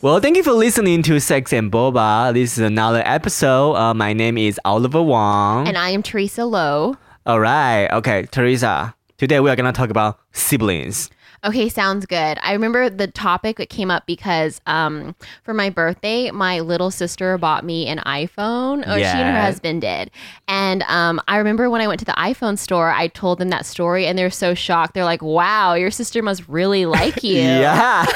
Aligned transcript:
Well, 0.00 0.20
thank 0.20 0.36
you 0.36 0.44
for 0.44 0.52
listening 0.52 1.02
to 1.04 1.18
Sex 1.18 1.52
and 1.52 1.72
Boba. 1.72 2.32
This 2.32 2.52
is 2.52 2.60
another 2.60 3.02
episode. 3.04 3.74
Uh, 3.74 3.94
my 3.94 4.12
name 4.12 4.38
is 4.38 4.60
Oliver 4.64 5.02
Wong. 5.02 5.66
And 5.66 5.76
I 5.76 5.90
am 5.90 6.04
Teresa 6.04 6.44
Lo. 6.44 6.96
All 7.26 7.40
right. 7.40 7.88
Okay, 7.90 8.22
Teresa. 8.30 8.94
Today 9.16 9.40
we 9.40 9.50
are 9.50 9.56
going 9.56 9.66
to 9.66 9.76
talk 9.76 9.90
about 9.90 10.20
siblings. 10.30 11.10
Okay, 11.44 11.68
sounds 11.68 12.06
good. 12.06 12.38
I 12.42 12.52
remember 12.52 12.88
the 12.88 13.08
topic 13.08 13.56
that 13.56 13.70
came 13.70 13.90
up 13.90 14.06
because 14.06 14.60
um, 14.66 15.16
for 15.42 15.52
my 15.52 15.68
birthday, 15.68 16.30
my 16.30 16.60
little 16.60 16.92
sister 16.92 17.36
bought 17.36 17.64
me 17.64 17.88
an 17.88 17.98
iPhone. 17.98 18.86
Or 18.86 18.98
she 18.98 19.04
and 19.04 19.34
her 19.34 19.40
husband 19.40 19.80
did. 19.80 20.12
And 20.46 20.84
um, 20.84 21.20
I 21.26 21.38
remember 21.38 21.70
when 21.70 21.80
I 21.80 21.88
went 21.88 21.98
to 21.98 22.04
the 22.04 22.12
iPhone 22.12 22.56
store, 22.56 22.90
I 22.90 23.08
told 23.08 23.40
them 23.40 23.48
that 23.48 23.66
story 23.66 24.06
and 24.06 24.16
they're 24.16 24.30
so 24.30 24.54
shocked. 24.54 24.94
They're 24.94 25.04
like, 25.04 25.22
wow, 25.22 25.74
your 25.74 25.90
sister 25.90 26.22
must 26.22 26.46
really 26.48 26.86
like 26.86 27.22
you. 27.24 27.34
Yeah. 27.34 28.06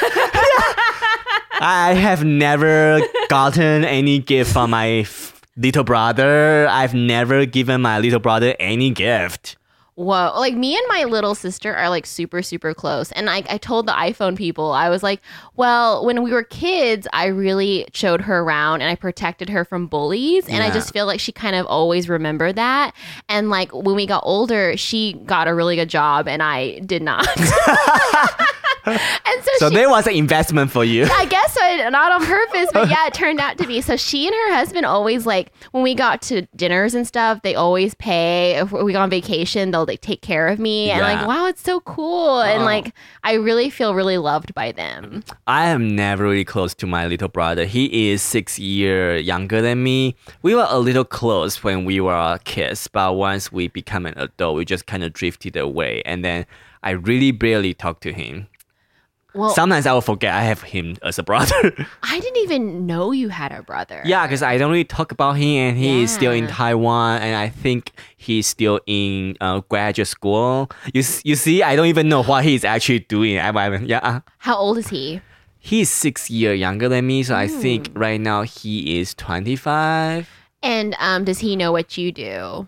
I 1.59 1.93
have 1.93 2.23
never 2.23 3.01
gotten 3.29 3.85
any 3.85 4.19
gift 4.19 4.53
from 4.53 4.71
my 4.71 4.89
f- 4.99 5.41
little 5.55 5.83
brother. 5.83 6.67
I've 6.69 6.93
never 6.93 7.45
given 7.45 7.81
my 7.81 7.99
little 7.99 8.19
brother 8.19 8.55
any 8.59 8.89
gift. 8.89 9.57
Whoa. 9.95 10.33
Like 10.35 10.55
me 10.55 10.75
and 10.75 10.85
my 10.87 11.03
little 11.03 11.35
sister 11.35 11.75
are 11.75 11.87
like 11.87 12.07
super, 12.07 12.41
super 12.41 12.73
close. 12.73 13.11
And 13.11 13.29
I, 13.29 13.43
I 13.47 13.57
told 13.59 13.85
the 13.85 13.91
iPhone 13.91 14.35
people, 14.35 14.71
I 14.71 14.89
was 14.89 15.03
like, 15.03 15.21
well, 15.55 16.03
when 16.03 16.23
we 16.23 16.31
were 16.31 16.43
kids, 16.43 17.07
I 17.13 17.27
really 17.27 17.85
showed 17.93 18.21
her 18.21 18.39
around 18.39 18.81
and 18.81 18.89
I 18.89 18.95
protected 18.95 19.49
her 19.49 19.63
from 19.63 19.85
bullies. 19.85 20.49
And 20.49 20.63
I 20.63 20.71
just 20.71 20.91
feel 20.93 21.05
like 21.05 21.19
she 21.19 21.31
kind 21.31 21.55
of 21.55 21.67
always 21.67 22.09
remembered 22.09 22.55
that. 22.55 22.95
And 23.29 23.51
like 23.51 23.71
when 23.71 23.95
we 23.95 24.07
got 24.07 24.23
older, 24.25 24.75
she 24.77 25.13
got 25.25 25.47
a 25.47 25.53
really 25.53 25.75
good 25.75 25.89
job 25.89 26.27
and 26.27 26.41
I 26.41 26.79
did 26.79 27.03
not. 27.03 27.27
and 28.85 28.99
so, 29.43 29.51
So 29.57 29.69
she, 29.69 29.75
there 29.75 29.89
was 29.89 30.07
an 30.07 30.13
investment 30.13 30.71
for 30.71 30.83
you. 30.83 31.05
I 31.09 31.25
guess 31.25 31.53
so, 31.53 31.89
not 31.89 32.11
on 32.11 32.25
purpose, 32.25 32.69
but 32.73 32.89
yeah, 32.89 33.07
it 33.07 33.13
turned 33.13 33.39
out 33.39 33.57
to 33.59 33.67
be. 33.67 33.79
So 33.81 33.95
she 33.95 34.27
and 34.27 34.35
her 34.35 34.53
husband 34.55 34.85
always 34.85 35.25
like 35.25 35.51
when 35.71 35.83
we 35.83 35.95
got 35.95 36.21
to 36.23 36.47
dinners 36.55 36.93
and 36.93 37.07
stuff, 37.07 37.41
they 37.43 37.55
always 37.55 37.93
pay. 37.95 38.55
If 38.55 38.71
we 38.71 38.91
go 38.93 38.99
on 38.99 39.09
vacation, 39.09 39.71
they'll 39.71 39.85
like 39.85 40.01
take 40.01 40.21
care 40.21 40.47
of 40.47 40.59
me, 40.59 40.91
and 40.91 40.99
Yeah. 40.99 41.13
like 41.19 41.27
wow, 41.27 41.45
it's 41.47 41.61
so 41.61 41.79
cool, 41.81 42.41
and 42.41 42.63
Oh. 42.63 42.65
like 42.65 42.93
I 43.23 43.33
really 43.33 43.69
feel 43.69 43.95
really 43.95 44.17
loved 44.17 44.53
by 44.53 44.71
them. 44.71 45.23
I 45.47 45.67
am 45.69 45.95
never 45.95 46.23
really 46.23 46.43
close 46.45 46.73
to 46.75 46.87
my 46.87 47.07
little 47.07 47.29
brother. 47.29 47.65
He 47.65 48.11
is 48.11 48.21
six 48.21 48.59
year 48.59 49.15
younger 49.17 49.61
than 49.61 49.81
me. 49.83 50.15
We 50.41 50.55
were 50.55 50.67
a 50.69 50.79
little 50.79 51.05
close 51.05 51.63
when 51.63 51.85
we 51.85 52.01
were 52.01 52.37
kids, 52.43 52.87
but 52.87 53.15
once 53.15 53.51
we 53.51 53.67
become 53.69 54.05
an 54.05 54.13
adult, 54.17 54.57
we 54.57 54.65
just 54.65 54.85
kind 54.87 55.03
of 55.03 55.13
drifted 55.13 55.55
away. 55.55 56.01
And 56.05 56.23
then 56.25 56.45
I 56.83 56.91
really 56.91 57.31
barely 57.31 57.73
talk 57.73 58.01
to 58.01 58.11
him. 58.11 58.47
Well, 59.35 59.49
Sometimes 59.49 59.87
I 59.87 59.93
will 59.93 60.01
forget 60.01 60.33
I 60.33 60.41
have 60.43 60.61
him 60.61 60.95
as 61.01 61.17
a 61.17 61.23
brother. 61.23 61.73
I 62.03 62.19
didn't 62.19 62.37
even 62.43 62.85
know 62.85 63.11
you 63.11 63.29
had 63.29 63.51
a 63.51 63.63
brother. 63.63 64.01
yeah, 64.05 64.27
because 64.27 64.43
I 64.43 64.57
don't 64.57 64.69
really 64.71 64.83
talk 64.83 65.11
about 65.11 65.33
him, 65.37 65.69
and 65.69 65.77
he 65.77 66.03
is 66.03 66.11
still 66.11 66.31
in 66.31 66.47
Taiwan, 66.47 67.21
and 67.21 67.35
I 67.35 67.49
think 67.49 67.91
he's 68.17 68.45
still 68.45 68.79
in 68.85 69.35
uh, 69.41 69.61
graduate 69.69 70.07
school. 70.07 70.69
You 70.93 71.03
you 71.23 71.35
see, 71.35 71.63
I 71.63 71.75
don't 71.75 71.87
even 71.87 72.09
know 72.09 72.21
what 72.23 72.43
he's 72.43 72.63
actually 72.63 72.99
doing. 72.99 73.39
I, 73.39 73.49
I, 73.49 73.77
yeah. 73.79 74.19
How 74.37 74.55
old 74.55 74.77
is 74.77 74.89
he? 74.89 75.19
He's 75.59 75.89
six 75.89 76.29
years 76.29 76.59
younger 76.59 76.89
than 76.89 77.07
me, 77.07 77.23
so 77.23 77.35
I 77.35 77.47
think 77.47 77.87
Hmm. 77.87 77.97
right 77.99 78.21
now 78.21 78.41
he 78.43 78.99
is 78.99 79.13
25. 79.15 80.29
And 80.61 80.95
um, 80.99 81.23
does 81.23 81.39
he 81.39 81.55
know 81.55 81.71
what 81.71 81.97
you 81.97 82.11
do? 82.11 82.67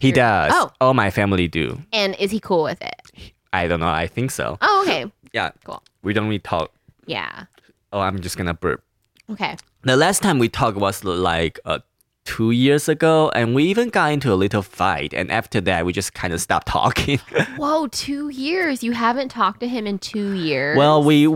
He 0.00 0.10
does. 0.12 0.52
Oh. 0.54 0.70
All 0.80 0.94
my 0.94 1.10
family 1.10 1.46
do. 1.48 1.80
And 1.92 2.14
is 2.18 2.30
he 2.32 2.40
cool 2.40 2.64
with 2.64 2.82
it? 2.82 3.32
I 3.52 3.68
don't 3.68 3.80
know. 3.80 3.88
I 3.88 4.06
think 4.08 4.30
so. 4.32 4.58
Oh, 4.60 4.82
okay. 4.84 5.10
Yeah. 5.32 5.50
Cool. 5.64 5.82
We 6.02 6.12
don't 6.12 6.26
really 6.26 6.38
talk. 6.38 6.72
Yeah. 7.06 7.44
Oh, 7.92 8.00
I'm 8.00 8.20
just 8.20 8.36
gonna 8.36 8.54
burp. 8.54 8.82
Okay. 9.30 9.56
The 9.82 9.96
last 9.96 10.22
time 10.22 10.38
we 10.38 10.48
talked 10.48 10.76
was 10.78 11.04
like 11.04 11.58
uh, 11.64 11.80
two 12.24 12.50
years 12.52 12.88
ago, 12.88 13.30
and 13.34 13.54
we 13.54 13.64
even 13.64 13.88
got 13.88 14.12
into 14.12 14.32
a 14.32 14.36
little 14.36 14.62
fight. 14.62 15.12
And 15.14 15.30
after 15.30 15.60
that, 15.62 15.84
we 15.84 15.92
just 15.92 16.14
kind 16.14 16.32
of 16.32 16.40
stopped 16.40 16.68
talking. 16.68 17.18
Whoa, 17.56 17.86
two 17.88 18.28
years. 18.28 18.82
You 18.82 18.92
haven't 18.92 19.28
talked 19.30 19.60
to 19.60 19.68
him 19.68 19.86
in 19.86 19.98
two 19.98 20.32
years. 20.32 20.76
well, 20.78 21.02
we 21.02 21.28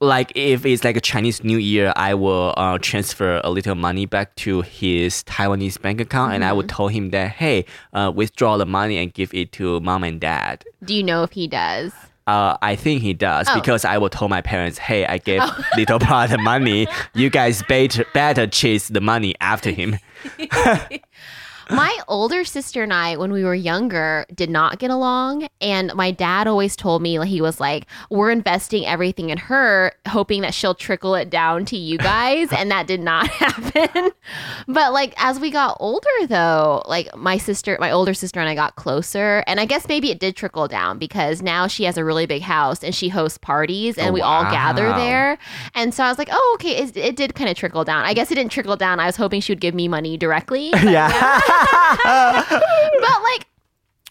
like 0.00 0.32
if 0.34 0.66
it's 0.66 0.82
like 0.82 0.96
a 0.96 1.00
Chinese 1.00 1.44
New 1.44 1.58
Year, 1.58 1.92
I 1.96 2.14
will 2.14 2.52
uh, 2.56 2.78
transfer 2.78 3.40
a 3.44 3.50
little 3.50 3.76
money 3.76 4.04
back 4.04 4.34
to 4.36 4.62
his 4.62 5.22
Taiwanese 5.24 5.80
bank 5.80 6.00
account, 6.00 6.34
and 6.34 6.44
I 6.44 6.52
would 6.52 6.68
tell 6.68 6.88
him 6.88 7.10
that 7.10 7.30
hey, 7.32 7.64
uh, 7.92 8.12
withdraw 8.14 8.56
the 8.56 8.66
money 8.66 8.98
and 8.98 9.14
give 9.14 9.32
it 9.32 9.52
to 9.52 9.78
mom 9.80 10.02
and 10.04 10.20
dad. 10.20 10.64
do 10.84 10.94
you 10.94 11.02
know 11.04 11.22
if 11.22 11.32
he 11.32 11.46
does? 11.46 11.92
Uh, 12.26 12.56
I 12.62 12.76
think 12.76 13.02
he 13.02 13.14
does 13.14 13.48
Oh. 13.50 13.54
because 13.54 13.84
I 13.84 13.98
will 13.98 14.08
tell 14.10 14.28
my 14.28 14.40
parents, 14.42 14.78
hey, 14.78 15.04
I 15.06 15.18
gave 15.18 15.42
little 15.76 15.98
brother 15.98 16.38
money. 16.38 16.86
You 17.14 17.30
guys 17.30 17.62
better, 17.64 18.04
better 18.14 18.46
chase 18.46 18.88
the 18.88 19.00
money 19.00 19.34
after 19.40 19.70
him. 19.70 19.98
My 21.70 21.96
older 22.08 22.44
sister 22.44 22.82
and 22.82 22.92
I, 22.92 23.16
when 23.16 23.32
we 23.32 23.44
were 23.44 23.54
younger, 23.54 24.26
did 24.34 24.50
not 24.50 24.78
get 24.78 24.90
along. 24.90 25.48
And 25.60 25.94
my 25.94 26.10
dad 26.10 26.46
always 26.46 26.76
told 26.76 27.02
me, 27.02 27.18
he 27.26 27.40
was 27.40 27.60
like, 27.60 27.86
we're 28.10 28.30
investing 28.30 28.86
everything 28.86 29.30
in 29.30 29.38
her, 29.38 29.92
hoping 30.08 30.42
that 30.42 30.54
she'll 30.54 30.74
trickle 30.74 31.14
it 31.14 31.30
down 31.30 31.64
to 31.66 31.76
you 31.76 31.98
guys. 31.98 32.52
and 32.52 32.70
that 32.70 32.86
did 32.86 33.00
not 33.00 33.26
happen. 33.28 34.10
but 34.68 34.92
like, 34.92 35.14
as 35.16 35.38
we 35.40 35.50
got 35.50 35.76
older, 35.80 36.08
though, 36.26 36.82
like 36.86 37.14
my 37.16 37.36
sister, 37.38 37.76
my 37.80 37.90
older 37.90 38.14
sister 38.14 38.40
and 38.40 38.48
I 38.48 38.54
got 38.54 38.76
closer. 38.76 39.44
And 39.46 39.60
I 39.60 39.64
guess 39.64 39.88
maybe 39.88 40.10
it 40.10 40.18
did 40.20 40.36
trickle 40.36 40.68
down 40.68 40.98
because 40.98 41.42
now 41.42 41.66
she 41.66 41.84
has 41.84 41.96
a 41.96 42.04
really 42.04 42.26
big 42.26 42.42
house 42.42 42.82
and 42.82 42.94
she 42.94 43.08
hosts 43.08 43.38
parties 43.38 43.98
and 43.98 44.10
Oh, 44.10 44.12
we 44.12 44.20
all 44.20 44.42
gather 44.44 44.88
there. 44.88 45.38
And 45.74 45.94
so 45.94 46.04
I 46.04 46.08
was 46.08 46.18
like, 46.18 46.28
oh, 46.32 46.56
okay, 46.58 46.76
it, 46.82 46.96
it 46.96 47.16
did 47.16 47.34
kind 47.34 47.48
of 47.48 47.56
trickle 47.56 47.84
down. 47.84 48.04
I 48.04 48.14
guess 48.14 48.30
it 48.30 48.34
didn't 48.34 48.52
trickle 48.52 48.76
down. 48.76 49.00
I 49.00 49.06
was 49.06 49.16
hoping 49.16 49.40
she 49.40 49.52
would 49.52 49.60
give 49.60 49.74
me 49.74 49.88
money 49.88 50.16
directly. 50.16 50.70
yeah. 50.82 51.40
But 52.04 53.22
like 53.22 53.46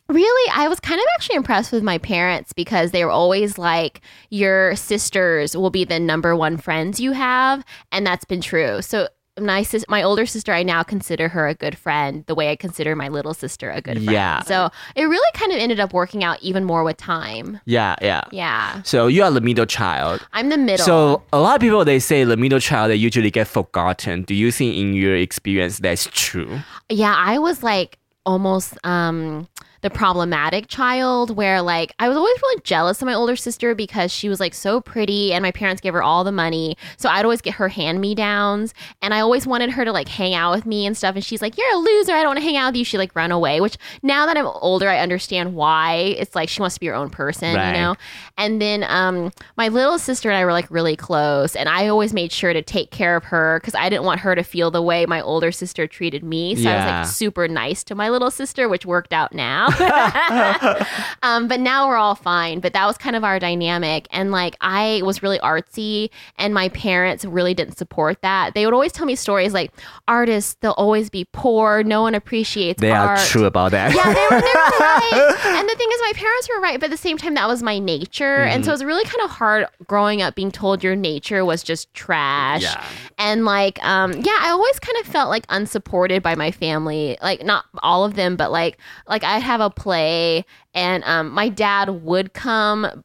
really 0.10 0.52
i 0.54 0.68
was 0.68 0.80
kind 0.80 1.00
of 1.00 1.06
actually 1.16 1.36
impressed 1.36 1.72
with 1.72 1.84
my 1.84 1.98
parents 1.98 2.52
because 2.54 2.92
they 2.92 3.06
were 3.06 3.12
always 3.12 3.58
like 3.58 4.02
your 4.30 4.76
sisters 4.76 5.56
will 5.56 5.70
be 5.70 5.86
the 5.86 6.00
number 6.00 6.36
one 6.36 6.58
friends 6.58 7.00
you 7.00 7.14
have 7.14 7.64
and 7.92 8.06
that's 8.06 8.26
been 8.26 8.42
true. 8.42 8.82
So 8.82 9.08
my 9.40 9.64
sis- 9.64 9.86
my 9.88 10.04
older 10.04 10.26
sister 10.26 10.52
i 10.52 10.62
now 10.62 10.84
consider 10.84 11.30
her 11.30 11.48
a 11.48 11.56
good 11.56 11.78
friend 11.78 12.26
the 12.28 12.36
way 12.36 12.50
i 12.52 12.56
consider 12.56 12.98
my 12.98 13.08
little 13.08 13.34
sister 13.34 13.70
a 13.72 13.80
good 13.82 13.94
friend 13.96 14.12
Yeah. 14.12 14.42
so 14.44 14.70
it 14.96 15.06
really 15.06 15.32
kind 15.34 15.54
of 15.54 15.58
ended 15.58 15.80
up 15.80 15.94
working 15.94 16.22
out 16.24 16.38
even 16.42 16.66
more 16.66 16.84
with 16.84 16.98
time 16.98 17.60
yeah, 17.66 17.96
yeah. 18.02 18.24
yeah 18.32 18.82
So 18.84 19.08
you 19.08 19.24
are 19.24 19.32
the 19.32 19.40
middle 19.40 19.66
child. 19.66 20.20
i'm 20.34 20.50
the 20.50 20.58
middle 20.58 20.86
So 20.86 21.24
a 21.32 21.40
lot 21.40 21.56
of 21.56 21.62
people 21.62 21.86
they 21.86 22.00
say 22.00 22.26
the 22.26 22.36
middle 22.36 22.60
child 22.60 22.92
they 22.92 22.96
usually 22.96 23.32
get 23.32 23.48
forgotten. 23.48 24.24
Do 24.24 24.36
you 24.36 24.52
think 24.52 24.76
in 24.76 24.94
your 24.94 25.16
experience 25.16 25.80
that's 25.80 26.10
true? 26.12 26.60
Yeah, 26.90 27.16
I 27.18 27.40
was 27.40 27.64
like 27.64 27.98
almost 28.26 28.78
um 28.86 29.48
the 29.82 29.90
problematic 29.90 30.68
child 30.68 31.36
where 31.36 31.62
like 31.62 31.94
I 32.00 32.08
was 32.08 32.16
always 32.18 32.38
really 32.42 32.62
jealous 32.64 33.02
of 33.02 33.06
my 33.08 33.14
older 33.14 33.36
sister 33.36 33.74
because 33.74 34.12
she 34.12 34.30
was 34.30 34.40
like 34.40 34.54
so 34.54 34.80
pretty 34.80 35.34
and 35.34 35.42
my 35.42 35.52
parents 35.52 35.82
gave 35.82 35.94
her 35.94 36.04
all 36.04 36.24
the 36.24 36.32
money. 36.32 36.78
So 36.98 37.10
I'd 37.10 37.26
always 37.26 37.42
get 37.42 37.56
her 37.56 37.68
hand 37.68 38.00
me 38.00 38.14
downs 38.14 38.74
and 39.02 39.14
I 39.14 39.20
always 39.22 39.48
wanted 39.48 39.72
her 39.72 39.84
to 39.86 39.92
like 39.92 40.08
hang 40.08 40.34
out 40.36 40.54
with 40.54 40.66
me 40.66 40.86
and 40.86 40.96
stuff 40.96 41.16
and 41.16 41.24
she's 41.26 41.42
like, 41.42 41.58
You're 41.58 41.72
a 41.74 41.78
loser, 41.78 42.14
I 42.14 42.18
don't 42.22 42.28
want 42.30 42.40
to 42.40 42.44
hang 42.46 42.58
out 42.58 42.70
with 42.70 42.78
you. 42.78 42.86
She 42.86 42.98
like 42.98 43.16
run 43.16 43.32
away, 43.32 43.60
which 43.60 43.78
now 44.04 44.26
that 44.28 44.38
I'm 44.38 44.46
older 44.46 44.88
I 44.88 45.00
understand 45.00 45.56
why. 45.56 45.94
It's 46.18 46.36
like 46.36 46.50
she 46.50 46.62
wants 46.62 46.76
to 46.76 46.80
be 46.80 46.88
her 46.88 46.94
own 46.96 47.10
person, 47.10 47.56
Right. 47.56 47.68
you 47.68 47.74
know? 47.82 47.96
And 48.38 48.62
then 48.62 48.86
um 48.88 49.32
my 49.58 49.68
little 49.70 49.98
sister 49.98 50.30
and 50.30 50.38
I 50.38 50.46
were 50.46 50.52
like 50.54 50.70
really 50.70 50.96
close 50.96 51.56
and 51.56 51.68
I 51.68 51.88
always 51.88 52.14
made 52.14 52.32
sure 52.32 52.54
to 52.54 52.62
take 52.62 52.92
care 52.92 53.16
of 53.16 53.24
her 53.26 53.60
because 53.60 53.76
I 53.76 53.90
didn't 53.90 54.06
want 54.06 54.20
her 54.22 54.36
to 54.36 54.44
feel 54.44 54.70
the 54.70 54.82
way 54.82 55.06
my 55.06 55.22
older 55.22 55.52
sister 55.52 55.88
treated 55.88 56.24
me. 56.24 56.56
So 56.56 56.70
I 56.70 56.76
was 56.76 56.86
like 56.86 57.06
super 57.08 57.48
nice 57.48 57.84
to 57.86 57.96
my 57.96 58.10
little 58.10 58.30
sister, 58.30 58.70
which 58.70 58.86
worked 58.86 59.12
out 59.14 59.34
now. 59.34 59.70
um, 61.24 61.48
but 61.48 61.60
now 61.60 61.88
we're 61.88 61.96
all 61.98 62.16
fine. 62.16 62.60
But 62.60 62.74
that 62.74 62.86
was 62.86 62.98
kind 62.98 63.16
of 63.16 63.24
our 63.24 63.40
dynamic. 63.40 64.08
And 64.12 64.32
like 64.32 64.56
I 64.62 65.02
was 65.04 65.22
really 65.24 65.40
artsy, 65.40 66.10
and 66.38 66.54
my 66.54 66.70
parents 66.70 67.26
really 67.26 67.54
didn't 67.54 67.78
support 67.78 68.22
that. 68.22 68.54
They 68.54 68.66
would 68.66 68.74
always 68.74 68.92
tell 68.92 69.06
me 69.06 69.16
stories 69.16 69.54
like 69.54 69.72
artists, 70.08 70.56
they'll 70.62 70.72
always 70.74 71.10
be 71.10 71.26
poor. 71.32 71.84
No 71.84 72.02
one 72.02 72.16
appreciates 72.16 72.82
They 72.82 72.92
art. 72.92 73.20
are 73.20 73.26
true 73.26 73.46
about 73.46 73.72
that. 73.72 73.94
Yeah, 73.96 74.04
they 74.14 74.36
were, 74.36 74.42
they 74.42 74.48
were 74.48 74.54
right. 74.80 75.42
And 75.60 75.70
the 75.70 75.76
thing 75.76 75.88
is, 75.94 76.00
my 76.02 76.14
parents 76.16 76.50
were 76.54 76.62
right, 76.62 76.80
but 76.80 76.86
at 76.86 76.92
the 76.92 76.98
same 76.98 77.18
time, 77.18 77.34
that 77.36 77.48
was 77.48 77.62
my 77.64 77.80
nature. 77.80 78.44
And 78.44 78.62
Mm-hmm. 78.62 78.66
so 78.66 78.72
it 78.72 78.74
was 78.74 78.84
really 78.84 79.06
kind 79.06 79.22
of 79.24 79.30
hard 79.32 79.66
growing 79.88 80.22
up 80.22 80.36
being 80.36 80.52
told 80.52 80.84
your 80.84 80.96
nature 80.96 81.44
was 81.46 81.64
just 81.64 81.92
trash. 81.94 82.62
Yeah. 82.62 82.84
And 83.18 83.46
like, 83.46 83.84
um, 83.84 84.12
yeah, 84.14 84.38
I 84.40 84.50
always 84.50 84.78
kind 84.80 84.98
of 85.00 85.06
felt 85.08 85.30
like 85.30 85.46
unsupported 85.50 86.22
by 86.22 86.36
my 86.36 86.52
family. 86.52 87.18
Like, 87.22 87.44
not 87.44 87.66
all 87.82 88.04
of 88.04 88.16
them, 88.16 88.36
but 88.36 88.52
like, 88.52 88.78
like 89.08 89.24
I 89.24 89.40
have 89.40 89.61
a 89.62 89.70
play, 89.70 90.46
and 90.74 91.04
um, 91.06 91.32
my 91.32 91.50
dad 91.50 92.04
would 92.04 92.34
come. 92.34 93.04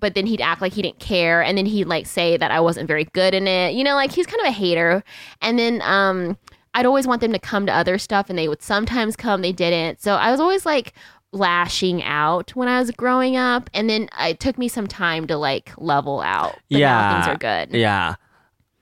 But 0.00 0.14
then 0.14 0.26
he'd 0.26 0.42
act 0.42 0.60
like 0.60 0.74
he 0.74 0.82
didn't 0.82 0.98
care, 0.98 1.42
and 1.42 1.56
then 1.56 1.64
he'd 1.66 1.86
like 1.86 2.06
say 2.06 2.36
that 2.36 2.50
I 2.50 2.60
wasn't 2.60 2.86
very 2.88 3.04
good 3.04 3.32
in 3.32 3.48
it. 3.48 3.74
You 3.74 3.84
know, 3.84 3.94
like 3.94 4.12
he's 4.12 4.26
kind 4.26 4.40
of 4.40 4.48
a 4.48 4.52
hater. 4.52 5.02
And 5.40 5.58
then 5.58 5.80
um, 5.82 6.36
I'd 6.74 6.84
always 6.84 7.06
want 7.06 7.22
them 7.22 7.32
to 7.32 7.38
come 7.38 7.64
to 7.66 7.72
other 7.72 7.96
stuff, 7.98 8.28
and 8.28 8.38
they 8.38 8.48
would 8.48 8.62
sometimes 8.62 9.16
come. 9.16 9.40
They 9.40 9.52
didn't. 9.52 10.02
So 10.02 10.14
I 10.14 10.30
was 10.30 10.40
always 10.40 10.66
like 10.66 10.92
lashing 11.32 12.02
out 12.02 12.54
when 12.54 12.68
I 12.68 12.78
was 12.78 12.90
growing 12.90 13.36
up, 13.36 13.70
and 13.72 13.88
then 13.88 14.08
it 14.20 14.40
took 14.40 14.58
me 14.58 14.68
some 14.68 14.86
time 14.86 15.26
to 15.28 15.36
like 15.36 15.72
level 15.78 16.20
out. 16.20 16.58
Yeah. 16.68 17.22
things 17.22 17.34
are 17.34 17.38
good. 17.38 17.74
Yeah. 17.74 18.16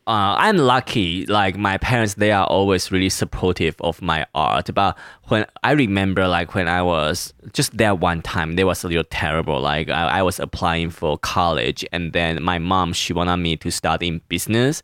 Uh, 0.06 0.34
I'm 0.36 0.56
lucky. 0.56 1.26
Like 1.26 1.56
my 1.56 1.78
parents, 1.78 2.14
they 2.14 2.32
are 2.32 2.44
always 2.46 2.90
really 2.90 3.08
supportive 3.08 3.76
of 3.80 4.02
my 4.02 4.26
art. 4.34 4.74
But 4.74 4.98
when 5.28 5.46
I 5.62 5.72
remember, 5.72 6.26
like 6.26 6.54
when 6.54 6.66
I 6.66 6.82
was 6.82 7.32
just 7.52 7.76
there 7.76 7.94
one 7.94 8.20
time, 8.20 8.56
they 8.56 8.64
was 8.64 8.82
a 8.82 8.88
little 8.88 9.04
terrible. 9.04 9.60
Like 9.60 9.90
I, 9.90 10.18
I 10.18 10.22
was 10.22 10.40
applying 10.40 10.90
for 10.90 11.18
college, 11.18 11.84
and 11.92 12.12
then 12.12 12.42
my 12.42 12.58
mom 12.58 12.92
she 12.92 13.12
wanted 13.12 13.36
me 13.36 13.56
to 13.58 13.70
study 13.70 14.08
in 14.08 14.20
business, 14.28 14.82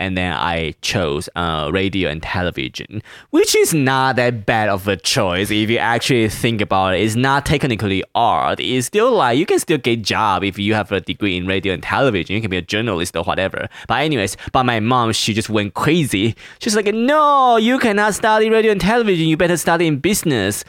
and 0.00 0.16
then 0.16 0.32
I 0.32 0.74
chose 0.80 1.28
uh, 1.36 1.70
radio 1.72 2.08
and 2.08 2.22
television, 2.22 3.02
which 3.28 3.54
is 3.54 3.74
not 3.74 4.16
that 4.16 4.46
bad 4.46 4.70
of 4.70 4.88
a 4.88 4.96
choice 4.96 5.50
if 5.50 5.68
you 5.68 5.76
actually 5.76 6.28
think 6.30 6.62
about 6.62 6.94
it. 6.94 7.02
It's 7.02 7.16
not 7.16 7.44
technically 7.44 8.02
art. 8.14 8.58
It's 8.58 8.86
still 8.86 9.12
like 9.12 9.38
you 9.38 9.44
can 9.44 9.58
still 9.58 9.78
get 9.78 9.98
a 9.98 10.02
job 10.02 10.42
if 10.42 10.58
you 10.58 10.74
have 10.74 10.90
a 10.90 11.00
degree 11.00 11.36
in 11.36 11.46
radio 11.46 11.74
and 11.74 11.82
television. 11.82 12.34
You 12.34 12.40
can 12.40 12.50
be 12.50 12.56
a 12.56 12.62
journalist 12.62 13.14
or 13.14 13.24
whatever. 13.24 13.68
But 13.86 14.00
anyways, 14.00 14.38
but 14.52 14.64
my 14.64 14.80
mom 14.80 15.12
she 15.12 15.34
just 15.34 15.50
went 15.50 15.74
crazy. 15.74 16.34
She's 16.60 16.74
like, 16.74 16.86
no, 16.86 17.58
you 17.58 17.78
cannot 17.78 18.14
study 18.14 18.48
radio 18.48 18.72
and 18.72 18.80
television. 18.80 19.28
You 19.28 19.36
better 19.36 19.58
study 19.58 19.86
in 19.86 19.98
business. 19.98 20.64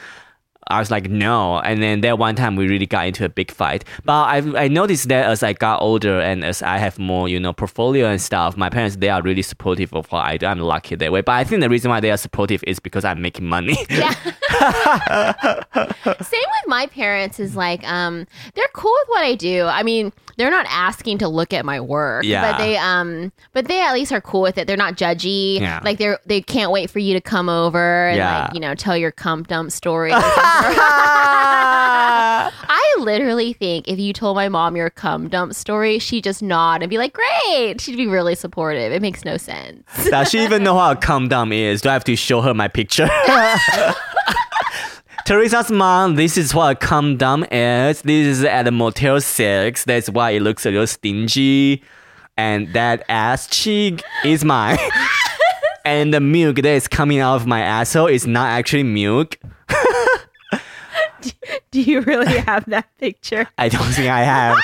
I 0.72 0.78
was 0.78 0.90
like, 0.90 1.08
no. 1.10 1.58
And 1.60 1.82
then 1.82 2.00
that 2.00 2.18
one 2.18 2.34
time 2.34 2.56
we 2.56 2.66
really 2.66 2.86
got 2.86 3.06
into 3.06 3.24
a 3.24 3.28
big 3.28 3.50
fight. 3.50 3.84
But 4.04 4.12
I, 4.24 4.64
I 4.64 4.68
noticed 4.68 5.08
that 5.08 5.26
as 5.26 5.42
I 5.42 5.52
got 5.52 5.80
older 5.82 6.20
and 6.20 6.44
as 6.44 6.62
I 6.62 6.78
have 6.78 6.98
more, 6.98 7.28
you 7.28 7.38
know, 7.38 7.52
portfolio 7.52 8.06
and 8.08 8.20
stuff, 8.20 8.56
my 8.56 8.70
parents, 8.70 8.96
they 8.96 9.08
are 9.10 9.22
really 9.22 9.42
supportive 9.42 9.92
of 9.94 10.10
what 10.10 10.24
I 10.24 10.36
do. 10.36 10.46
I'm 10.46 10.58
lucky 10.60 10.94
that 10.96 11.12
way. 11.12 11.20
But 11.20 11.32
I 11.32 11.44
think 11.44 11.60
the 11.60 11.68
reason 11.68 11.90
why 11.90 12.00
they 12.00 12.10
are 12.10 12.16
supportive 12.16 12.64
is 12.66 12.80
because 12.80 13.04
I'm 13.04 13.20
making 13.22 13.46
money. 13.48 13.76
Yeah. 13.90 14.14
Same 15.74 16.48
with 16.50 16.66
my 16.66 16.86
parents 16.90 17.38
is 17.40 17.56
like, 17.56 17.86
um, 17.88 18.26
they're 18.54 18.68
cool 18.74 18.92
with 19.02 19.08
what 19.08 19.24
I 19.24 19.34
do. 19.34 19.64
I 19.64 19.82
mean, 19.82 20.12
they're 20.36 20.50
not 20.50 20.66
asking 20.68 21.18
to 21.18 21.28
look 21.28 21.52
at 21.52 21.64
my 21.64 21.80
work, 21.80 22.24
Yeah. 22.24 22.52
but 22.52 22.58
they, 22.58 22.76
um, 22.76 23.32
but 23.52 23.66
they 23.68 23.80
at 23.82 23.92
least 23.92 24.12
are 24.12 24.20
cool 24.20 24.42
with 24.42 24.58
it. 24.58 24.66
They're 24.66 24.76
not 24.76 24.96
judgy. 24.96 25.60
Yeah. 25.60 25.80
Like 25.84 25.98
they're, 25.98 26.18
they 26.26 26.40
can't 26.40 26.70
wait 26.70 26.90
for 26.90 26.98
you 27.00 27.14
to 27.14 27.20
come 27.20 27.48
over 27.48 28.08
and 28.08 28.16
Yeah. 28.16 28.44
like, 28.44 28.54
you 28.54 28.60
know, 28.60 28.74
tell 28.74 28.96
your 28.96 29.10
cum 29.10 29.42
dump 29.42 29.72
story. 29.72 30.10
I 32.74 32.94
literally 32.98 33.52
think 33.52 33.88
if 33.88 33.98
you 33.98 34.12
told 34.12 34.36
my 34.36 34.48
mom 34.48 34.76
your 34.76 34.90
cum 34.90 35.28
dump 35.28 35.54
story, 35.54 35.98
she'd 35.98 36.24
just 36.24 36.42
nod 36.42 36.82
and 36.82 36.90
be 36.90 36.98
like, 36.98 37.12
great. 37.12 37.80
She'd 37.80 37.96
be 37.96 38.06
really 38.06 38.34
supportive. 38.34 38.92
It 38.92 39.02
makes 39.02 39.24
no 39.24 39.36
sense. 39.36 39.84
Does 40.10 40.30
she 40.30 40.42
even 40.44 40.62
know 40.62 40.78
how 40.78 40.92
a 40.92 40.96
cum 40.96 41.28
dump 41.28 41.52
is? 41.52 41.82
Do 41.82 41.88
I 41.88 41.92
have 41.94 42.04
to 42.04 42.16
show 42.16 42.40
her 42.40 42.54
my 42.54 42.68
picture? 42.68 43.08
Teresa's 45.24 45.70
mom, 45.70 46.16
this 46.16 46.36
is 46.36 46.52
what 46.54 46.72
a 46.72 46.74
cum 46.78 47.16
dump 47.16 47.46
is. 47.52 48.02
This 48.02 48.26
is 48.26 48.44
at 48.44 48.66
a 48.66 48.70
Motel 48.72 49.20
6. 49.20 49.84
That's 49.84 50.10
why 50.10 50.30
it 50.30 50.42
looks 50.42 50.66
a 50.66 50.70
little 50.70 50.86
stingy. 50.86 51.82
And 52.36 52.72
that 52.74 53.04
ass 53.08 53.46
cheek 53.46 54.02
is 54.24 54.44
mine. 54.44 54.78
and 55.84 56.12
the 56.12 56.20
milk 56.20 56.56
that 56.56 56.66
is 56.66 56.88
coming 56.88 57.20
out 57.20 57.36
of 57.36 57.46
my 57.46 57.60
asshole 57.60 58.08
is 58.08 58.26
not 58.26 58.48
actually 58.48 58.82
milk. 58.82 59.38
Do 61.70 61.80
you 61.80 62.00
really 62.00 62.38
have 62.38 62.64
that 62.66 62.86
picture? 62.98 63.48
I 63.58 63.68
don't 63.68 63.92
think 63.92 64.10
I 64.10 64.22
have. 64.22 64.56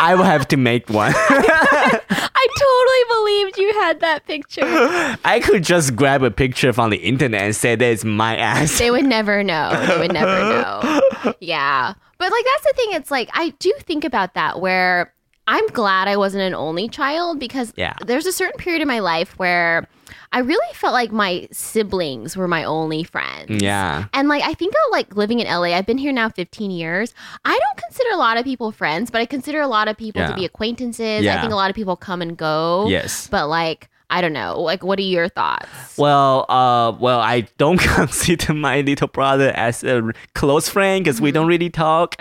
I 0.00 0.14
will 0.14 0.24
have 0.24 0.48
to 0.48 0.56
make 0.56 0.88
one. 0.90 1.12
I 1.16 2.48
totally 2.58 3.16
believed 3.16 3.58
you 3.58 3.80
had 3.80 4.00
that 4.00 4.26
picture. 4.26 4.62
I 5.24 5.40
could 5.40 5.64
just 5.64 5.96
grab 5.96 6.22
a 6.22 6.30
picture 6.30 6.72
from 6.72 6.90
the 6.90 6.98
internet 6.98 7.42
and 7.42 7.56
say 7.56 7.74
that 7.74 7.84
it's 7.84 8.04
my 8.04 8.36
ass. 8.36 8.78
They 8.78 8.90
would 8.90 9.04
never 9.04 9.42
know. 9.42 9.70
They 9.86 9.98
would 9.98 10.12
never 10.12 10.26
know. 10.26 11.34
Yeah. 11.40 11.94
But 12.18 12.30
like 12.30 12.44
that's 12.44 12.64
the 12.64 12.72
thing, 12.76 12.92
it's 12.92 13.10
like 13.10 13.30
I 13.34 13.50
do 13.58 13.72
think 13.80 14.04
about 14.04 14.34
that 14.34 14.60
where 14.60 15.12
I'm 15.46 15.66
glad 15.68 16.08
I 16.08 16.16
wasn't 16.16 16.42
an 16.42 16.54
only 16.54 16.88
child 16.88 17.38
because 17.38 17.72
Yeah. 17.76 17.94
there's 18.04 18.26
a 18.26 18.32
certain 18.32 18.58
period 18.58 18.82
in 18.82 18.88
my 18.88 18.98
life 18.98 19.38
where 19.38 19.86
I 20.32 20.40
really 20.40 20.74
felt 20.74 20.92
like 20.92 21.12
my 21.12 21.46
siblings 21.52 22.36
were 22.36 22.48
my 22.48 22.64
only 22.64 23.04
friends. 23.04 23.62
Yeah. 23.62 24.06
And 24.12 24.28
like 24.28 24.42
I 24.42 24.54
think 24.54 24.74
of 24.74 24.92
like 24.92 25.14
living 25.16 25.38
in 25.40 25.46
LA, 25.46 25.74
I've 25.76 25.86
been 25.86 25.98
here 25.98 26.12
now 26.12 26.28
15 26.28 26.70
years. 26.70 27.14
I 27.44 27.56
don't 27.58 27.76
consider 27.78 28.10
a 28.12 28.16
lot 28.16 28.36
of 28.36 28.44
people 28.44 28.72
friends, 28.72 29.10
but 29.10 29.20
I 29.20 29.26
consider 29.26 29.60
a 29.60 29.68
lot 29.68 29.86
of 29.88 29.96
people 29.96 30.26
to 30.26 30.34
be 30.34 30.44
acquaintances. 30.44 31.26
I 31.26 31.40
think 31.40 31.52
a 31.52 31.56
lot 31.56 31.70
of 31.70 31.76
people 31.76 31.96
come 31.96 32.20
and 32.22 32.36
go. 32.36 32.86
Yes. 32.88 33.28
But 33.28 33.48
like 33.48 33.88
I 34.10 34.20
don't 34.20 34.32
know. 34.32 34.60
Like 34.60 34.84
what 34.84 34.98
are 34.98 35.02
your 35.02 35.28
thoughts? 35.28 35.68
Well, 35.98 36.46
uh, 36.48 36.92
well, 36.98 37.18
I 37.20 37.42
don't 37.58 37.78
consider 37.96 38.52
my 38.54 38.80
little 38.80 39.08
brother 39.08 39.50
as 39.56 39.82
a 39.84 40.12
close 40.34 40.68
friend 40.68 41.04
because 41.04 41.20
we 41.20 41.32
don't 41.32 41.48
really 41.48 41.70
talk. 41.70 42.16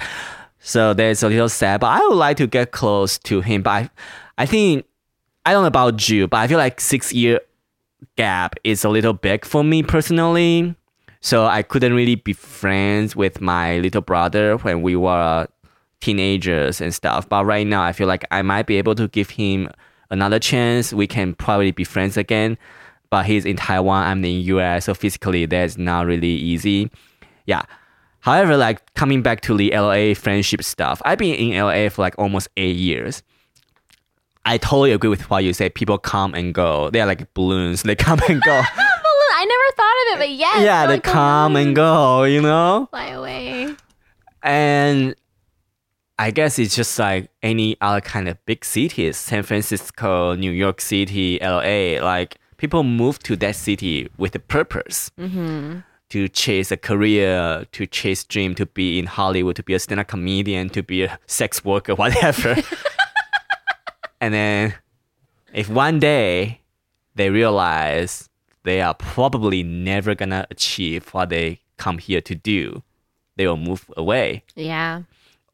So 0.66 0.96
that's 0.96 1.22
a 1.22 1.30
little 1.30 1.48
sad. 1.48 1.80
But 1.82 2.02
I 2.02 2.08
would 2.08 2.16
like 2.16 2.38
to 2.38 2.48
get 2.48 2.72
close 2.72 3.20
to 3.20 3.42
him. 3.42 3.62
But 3.62 3.70
I, 3.70 3.90
I 4.40 4.46
think 4.48 4.86
I 5.46 5.54
don't 5.54 5.62
know 5.62 5.68
about 5.68 6.10
you, 6.10 6.28
but 6.28 6.38
I 6.38 6.48
feel 6.48 6.58
like 6.58 6.82
six 6.82 7.14
year 7.14 7.40
gap 8.16 8.56
is 8.64 8.84
a 8.84 8.90
little 8.90 9.14
big 9.14 9.46
for 9.46 9.64
me 9.64 9.84
personally. 9.84 10.76
So 11.22 11.46
I 11.46 11.62
couldn't 11.62 11.94
really 11.94 12.16
be 12.16 12.34
friends 12.34 13.16
with 13.16 13.42
my 13.42 13.78
little 13.78 14.02
brother 14.02 14.58
when 14.58 14.82
we 14.82 14.96
were 14.96 15.12
uh, 15.12 15.46
teenagers 16.02 16.82
and 16.82 16.92
stuff. 16.94 17.30
But 17.30 17.46
right 17.46 17.68
now, 17.68 17.84
I 17.84 17.94
feel 17.94 18.08
like 18.08 18.26
I 18.32 18.42
might 18.42 18.66
be 18.66 18.78
able 18.80 18.96
to 18.96 19.08
give 19.08 19.30
him 19.30 19.70
another 20.10 20.40
chance. 20.40 20.92
We 20.92 21.06
can 21.06 21.36
probably 21.36 21.72
be 21.72 21.84
friends 21.84 22.18
again. 22.18 22.58
But 23.12 23.28
he's 23.28 23.46
in 23.46 23.58
Taiwan, 23.58 24.08
I'm 24.08 24.26
in 24.26 24.42
US, 24.42 24.86
so 24.86 24.96
physically 24.96 25.46
that's 25.46 25.78
not 25.78 26.08
really 26.08 26.28
easy. 26.28 26.90
Yeah. 27.46 27.62
However, 28.26 28.58
like 28.58 28.92
coming 28.96 29.22
back 29.22 29.42
to 29.42 29.56
the 29.56 29.70
LA 29.70 30.16
friendship 30.16 30.64
stuff, 30.64 31.00
I've 31.06 31.20
been 31.20 31.36
in 31.36 31.64
LA 31.64 31.90
for 31.90 32.02
like 32.02 32.16
almost 32.18 32.48
eight 32.58 32.76
years. 32.76 33.22
I 34.46 34.58
totally 34.58 34.94
agree 34.94 35.12
with 35.12 35.30
what 35.30 35.44
you 35.44 35.54
say. 35.54 35.70
People 35.70 36.00
come 36.00 36.34
and 36.34 36.52
go. 36.52 36.90
They're 36.90 37.06
like 37.06 37.32
balloons. 37.36 37.84
They 37.84 37.96
come 37.96 38.20
and 38.28 38.42
go. 38.42 38.52
Balloon. 38.74 39.32
I 39.38 39.46
never 39.48 39.76
thought 39.78 39.94
of 40.02 40.16
it, 40.16 40.18
but 40.24 40.30
yes. 40.32 40.64
yeah, 40.64 40.88
they're 40.88 40.96
like 40.96 41.04
come 41.04 41.56
and 41.56 41.76
go, 41.76 42.24
you 42.24 42.42
know? 42.42 42.88
Fly 42.90 43.10
away. 43.10 43.76
And 44.42 45.14
I 46.18 46.32
guess 46.32 46.58
it's 46.58 46.76
just 46.76 46.98
like 46.98 47.30
any 47.44 47.78
other 47.80 48.02
kind 48.02 48.28
of 48.28 48.44
big 48.48 48.66
cities, 48.66 49.18
San 49.18 49.44
Francisco, 49.44 50.34
New 50.34 50.52
York 50.52 50.82
City, 50.82 51.38
LA. 51.44 52.04
Like 52.04 52.40
people 52.58 52.82
move 52.82 53.20
to 53.20 53.36
that 53.36 53.56
city 53.56 54.10
with 54.18 54.34
a 54.34 54.40
purpose 54.40 55.12
mm-hmm. 55.20 55.82
To 56.10 56.28
chase 56.30 56.72
a 56.72 56.78
career, 56.78 57.66
to 57.72 57.88
chase 57.88 58.24
dream, 58.24 58.54
to 58.56 58.66
be 58.66 59.00
in 59.00 59.06
Hollywood, 59.08 59.56
to 59.56 59.64
be 59.64 59.74
a 59.74 59.80
stand-up 59.80 60.08
comedian, 60.08 60.70
to 60.70 60.84
be 60.84 61.04
a 61.04 61.20
sex 61.26 61.64
worker, 61.66 61.96
whatever. 62.04 62.56
and 64.22 64.34
then 64.34 64.74
if 65.54 65.70
one 65.70 66.00
day 66.00 66.62
they 67.16 67.30
realize 67.30 68.30
they 68.64 68.82
are 68.82 68.94
probably 68.94 69.64
never 69.64 70.16
gonna 70.16 70.46
achieve 70.52 71.10
what 71.14 71.30
they 71.30 71.60
come 71.78 71.98
here 71.98 72.22
to 72.22 72.36
do, 72.36 72.84
they 73.36 73.48
will 73.48 73.58
move 73.58 73.86
away 73.98 74.44
Yeah. 74.56 75.04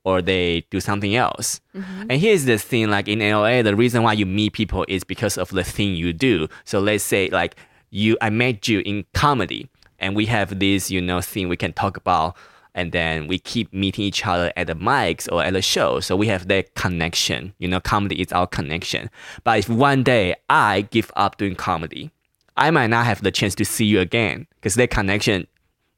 or 0.04 0.22
they 0.22 0.66
do 0.70 0.80
something 0.80 1.16
else. 1.16 1.62
Mm-hmm. 1.76 2.02
And 2.10 2.22
here's 2.22 2.46
the 2.46 2.58
thing 2.58 2.90
like 2.90 3.08
in 3.08 3.20
LA, 3.20 3.62
the 3.62 3.76
reason 3.76 4.04
why 4.04 4.14
you 4.14 4.26
meet 4.26 4.54
people 4.54 4.86
is 4.88 5.04
because 5.04 5.38
of 5.38 5.50
the 5.50 5.64
thing 5.64 5.96
you 5.96 6.14
do. 6.14 6.48
So 6.66 6.80
let's 6.80 7.04
say 7.04 7.30
like 7.30 7.56
you 7.90 8.18
I 8.22 8.30
met 8.30 8.68
you 8.68 8.80
in 8.86 9.06
comedy 9.14 9.68
and 10.02 10.16
we 10.16 10.26
have 10.26 10.60
this, 10.60 10.92
you 10.92 11.00
know, 11.00 11.22
thing 11.22 11.48
we 11.48 11.56
can 11.56 11.72
talk 11.72 11.96
about. 11.96 12.36
And 12.74 12.92
then 12.94 13.28
we 13.28 13.38
keep 13.38 13.74
meeting 13.74 14.06
each 14.06 14.26
other 14.26 14.52
at 14.56 14.68
the 14.68 14.76
mics 14.76 15.32
or 15.32 15.44
at 15.44 15.54
the 15.54 15.62
show. 15.62 16.00
So 16.00 16.16
we 16.16 16.28
have 16.28 16.48
that 16.48 16.74
connection. 16.76 17.54
You 17.60 17.68
know, 17.68 17.80
comedy 17.80 18.22
is 18.22 18.32
our 18.32 18.48
connection. 18.48 19.10
But 19.44 19.60
if 19.60 19.70
one 19.70 20.04
day 20.04 20.36
I 20.50 20.82
give 20.90 21.12
up 21.16 21.38
doing 21.38 21.56
comedy, 21.56 22.12
I 22.56 22.72
might 22.72 22.88
not 22.88 23.06
have 23.06 23.24
the 23.24 23.32
chance 23.32 23.56
to 23.56 23.66
see 23.66 23.86
you 23.86 24.00
again. 24.00 24.48
Because 24.56 24.76
that 24.76 24.90
connection 24.90 25.48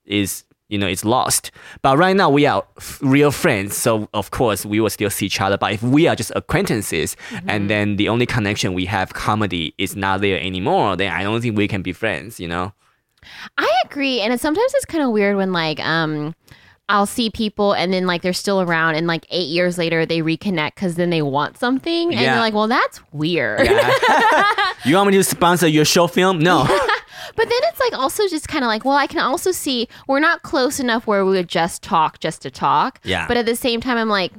is 0.05 0.43
you 0.67 0.79
know 0.79 0.87
it's 0.87 1.05
lost. 1.05 1.51
But 1.83 1.97
right 1.99 2.15
now 2.15 2.31
we 2.31 2.47
are 2.47 2.65
f- 2.77 2.99
real 3.03 3.29
friends. 3.29 3.77
So 3.77 4.09
of 4.15 4.31
course 4.31 4.65
we 4.65 4.79
will 4.79 4.89
still 4.89 5.11
see 5.11 5.27
each 5.27 5.39
other. 5.39 5.57
But 5.57 5.73
if 5.73 5.83
we 5.83 6.07
are 6.07 6.15
just 6.15 6.31
acquaintances 6.35 7.15
mm-hmm. 7.29 7.49
and 7.49 7.69
then 7.69 7.97
the 7.97 8.09
only 8.09 8.25
connection 8.25 8.73
we 8.73 8.85
have 8.85 9.13
comedy 9.13 9.75
is 9.77 9.95
not 9.95 10.21
there 10.21 10.39
anymore 10.39 10.95
then 10.95 11.11
i 11.11 11.21
don't 11.23 11.41
think 11.41 11.55
we 11.55 11.67
can 11.67 11.81
be 11.81 11.93
friends 11.93 12.39
you 12.39 12.47
know 12.47 12.73
I 13.57 13.71
agree. 13.85 14.21
And 14.21 14.33
it, 14.33 14.39
sometimes 14.39 14.73
it's 14.75 14.85
kind 14.85 15.03
of 15.03 15.11
weird 15.11 15.35
when 15.37 15.51
like 15.51 15.79
um 15.79 16.35
I'll 16.89 17.05
see 17.05 17.29
people 17.29 17.71
and 17.73 17.93
then 17.93 18.05
like 18.05 18.21
they're 18.21 18.33
still 18.33 18.61
around 18.61 18.95
and 18.95 19.07
like 19.07 19.25
eight 19.31 19.47
years 19.47 19.77
later 19.77 20.05
they 20.05 20.19
reconnect 20.19 20.75
because 20.75 20.95
then 20.95 21.09
they 21.09 21.21
want 21.21 21.57
something 21.57 22.11
and 22.11 22.19
Yeah. 22.21 22.33
you're 22.33 22.41
like, 22.41 22.53
well, 22.53 22.67
that's 22.67 22.99
weird. 23.13 23.67
you 24.85 24.95
want 24.95 25.09
me 25.09 25.17
to 25.17 25.23
sponsor 25.23 25.67
your 25.67 25.85
show 25.85 26.07
film 26.07 26.39
no 26.39 26.63
But 27.35 27.47
then 27.49 27.59
it's 27.63 27.79
like 27.79 27.93
also 27.93 28.27
just 28.27 28.47
kind 28.49 28.63
of 28.65 28.67
like, 28.67 28.83
well, 28.83 28.97
I 28.97 29.07
can 29.07 29.19
also 29.19 29.51
see 29.51 29.87
we're 30.07 30.19
not 30.19 30.43
close 30.43 30.79
enough 30.79 31.07
where 31.07 31.25
we 31.25 31.31
would 31.31 31.47
just 31.47 31.81
talk 31.81 32.19
just 32.19 32.41
to 32.43 32.51
talk. 32.51 32.99
Yeah. 33.03 33.27
But 33.27 33.37
at 33.37 33.45
the 33.45 33.55
same 33.55 33.79
time, 33.79 33.97
I'm 33.97 34.09
like, 34.09 34.33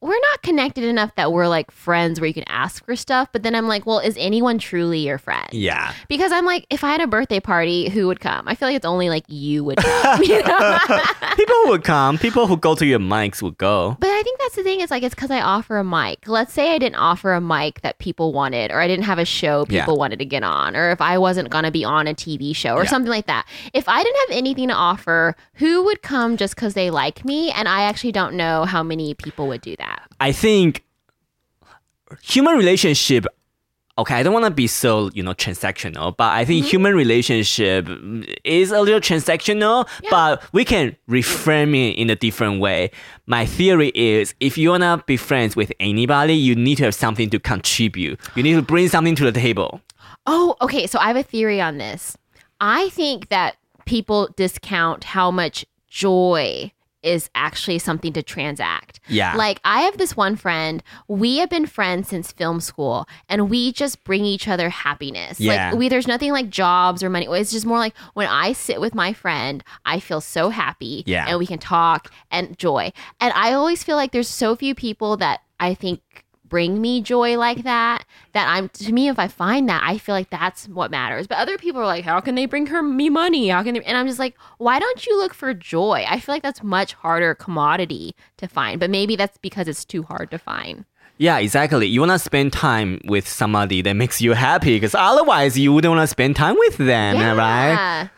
we're 0.00 0.18
not 0.30 0.42
connected 0.42 0.84
enough 0.84 1.14
that 1.16 1.32
we're 1.32 1.48
like 1.48 1.70
friends 1.70 2.20
where 2.20 2.26
you 2.28 2.34
can 2.34 2.44
ask 2.48 2.84
for 2.84 2.94
stuff. 2.96 3.28
But 3.32 3.42
then 3.42 3.54
I'm 3.54 3.68
like, 3.68 3.86
well, 3.86 3.98
is 3.98 4.16
anyone 4.18 4.58
truly 4.58 5.00
your 5.00 5.18
friend? 5.18 5.48
yeah 5.52 5.92
Because 6.08 6.32
I'm 6.32 6.44
like, 6.44 6.66
if 6.70 6.84
I 6.84 6.90
had 6.90 7.00
a 7.00 7.06
birthday 7.06 7.40
party, 7.40 7.88
who 7.88 8.06
would 8.06 8.20
come? 8.20 8.46
I 8.48 8.54
feel 8.54 8.68
like 8.68 8.76
it's 8.76 8.86
only 8.86 9.08
like 9.08 9.24
you 9.28 9.64
would 9.64 9.78
come. 9.78 10.22
you 10.22 10.42
know? 10.42 10.78
people 11.36 11.56
would 11.66 11.84
come 11.84 12.18
people 12.18 12.46
who 12.46 12.56
go 12.56 12.74
to 12.74 12.86
your 12.86 12.98
mics 12.98 13.42
would 13.42 13.58
go 13.58 13.96
But 13.98 14.10
I 14.10 14.22
think 14.22 14.38
that's 14.40 14.56
the 14.56 14.62
thing. 14.62 14.80
Is 14.80 14.90
like 14.90 15.02
it's 15.02 15.14
because 15.14 15.30
I 15.30 15.40
offer 15.40 15.78
a 15.78 15.84
mic. 15.84 16.26
Let's 16.28 16.52
say 16.52 16.74
I 16.74 16.78
didn't 16.78 16.96
offer 16.96 17.32
a 17.32 17.40
mic 17.40 17.80
that 17.82 17.98
people 17.98 18.32
wanted, 18.32 18.70
or 18.70 18.80
I 18.80 18.86
didn't 18.88 19.04
have 19.04 19.18
a 19.18 19.24
show 19.24 19.66
Yeah. 19.68 19.82
people 19.82 19.96
wanted 19.98 20.18
to 20.20 20.24
get 20.24 20.42
on, 20.42 20.76
or 20.76 20.90
if 20.90 21.00
I 21.00 21.18
wasn't 21.18 21.50
gonna 21.50 21.70
be 21.70 21.84
on 21.84 22.06
a 22.06 22.14
TV 22.14 22.54
show 22.54 22.74
or 22.74 22.84
Yeah. 22.84 22.90
something 22.90 23.10
like 23.10 23.26
that. 23.26 23.46
If 23.72 23.88
I 23.88 24.02
didn't 24.02 24.20
have 24.28 24.38
anything 24.38 24.68
to 24.68 24.74
offer, 24.74 25.34
who 25.54 25.82
would 25.84 26.02
come 26.02 26.36
just 26.36 26.54
because 26.54 26.74
they 26.74 26.90
like 26.90 27.24
me? 27.24 27.50
And 27.50 27.68
I 27.68 27.82
actually 27.82 28.12
don't 28.12 28.34
know 28.34 28.64
how 28.64 28.82
many 28.82 29.14
people 29.14 29.46
would 29.48 29.60
do 29.60 29.74
that. 29.76 29.87
I 30.20 30.32
think 30.32 30.84
human 32.22 32.56
relationship. 32.56 33.26
Okay, 33.96 34.14
I 34.14 34.22
don't 34.22 34.32
want 34.32 34.44
to 34.44 34.52
be 34.52 34.68
so 34.68 35.10
you 35.12 35.24
know 35.24 35.34
transactional, 35.34 36.16
but 36.16 36.30
I 36.30 36.42
Mm-hmm. 36.42 36.46
think 36.48 36.66
human 36.66 36.94
relationship 36.94 37.88
is 38.44 38.70
a 38.70 38.80
little 38.80 39.00
transactional. 39.00 39.88
But 40.08 40.42
we 40.52 40.64
can 40.64 40.96
reframe 41.10 41.74
it 41.74 41.98
in 41.98 42.08
a 42.08 42.14
different 42.14 42.60
way. 42.60 42.92
My 43.26 43.44
theory 43.44 43.90
is, 43.96 44.34
if 44.38 44.56
you 44.56 44.70
wanna 44.70 45.02
be 45.06 45.16
friends 45.16 45.56
with 45.56 45.72
anybody, 45.80 46.34
you 46.34 46.54
need 46.54 46.76
to 46.76 46.84
have 46.84 46.94
something 46.94 47.28
to 47.30 47.40
contribute. 47.40 48.20
You 48.36 48.44
need 48.44 48.54
to 48.54 48.62
bring 48.62 48.88
something 48.88 49.16
to 49.16 49.24
the 49.24 49.32
table. 49.32 49.80
Oh, 50.26 50.56
okay. 50.60 50.86
So 50.86 50.98
I 51.00 51.08
have 51.08 51.16
a 51.16 51.22
theory 51.24 51.60
on 51.60 51.78
this. 51.78 52.16
I 52.60 52.90
think 52.90 53.30
that 53.30 53.56
people 53.84 54.28
discount 54.36 55.02
how 55.04 55.30
much 55.32 55.64
joy 55.88 56.70
is 57.02 57.30
actually 57.34 57.78
something 57.78 58.12
to 58.12 58.22
transact. 58.22 59.00
Yeah. 59.08 59.34
Like 59.36 59.60
I 59.64 59.82
have 59.82 59.98
this 59.98 60.16
one 60.16 60.36
friend, 60.36 60.82
we 61.06 61.38
have 61.38 61.48
been 61.50 61.66
friends 61.66 62.08
since 62.08 62.32
film 62.32 62.60
school 62.60 63.06
and 63.28 63.48
we 63.48 63.72
just 63.72 64.02
bring 64.04 64.24
each 64.24 64.48
other 64.48 64.68
happiness. 64.68 65.38
Yeah. 65.40 65.70
Like 65.70 65.78
we 65.78 65.88
there's 65.88 66.08
nothing 66.08 66.32
like 66.32 66.50
jobs 66.50 67.02
or 67.02 67.10
money. 67.10 67.26
It's 67.30 67.52
just 67.52 67.66
more 67.66 67.78
like 67.78 67.96
when 68.14 68.26
I 68.28 68.52
sit 68.52 68.80
with 68.80 68.94
my 68.94 69.12
friend, 69.12 69.62
I 69.84 70.00
feel 70.00 70.20
so 70.20 70.48
happy 70.50 71.04
Yeah. 71.06 71.26
and 71.28 71.38
we 71.38 71.46
can 71.46 71.58
talk 71.58 72.12
and 72.30 72.58
joy. 72.58 72.92
And 73.20 73.32
I 73.34 73.52
always 73.52 73.84
feel 73.84 73.96
like 73.96 74.12
there's 74.12 74.28
so 74.28 74.56
few 74.56 74.74
people 74.74 75.16
that 75.18 75.40
I 75.60 75.74
think 75.74 76.00
bring 76.48 76.80
me 76.80 77.00
joy 77.00 77.36
like 77.36 77.62
that 77.64 78.04
that 78.32 78.48
I'm 78.48 78.68
to 78.70 78.92
me 78.92 79.08
if 79.08 79.18
I 79.18 79.28
find 79.28 79.68
that 79.68 79.82
I 79.84 79.98
feel 79.98 80.14
like 80.14 80.30
that's 80.30 80.68
what 80.68 80.90
matters. 80.90 81.26
But 81.26 81.38
other 81.38 81.58
people 81.58 81.80
are 81.80 81.86
like 81.86 82.04
how 82.04 82.20
can 82.20 82.34
they 82.34 82.46
bring 82.46 82.66
her 82.66 82.82
me 82.82 83.10
money? 83.10 83.48
How 83.48 83.62
can 83.62 83.74
they 83.74 83.82
and 83.82 83.96
I'm 83.96 84.06
just 84.06 84.18
like 84.18 84.36
why 84.58 84.78
don't 84.78 85.06
you 85.06 85.16
look 85.18 85.34
for 85.34 85.52
joy? 85.54 86.04
I 86.08 86.20
feel 86.20 86.34
like 86.34 86.42
that's 86.42 86.62
much 86.62 86.94
harder 86.94 87.34
commodity 87.34 88.14
to 88.38 88.48
find. 88.48 88.80
But 88.80 88.90
maybe 88.90 89.16
that's 89.16 89.38
because 89.38 89.68
it's 89.68 89.84
too 89.84 90.02
hard 90.04 90.30
to 90.30 90.38
find. 90.38 90.84
Yeah, 91.18 91.38
exactly. 91.38 91.86
You 91.88 92.00
wanna 92.00 92.18
spend 92.18 92.52
time 92.52 93.00
with 93.04 93.28
somebody 93.28 93.82
that 93.82 93.94
makes 93.94 94.20
you 94.20 94.34
happy, 94.34 94.76
because 94.76 94.94
otherwise 94.94 95.58
you 95.58 95.72
wouldn't 95.72 95.90
wanna 95.90 96.06
spend 96.06 96.36
time 96.36 96.54
with 96.56 96.76
them, 96.76 97.16
right? 97.36 97.72
Yeah. 97.72 98.08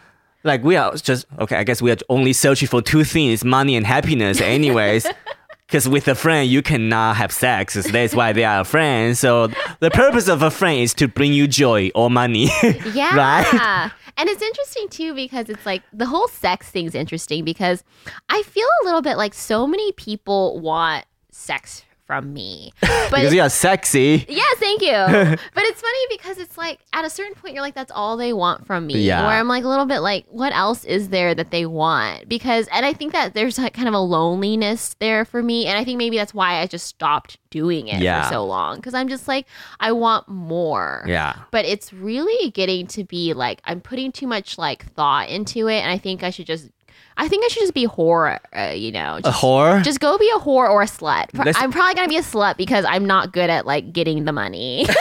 Like 0.44 0.62
we 0.62 0.76
are 0.76 0.94
just 0.94 1.26
okay. 1.38 1.56
I 1.56 1.64
guess 1.64 1.82
we 1.82 1.90
are 1.90 1.96
only 2.08 2.32
searching 2.34 2.68
for 2.68 2.82
two 2.82 3.04
things: 3.04 3.44
money 3.44 3.75
and 3.76 3.87
happiness. 3.87 4.40
Anyways, 4.40 5.06
because 5.70 5.88
with 5.88 6.08
a 6.08 6.16
friend 6.16 6.50
you 6.50 6.62
cannot 6.62 7.16
have 7.16 7.30
sex. 7.30 7.74
so 7.74 7.82
That's 7.82 8.12
why 8.12 8.32
they 8.32 8.44
are 8.44 8.64
friends. 8.64 9.20
So 9.20 9.46
the 9.78 9.90
purpose 9.90 10.26
of 10.26 10.42
a 10.42 10.50
friend 10.50 10.80
is 10.80 10.92
to 10.94 11.06
bring 11.06 11.32
you 11.32 11.46
joy 11.46 11.90
or 11.94 12.10
money. 12.10 12.50
Yeah. 12.92 13.14
Right? 13.14 13.92
And 14.16 14.28
it's 14.28 14.42
interesting 14.42 14.88
too 14.88 15.14
because 15.14 15.48
it's 15.48 15.64
like 15.64 15.82
the 15.92 16.06
whole 16.06 16.26
sex 16.28 16.68
thing's 16.70 16.94
interesting 16.94 17.44
because 17.44 17.84
I 18.28 18.42
feel 18.42 18.66
a 18.82 18.84
little 18.84 19.00
bit 19.00 19.16
like 19.16 19.32
so 19.32 19.66
many 19.66 19.92
people 19.92 20.58
want 20.58 21.04
sex 21.30 21.84
from 22.11 22.33
me. 22.33 22.73
But 23.11 23.17
because 23.23 23.35
you 23.35 23.40
are 23.43 23.49
sexy. 23.50 24.25
Yeah, 24.29 24.43
thank 24.59 24.83
you. 24.83 24.93
but 25.55 25.64
it's 25.64 25.81
funny 25.81 25.99
because 26.17 26.38
it's 26.38 26.57
like 26.57 26.79
at 26.93 27.05
a 27.05 27.11
certain 27.11 27.35
point 27.35 27.55
you're 27.55 27.62
like 27.62 27.75
that's 27.75 27.90
all 27.90 28.17
they 28.17 28.33
want 28.33 28.67
from 28.69 28.87
me. 28.87 29.00
Yeah. 29.00 29.26
Where 29.26 29.37
I'm 29.37 29.49
like 29.49 29.64
a 29.64 29.69
little 29.69 29.85
bit 29.87 29.99
like 29.99 30.26
what 30.29 30.52
else 30.52 30.85
is 30.85 31.09
there 31.09 31.35
that 31.35 31.50
they 31.50 31.67
want? 31.67 32.29
Because 32.29 32.69
and 32.73 32.87
I 32.87 32.93
think 32.93 33.12
that 33.12 33.35
there's 33.35 33.59
like 33.59 33.75
kind 33.75 33.88
of 33.88 33.95
a 33.95 33.99
loneliness 33.99 34.95
there 35.00 35.25
for 35.25 35.43
me 35.43 35.67
and 35.67 35.76
I 35.76 35.83
think 35.85 35.99
maybe 35.99 36.17
that's 36.19 36.33
why 36.33 36.61
I 36.61 36.67
just 36.69 36.87
stopped 36.87 37.38
doing 37.50 37.88
it 37.88 38.00
Yeah. 38.00 38.23
for 38.29 38.35
so 38.35 38.45
long 38.45 38.81
cuz 38.81 38.95
I'm 38.95 39.09
just 39.09 39.26
like 39.26 39.47
I 39.81 39.90
want 39.90 40.29
more. 40.29 41.05
Yeah. 41.09 41.35
But 41.50 41.64
it's 41.64 41.93
really 41.93 42.50
getting 42.52 42.87
to 42.88 43.02
be 43.02 43.33
like 43.35 43.61
I'm 43.64 43.81
putting 43.81 44.12
too 44.12 44.29
much 44.29 44.57
like 44.57 44.85
thought 44.95 45.29
into 45.29 45.67
it 45.69 45.81
and 45.81 45.90
I 45.90 45.99
think 45.99 46.23
I 46.23 46.31
should 46.31 46.47
just 46.47 46.69
I 47.16 47.28
think 47.28 47.45
I 47.45 47.49
should 47.49 47.61
just 47.61 47.75
be 47.75 47.87
whore, 47.87 48.38
uh, 48.57 48.73
you 48.73 48.92
know. 48.92 49.16
A 49.16 49.23
Just, 49.23 49.40
whore. 49.42 49.83
just 49.83 50.00
go 50.00 50.16
be 50.16 50.30
a 50.35 50.38
whore 50.38 50.69
or 50.71 50.83
a 50.83 50.87
slut. 50.87 51.30
That's- 51.33 51.57
I'm 51.59 51.71
probably 51.71 51.95
gonna 51.95 52.09
be 52.09 52.16
a 52.16 52.23
slut 52.23 52.57
because 52.57 52.85
I'm 52.87 53.04
not 53.04 53.33
good 53.33 53.50
at 53.50 53.66
like 53.66 53.92
getting 53.92 54.25
the 54.25 54.33
money. 54.33 54.87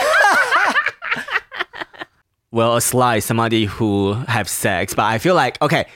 well, 2.50 2.76
a 2.76 2.80
slut 2.80 3.18
is 3.18 3.24
somebody 3.24 3.64
who 3.66 4.14
have 4.28 4.48
sex, 4.48 4.94
but 4.94 5.04
I 5.04 5.18
feel 5.18 5.34
like 5.34 5.60
okay. 5.62 5.86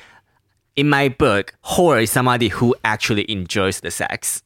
In 0.76 0.88
my 0.88 1.08
book, 1.08 1.54
whore 1.64 2.02
is 2.02 2.10
somebody 2.10 2.48
who 2.48 2.74
actually 2.84 3.30
enjoys 3.30 3.78
the 3.80 3.92
sex. 3.92 4.42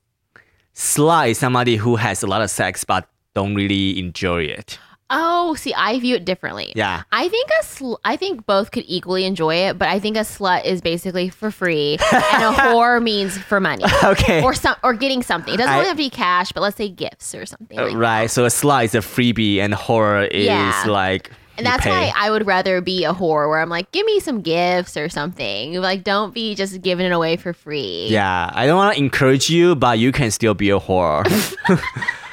Slut 0.75 1.31
is 1.31 1.39
somebody 1.39 1.77
who 1.77 1.97
has 1.97 2.23
a 2.23 2.27
lot 2.27 2.43
of 2.43 2.51
sex 2.51 2.85
but 2.85 3.09
don't 3.35 3.55
really 3.55 3.99
enjoy 3.99 4.43
it. 4.43 4.79
Oh, 5.11 5.55
see, 5.55 5.73
I 5.75 5.99
view 6.01 6.17
it 6.17 6.25
differently. 6.25 6.73
Yeah. 6.77 7.03
I 7.13 7.29
think 7.29 7.49
a 7.61 7.65
sl- 7.65 7.95
I 8.05 8.17
think 8.17 8.45
both 8.47 8.71
could 8.71 8.85
equally 8.87 9.25
enjoy 9.25 9.55
it, 9.55 9.79
but 9.79 9.89
I 9.89 9.99
think 9.99 10.17
a 10.17 10.21
slut 10.21 10.65
is 10.65 10.81
basically 10.81 11.29
for 11.31 11.51
free, 11.51 11.99
and 12.13 12.43
a 12.45 12.53
whore 12.57 13.03
means 13.03 13.39
for 13.39 13.61
money 13.61 13.85
Okay. 14.05 14.43
or 14.43 14.55
some 14.55 14.77
or 14.83 14.95
getting 14.95 15.23
something. 15.23 15.55
It 15.55 15.57
doesn't 15.59 15.73
I- 15.73 15.77
really 15.77 15.89
have 15.89 15.97
to 15.97 16.03
be 16.03 16.11
cash, 16.11 16.53
but 16.53 16.61
let's 16.61 16.77
say 16.77 16.89
gifts 16.89 17.35
or 17.35 17.47
something. 17.47 17.79
Like 17.79 17.95
right. 17.97 18.31
So 18.31 18.45
a 18.45 18.49
slut 18.49 18.85
is 18.85 18.95
a 18.95 18.99
freebie 18.99 19.59
and 19.59 19.73
horror 19.75 20.25
is 20.25 20.45
Yeah. 20.47 20.85
like 20.87 21.31
And 21.57 21.67
that's 21.67 21.83
pay. 21.85 21.91
why 21.91 22.13
I 22.15 22.31
would 22.31 22.47
rather 22.47 22.81
be 22.81 23.05
a 23.05 23.13
whore 23.15 23.49
where 23.49 23.61
I'm 23.61 23.69
like, 23.71 23.91
give 23.93 24.05
me 24.07 24.21
some 24.21 24.43
gifts 24.43 24.97
or 24.97 25.09
something. 25.09 25.75
Like, 25.81 26.05
don't 26.05 26.33
be 26.35 26.55
just 26.55 26.83
giving 26.83 27.07
it 27.07 27.13
away 27.13 27.37
for 27.37 27.53
free. 27.53 28.07
Yeah, 28.11 28.51
I 28.53 28.67
don't 28.67 28.77
want 28.77 28.95
to 28.97 29.03
encourage 29.03 29.49
you, 29.51 29.75
but 29.75 29.99
you 29.99 30.13
can 30.13 30.31
still 30.31 30.55
be 30.55 30.71
a 30.71 30.79
whore. 30.79 31.25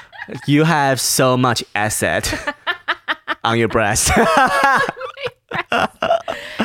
you 0.48 0.64
have 0.64 1.00
so 1.00 1.38
much 1.38 1.64
asset 1.76 2.34
on 3.44 3.58
your 3.58 3.68
breast. 3.68 4.12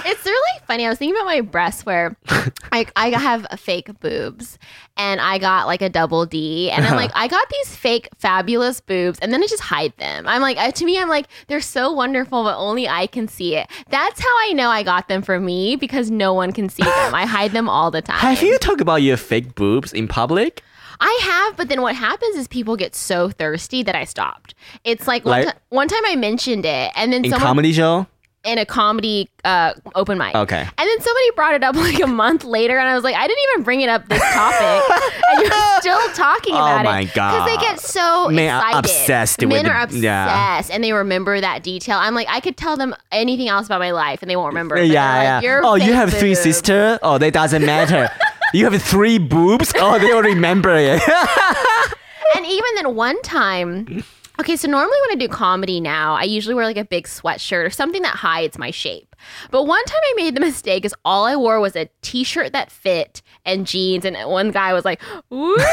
It's 0.05 0.25
really 0.25 0.61
funny. 0.67 0.87
I 0.87 0.88
was 0.88 0.99
thinking 0.99 1.17
about 1.17 1.26
my 1.26 1.40
breasts 1.40 1.85
where 1.87 2.17
I, 2.73 2.87
I 2.97 3.11
have 3.11 3.47
fake 3.59 3.88
boobs 4.00 4.59
and 4.97 5.21
I 5.21 5.38
got 5.38 5.67
like 5.67 5.83
a 5.83 5.88
double 5.88 6.26
D. 6.26 6.71
And 6.71 6.85
I'm 6.85 6.93
uh-huh. 6.93 6.97
like, 6.97 7.11
I 7.14 7.29
got 7.29 7.49
these 7.49 7.76
fake 7.76 8.09
fabulous 8.19 8.81
boobs 8.81 9.19
and 9.21 9.33
then 9.33 9.43
I 9.43 9.47
just 9.47 9.62
hide 9.62 9.97
them. 9.99 10.26
I'm 10.26 10.43
like, 10.43 10.57
I, 10.57 10.71
to 10.71 10.85
me, 10.85 10.99
I'm 10.99 11.09
like, 11.09 11.26
they're 11.47 11.61
so 11.61 11.93
wonderful, 11.93 12.43
but 12.43 12.57
only 12.57 12.88
I 12.88 13.07
can 13.07 13.29
see 13.29 13.57
it. 13.57 13.71
That's 13.88 14.21
how 14.21 14.29
I 14.49 14.52
know 14.55 14.69
I 14.69 14.83
got 14.83 15.09
them 15.09 15.23
for 15.23 15.38
me 15.38 15.76
because 15.76 16.11
no 16.11 16.35
one 16.35 16.52
can 16.52 16.69
see 16.69 16.83
them. 16.83 17.14
I 17.14 17.26
hide 17.26 17.52
them 17.52 17.69
all 17.69 17.90
the 17.90 18.02
time. 18.02 18.19
have 18.19 18.43
you 18.43 18.59
talked 18.59 18.81
about 18.81 19.02
your 19.02 19.17
fake 19.17 19.55
boobs 19.55 19.93
in 19.93 20.09
public? 20.09 20.62
I 21.00 21.19
have, 21.23 21.57
but 21.57 21.69
then 21.69 21.80
what 21.83 21.95
happens 21.97 22.37
is 22.37 22.47
people 22.49 22.76
get 22.76 22.95
so 22.95 23.30
thirsty 23.30 23.83
that 23.85 23.95
I 23.95 24.04
stopped. 24.04 24.54
It's 24.85 25.07
like 25.07 25.25
one, 25.25 25.45
Like- 25.45 25.54
ti- 25.54 25.61
one 25.71 25.88
time 25.88 26.02
I 26.07 26.16
mentioned 26.16 26.64
it, 26.66 26.92
and 26.95 27.12
then 27.12 27.25
In 27.25 27.30
someone 27.30 27.47
comedy 27.47 27.73
show? 27.73 28.07
in 28.42 28.57
a 28.57 28.64
comedy 28.64 29.28
uh, 29.45 29.75
open 29.95 30.16
mic. 30.16 30.35
Okay. 30.35 30.61
And 30.61 30.71
then 30.78 31.00
somebody 31.00 31.30
brought 31.37 31.52
it 31.54 31.62
up 31.62 31.75
like 31.87 32.00
a 32.00 32.07
month 32.07 32.45
later, 32.45 32.78
and 32.78 32.88
I 32.88 32.95
was 32.95 33.04
like, 33.04 33.14
I 33.14 33.26
didn't 33.26 33.42
even 33.52 33.64
bring 33.64 33.80
it 33.83 33.88
up 33.90 34.09
this 34.09 34.23
topic, 34.33 34.90
and 35.30 35.42
you're 35.42 35.50
still 35.80 36.09
talking 36.14 36.54
Oh 36.54 36.59
about 36.59 36.85
my 36.85 37.00
it 37.00 37.04
because 37.07 37.45
they 37.47 37.57
God. 37.57 37.61
get 37.61 37.80
so 37.80 38.28
Men 38.28 38.50
are 38.54 38.59
excited. 38.59 38.78
obsessed 38.78 39.40
with 39.40 39.49
Men 39.50 39.64
the- 39.64 39.71
are 39.73 39.83
obsessed, 39.83 40.02
yeah. 40.02 40.62
and 40.71 40.83
they 40.85 40.92
remember 40.92 41.40
that 41.40 41.62
detail. 41.62 41.99
I'm 41.99 42.14
like, 42.14 42.28
I 42.30 42.40
could 42.40 42.57
tell 42.57 42.76
them 42.78 42.95
anything 43.12 43.49
else 43.49 43.66
about 43.66 43.80
my 43.80 43.90
life, 43.92 44.23
and 44.23 44.30
they 44.30 44.37
won't 44.37 44.49
remember. 44.54 44.76
Yeah, 44.83 45.40
yeah. 45.40 45.54
like, 45.57 45.64
oh, 45.64 45.75
you 45.76 45.92
have 45.92 46.12
three 46.12 46.35
sisters? 46.35 46.99
Oh, 47.02 47.19
that 47.19 47.33
doesn't 47.33 47.64
matter. 47.64 48.09
you 48.52 48.69
have 48.69 48.83
three 48.83 49.19
boobs? 49.19 49.73
Oh, 49.76 49.99
they 49.99 50.12
will 50.12 50.23
remember 50.23 50.75
it. 50.76 51.00
and 52.37 52.47
even 52.47 52.69
then 52.76 52.95
one 52.95 53.21
time 53.23 54.04
okay 54.38 54.57
so 54.57 54.69
normally 54.69 54.97
when 55.02 55.11
i 55.11 55.14
do 55.21 55.26
comedy 55.28 55.80
now 55.80 56.14
i 56.14 56.23
usually 56.23 56.54
wear 56.54 56.64
like 56.64 56.76
a 56.78 56.85
big 56.85 57.07
sweatshirt 57.07 57.66
or 57.66 57.71
something 57.71 58.00
that 58.02 58.14
hides 58.14 58.57
my 58.57 58.71
shape 58.71 59.14
but 59.50 59.64
one 59.64 59.85
time 59.85 60.00
i 60.02 60.12
made 60.16 60.35
the 60.37 60.40
mistake 60.40 60.85
is 60.85 60.95
all 61.04 61.26
i 61.26 61.35
wore 61.37 61.59
was 61.61 61.75
a 61.76 61.88
t-shirt 62.02 62.52
that 62.52 62.71
fit 62.71 63.21
and 63.45 63.66
jeans 63.66 64.04
and 64.04 64.16
one 64.30 64.50
guy 64.52 64.73
was 64.73 64.85
like 64.85 65.02
Ooh. 65.33 65.57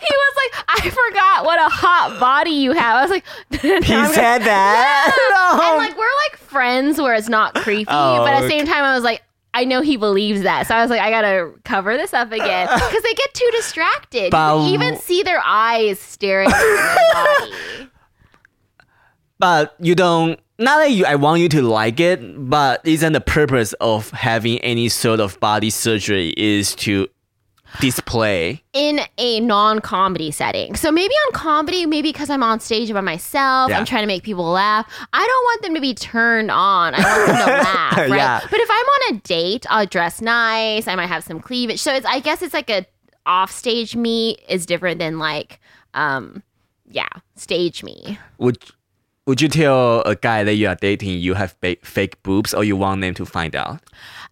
he 0.00 0.14
was 0.14 0.34
like 0.36 0.64
i 0.68 0.90
forgot 0.90 1.44
what 1.44 1.58
a 1.58 1.68
hot 1.68 2.18
body 2.20 2.50
you 2.50 2.72
have 2.72 2.96
i 2.96 3.02
was 3.02 3.10
like 3.10 3.24
he 3.62 3.74
"I'm 3.74 3.82
gonna- 3.82 4.14
said 4.14 4.38
that? 4.40 5.16
No. 5.56 5.62
and 5.64 5.76
like 5.78 5.96
we're 5.98 6.04
like 6.28 6.36
friends 6.36 7.00
where 7.00 7.14
it's 7.14 7.28
not 7.28 7.54
creepy, 7.54 7.90
Oh, 7.90 8.18
but 8.18 8.28
at 8.34 8.40
the 8.40 8.44
oh, 8.44 8.46
okay. 8.46 8.58
same 8.58 8.66
time, 8.66 8.84
I 8.84 8.94
was 8.94 9.02
like, 9.02 9.22
I 9.54 9.64
know 9.64 9.80
he 9.80 9.96
believes 9.96 10.42
that, 10.42 10.66
so 10.66 10.74
I 10.74 10.80
was 10.82 10.90
like, 10.90 11.00
I 11.00 11.10
gotta 11.10 11.52
cover 11.64 11.96
this 11.96 12.12
up 12.12 12.32
again 12.32 12.68
because 12.74 13.02
they 13.02 13.14
get 13.14 13.32
too 13.32 13.48
distracted. 13.52 14.30
But- 14.30 14.66
you 14.66 14.74
even 14.74 14.96
see 14.96 15.22
their 15.22 15.40
eyes 15.44 15.98
staring 16.00 16.50
at 16.50 16.58
my 16.58 17.38
body. 17.80 17.90
but 19.38 19.74
you 19.78 19.94
don't 19.94 20.38
not 20.58 20.78
that 20.78 20.90
you 20.92 21.04
I 21.04 21.14
want 21.16 21.40
you 21.40 21.48
to 21.50 21.62
like 21.62 21.98
it, 22.00 22.20
but 22.48 22.80
isn't 22.84 23.12
the 23.12 23.20
purpose 23.20 23.72
of 23.74 24.10
having 24.10 24.58
any 24.60 24.88
sort 24.88 25.20
of 25.20 25.38
body 25.40 25.70
surgery 25.70 26.32
is 26.36 26.74
to 26.76 27.08
display? 27.80 28.62
in 28.72 29.00
a 29.18 29.38
non-comedy 29.40 30.30
setting. 30.30 30.74
So 30.74 30.90
maybe 30.90 31.14
on 31.26 31.32
comedy, 31.32 31.86
maybe 31.86 32.10
because 32.10 32.28
I'm 32.30 32.42
on 32.42 32.58
stage 32.60 32.92
by 32.92 33.00
myself, 33.00 33.70
Yeah. 33.70 33.78
I'm 33.78 33.84
trying 33.84 34.02
to 34.02 34.06
make 34.08 34.22
people 34.24 34.44
laugh. 34.50 34.86
I 35.12 35.24
don't 35.24 35.44
want 35.44 35.62
them 35.62 35.74
to 35.74 35.80
be 35.80 35.94
turned 35.94 36.50
on. 36.50 36.94
I 36.94 36.98
want 36.98 37.26
them 37.26 37.36
to 37.36 37.52
laugh, 37.64 37.96
right? 37.96 38.08
Yeah. 38.08 38.40
But 38.50 38.58
if 38.60 38.68
I'm 38.70 38.86
on 38.86 39.14
a 39.16 39.20
date, 39.20 39.64
I'll 39.70 39.86
dress 39.86 40.20
nice. 40.20 40.88
I 40.88 40.94
might 40.96 41.06
have 41.06 41.22
some 41.24 41.38
cleavage. 41.40 41.80
So 41.80 41.94
it's, 41.94 42.06
I 42.06 42.20
guess 42.20 42.42
it's 42.42 42.54
like 42.54 42.68
a 42.70 42.84
off-stage 43.26 43.94
me 43.96 44.36
is 44.48 44.66
different 44.66 44.98
than 44.98 45.18
like, 45.18 45.60
um, 45.94 46.42
yeah, 46.90 47.08
stage 47.36 47.82
me. 47.84 48.18
Would 48.38 48.58
Would 49.26 49.40
you 49.40 49.48
tell 49.48 50.02
a 50.02 50.14
guy 50.16 50.44
that 50.44 50.54
you 50.54 50.68
are 50.68 50.74
dating 50.74 51.18
you 51.20 51.34
have 51.34 51.56
fake 51.82 52.22
boobs, 52.22 52.52
or 52.52 52.62
you 52.64 52.76
want 52.76 53.00
them 53.00 53.14
to 53.14 53.24
find 53.24 53.56
out? 53.56 53.80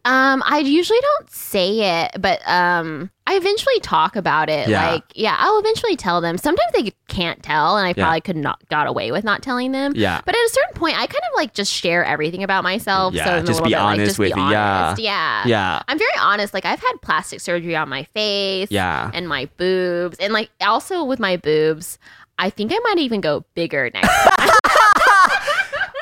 Um, 0.05 0.43
I 0.45 0.59
usually 0.59 0.99
don't 1.01 1.31
say 1.31 2.03
it, 2.03 2.21
but 2.21 2.41
um, 2.49 3.09
I 3.29 3.37
eventually 3.37 3.79
talk 3.81 4.17
about 4.17 4.49
it. 4.51 4.69
Yeah. 4.69 4.91
Like, 4.91 5.05
yeah, 5.15 5.37
I'll 5.39 5.61
eventually 5.61 5.95
tell 5.95 6.21
them. 6.21 6.39
Sometimes 6.39 6.73
they 6.73 6.93
can't 7.07 7.41
tell, 7.41 7.77
and 7.77 7.87
I 7.87 7.91
Yeah. 7.91 8.05
probably 8.05 8.21
could 8.23 8.37
not 8.37 8.59
got 8.69 8.89
away 8.89 9.13
with 9.13 9.23
not 9.23 9.43
telling 9.43 9.71
them. 9.71 9.93
Yeah. 9.95 10.21
But 10.27 10.35
at 10.35 10.41
a 10.41 10.49
certain 10.51 10.75
point, 10.75 10.97
I 10.97 11.07
kind 11.07 11.23
of 11.31 11.37
like 11.37 11.55
just 11.55 11.73
share 11.73 12.05
everything 12.05 12.43
about 12.43 12.65
myself. 12.65 13.15
Yeah, 13.15 13.25
so 13.41 13.47
just 13.47 13.63
be 13.63 13.71
bit, 13.71 13.77
like, 13.77 13.85
honest 13.85 14.07
just 14.07 14.19
with 14.19 14.35
be 14.35 14.41
it. 14.41 14.51
Yeah. 14.51 14.97
Yeah. 14.99 15.47
Yeah. 15.47 15.83
I'm 15.87 15.99
very 15.99 16.11
honest. 16.21 16.53
Like 16.53 16.65
I've 16.65 16.81
had 16.81 16.95
plastic 17.03 17.41
surgery 17.41 17.77
on 17.77 17.89
my 17.89 18.03
face. 18.13 18.73
Yeah. 18.73 19.09
And 19.15 19.29
my 19.29 19.49
boobs, 19.57 20.19
and 20.19 20.33
like 20.33 20.51
also 20.61 21.05
with 21.05 21.21
my 21.21 21.37
boobs, 21.37 21.97
I 22.39 22.51
think 22.51 22.73
I 22.75 22.79
might 22.83 22.99
even 22.99 23.21
go 23.21 23.45
bigger 23.55 23.89
next. 23.95 24.09
time. 24.09 24.49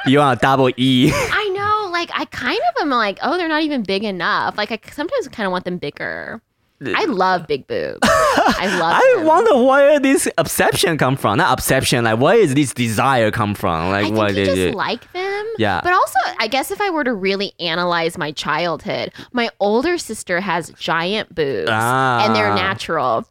You 0.07 0.19
want 0.19 0.39
a 0.39 0.41
double 0.41 0.71
E? 0.79 1.13
I. 2.13 2.19
Like 2.21 2.29
I 2.29 2.37
kind 2.37 2.59
of 2.77 2.83
am 2.83 2.91
like, 2.91 3.19
oh, 3.23 3.37
they're 3.37 3.49
not 3.49 3.63
even 3.63 3.83
big 3.83 4.05
enough. 4.05 4.57
Like 4.59 4.71
I 4.73 4.79
sometimes 4.91 5.29
kind 5.29 5.47
of 5.47 5.53
want 5.53 5.65
them 5.65 5.79
bigger. 5.79 6.41
I 6.83 7.05
love 7.05 7.47
big 7.47 7.67
boobs. 7.67 7.99
I 8.03 8.67
love. 8.81 8.95
I 8.95 9.15
them. 9.19 9.27
wonder 9.27 9.63
where 9.65 10.01
this 10.01 10.27
obsession 10.39 10.97
come 10.97 11.15
from. 11.15 11.37
Not 11.37 11.53
obsession, 11.53 12.05
like 12.05 12.19
where 12.19 12.37
is 12.39 12.55
this 12.55 12.73
desire 12.73 13.31
come 13.31 13.55
from? 13.55 13.91
Like 13.91 14.07
I 14.07 14.11
what 14.11 14.35
you 14.35 14.47
just 14.47 14.57
it? 14.59 14.75
like 14.75 15.13
them. 15.13 15.47
Yeah. 15.59 15.83
But 15.85 15.93
also, 15.93 16.19
I 16.39 16.47
guess 16.47 16.71
if 16.71 16.81
I 16.81 16.89
were 16.89 17.05
to 17.05 17.13
really 17.13 17.53
analyze 17.61 18.17
my 18.17 18.33
childhood, 18.33 19.13
my 19.33 19.51
older 19.61 19.99
sister 19.99 20.41
has 20.41 20.71
giant 20.71 21.35
boobs 21.35 21.69
and 21.71 22.35
they're 22.35 22.51
Ah. 22.53 22.55
natural. 22.55 23.27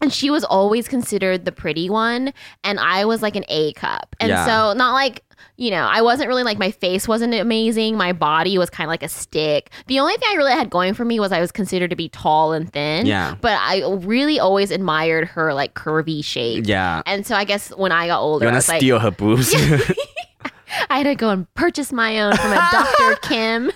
And 0.00 0.12
she 0.12 0.30
was 0.30 0.44
always 0.44 0.86
considered 0.86 1.44
the 1.44 1.52
pretty 1.52 1.90
one. 1.90 2.32
And 2.62 2.78
I 2.78 3.04
was 3.04 3.20
like 3.22 3.34
an 3.36 3.44
A 3.48 3.72
cup. 3.72 4.14
And 4.20 4.30
Yeah. 4.30 4.44
so, 4.46 4.72
not 4.76 4.92
like, 4.94 5.22
you 5.62 5.70
know, 5.70 5.86
I 5.88 6.02
wasn't 6.02 6.26
really 6.26 6.42
like 6.42 6.58
my 6.58 6.72
face 6.72 7.06
wasn't 7.06 7.34
amazing. 7.34 7.96
My 7.96 8.12
body 8.12 8.58
was 8.58 8.68
kind 8.68 8.86
of 8.86 8.88
like 8.88 9.04
a 9.04 9.08
stick. 9.08 9.70
The 9.86 10.00
only 10.00 10.14
thing 10.14 10.28
I 10.32 10.34
really 10.34 10.50
had 10.50 10.70
going 10.70 10.92
for 10.92 11.04
me 11.04 11.20
was 11.20 11.30
I 11.30 11.40
was 11.40 11.52
considered 11.52 11.90
to 11.90 11.96
be 11.96 12.08
tall 12.08 12.52
and 12.52 12.72
thin. 12.72 13.06
Yeah. 13.06 13.36
But 13.40 13.58
I 13.60 13.84
really 14.00 14.40
always 14.40 14.72
admired 14.72 15.28
her 15.28 15.54
like 15.54 15.74
curvy 15.74 16.24
shape. 16.24 16.66
yeah. 16.66 17.02
And 17.06 17.24
so 17.24 17.36
I 17.36 17.44
guess 17.44 17.70
when 17.76 17.92
I 17.92 18.08
got 18.08 18.20
older, 18.20 18.44
You 18.46 18.52
was 18.52 18.68
like, 18.68 18.82
her 18.82 19.10
boobs? 19.12 19.54
I 20.90 20.98
had 20.98 21.04
to 21.04 21.14
go 21.14 21.30
and 21.30 21.52
purchase 21.54 21.92
my 21.92 22.20
own 22.20 22.36
from 22.36 22.50
a 22.50 22.68
Dr. 22.72 23.16
Kim 23.22 23.70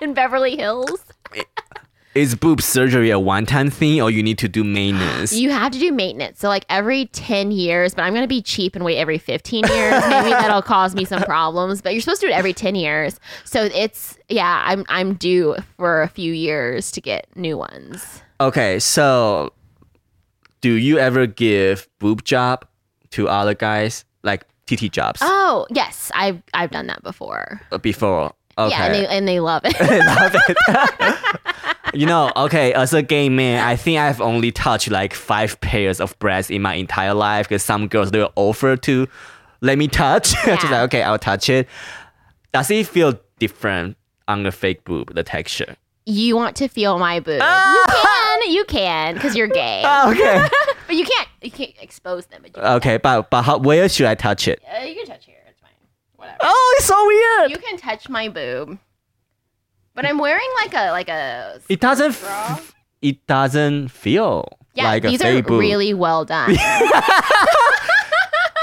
in 0.00 0.14
Beverly 0.14 0.56
Hills. 0.56 1.04
Is 2.14 2.34
boob 2.34 2.60
surgery 2.60 3.10
a 3.10 3.18
one-time 3.18 3.70
thing, 3.70 4.00
or 4.02 4.10
you 4.10 4.22
need 4.22 4.38
to 4.38 4.48
do 4.48 4.62
maintenance? 4.62 5.32
You 5.32 5.50
have 5.50 5.72
to 5.72 5.78
do 5.78 5.92
maintenance. 5.92 6.40
So, 6.40 6.48
like 6.48 6.64
every 6.68 7.06
10 7.06 7.50
years, 7.50 7.94
but 7.94 8.02
I'm 8.02 8.12
going 8.12 8.24
to 8.24 8.28
be 8.28 8.42
cheap 8.42 8.76
and 8.76 8.84
wait 8.84 8.98
every 8.98 9.18
15 9.18 9.64
years. 9.66 10.02
Maybe 10.08 10.30
that'll 10.30 10.62
cause 10.62 10.94
me 10.94 11.04
some 11.04 11.22
problems, 11.22 11.80
but 11.80 11.92
you're 11.94 12.02
supposed 12.02 12.20
to 12.20 12.26
do 12.26 12.32
it 12.32 12.36
every 12.36 12.52
10 12.52 12.74
years. 12.74 13.18
So, 13.44 13.64
it's, 13.64 14.18
yeah, 14.28 14.62
I'm, 14.66 14.84
I'm 14.88 15.14
due 15.14 15.56
for 15.76 16.02
a 16.02 16.08
few 16.08 16.32
years 16.32 16.90
to 16.92 17.00
get 17.00 17.26
new 17.36 17.56
ones. 17.56 18.22
Okay, 18.40 18.78
so 18.78 19.52
do 20.60 20.72
you 20.72 20.98
ever 20.98 21.26
give 21.26 21.88
boob 21.98 22.24
job 22.24 22.66
to 23.10 23.28
other 23.28 23.54
guys, 23.54 24.04
like 24.22 24.44
TT 24.66 24.90
jobs 24.92 25.20
Oh, 25.22 25.66
yes, 25.70 26.10
I've, 26.14 26.42
I've 26.54 26.70
done 26.70 26.86
that 26.88 27.02
before. 27.02 27.60
before? 27.80 28.32
Okay. 28.58 28.70
Yeah, 28.70 28.84
and 28.84 28.94
they, 28.94 29.06
and 29.06 29.28
they 29.28 29.40
love 29.40 29.62
it. 29.64 29.80
love 29.80 30.34
it. 30.34 31.40
you 31.92 32.06
know, 32.06 32.30
okay, 32.36 32.72
as 32.74 32.92
a 32.94 33.02
gay 33.02 33.28
man, 33.28 33.66
I 33.66 33.76
think 33.76 33.98
I've 33.98 34.20
only 34.20 34.50
touched 34.52 34.90
like 34.90 35.14
five 35.14 35.60
pairs 35.60 36.00
of 36.00 36.18
breasts 36.18 36.50
in 36.50 36.62
my 36.62 36.74
entire 36.74 37.14
life 37.14 37.48
because 37.48 37.62
some 37.62 37.88
girls 37.88 38.10
they 38.10 38.18
will 38.20 38.32
offer 38.36 38.76
to 38.76 39.06
let 39.60 39.78
me 39.78 39.88
touch. 39.88 40.32
Just 40.44 40.64
Yeah. 40.64 40.70
like, 40.70 40.80
okay, 40.84 41.02
I'll 41.02 41.18
touch 41.18 41.48
it. 41.48 41.68
Does 42.52 42.70
it 42.70 42.86
feel 42.86 43.18
different 43.38 43.96
on 44.28 44.42
the 44.42 44.52
fake 44.52 44.84
boob, 44.84 45.14
the 45.14 45.22
texture? 45.22 45.76
you 46.04 46.34
want 46.34 46.56
to 46.56 46.66
feel 46.66 46.98
my 46.98 47.20
boob. 47.20 47.40
You 47.40 47.84
can, 47.88 48.50
you 48.52 48.64
can, 48.64 49.14
because 49.14 49.36
you're 49.36 49.46
gay. 49.46 49.84
Okay. 50.08 50.48
But 50.88 50.96
you 50.96 51.04
can't, 51.04 51.28
you 51.40 51.50
can't 51.50 51.72
expose 51.80 52.26
them. 52.26 52.42
But 52.52 52.64
okay, 52.76 52.96
but 52.96 53.30
but 53.30 53.42
how, 53.42 53.58
where 53.58 53.88
should 53.88 54.06
I 54.06 54.16
touch 54.16 54.48
it? 54.48 54.60
uh, 54.68 54.82
you 54.84 54.96
can 54.96 55.06
touch 55.06 55.24
here. 55.24 55.36
It's 55.48 55.60
fine. 55.60 55.70
Whatever. 56.16 56.38
Oh, 56.42 56.74
it's 56.76 56.86
so 56.86 57.06
weird. 57.06 57.50
You 57.52 57.58
can 57.58 57.78
touch 57.78 58.08
my 58.08 58.28
boob. 58.28 58.78
But 59.94 60.06
I'm 60.06 60.18
wearing 60.18 60.48
like 60.62 60.74
a 60.74 60.90
like 60.90 61.08
a 61.08 61.60
It 61.68 61.80
doesn't. 61.80 62.10
F- 62.12 62.74
it 63.02 63.26
doesn't 63.26 63.88
feel 63.88 64.58
yeah. 64.74 64.84
like 64.84 65.04
a 65.04 65.08
these 65.08 65.20
fake 65.22 65.50
are 65.50 65.58
really 65.58 65.92
well 65.92 66.24
done. 66.24 66.50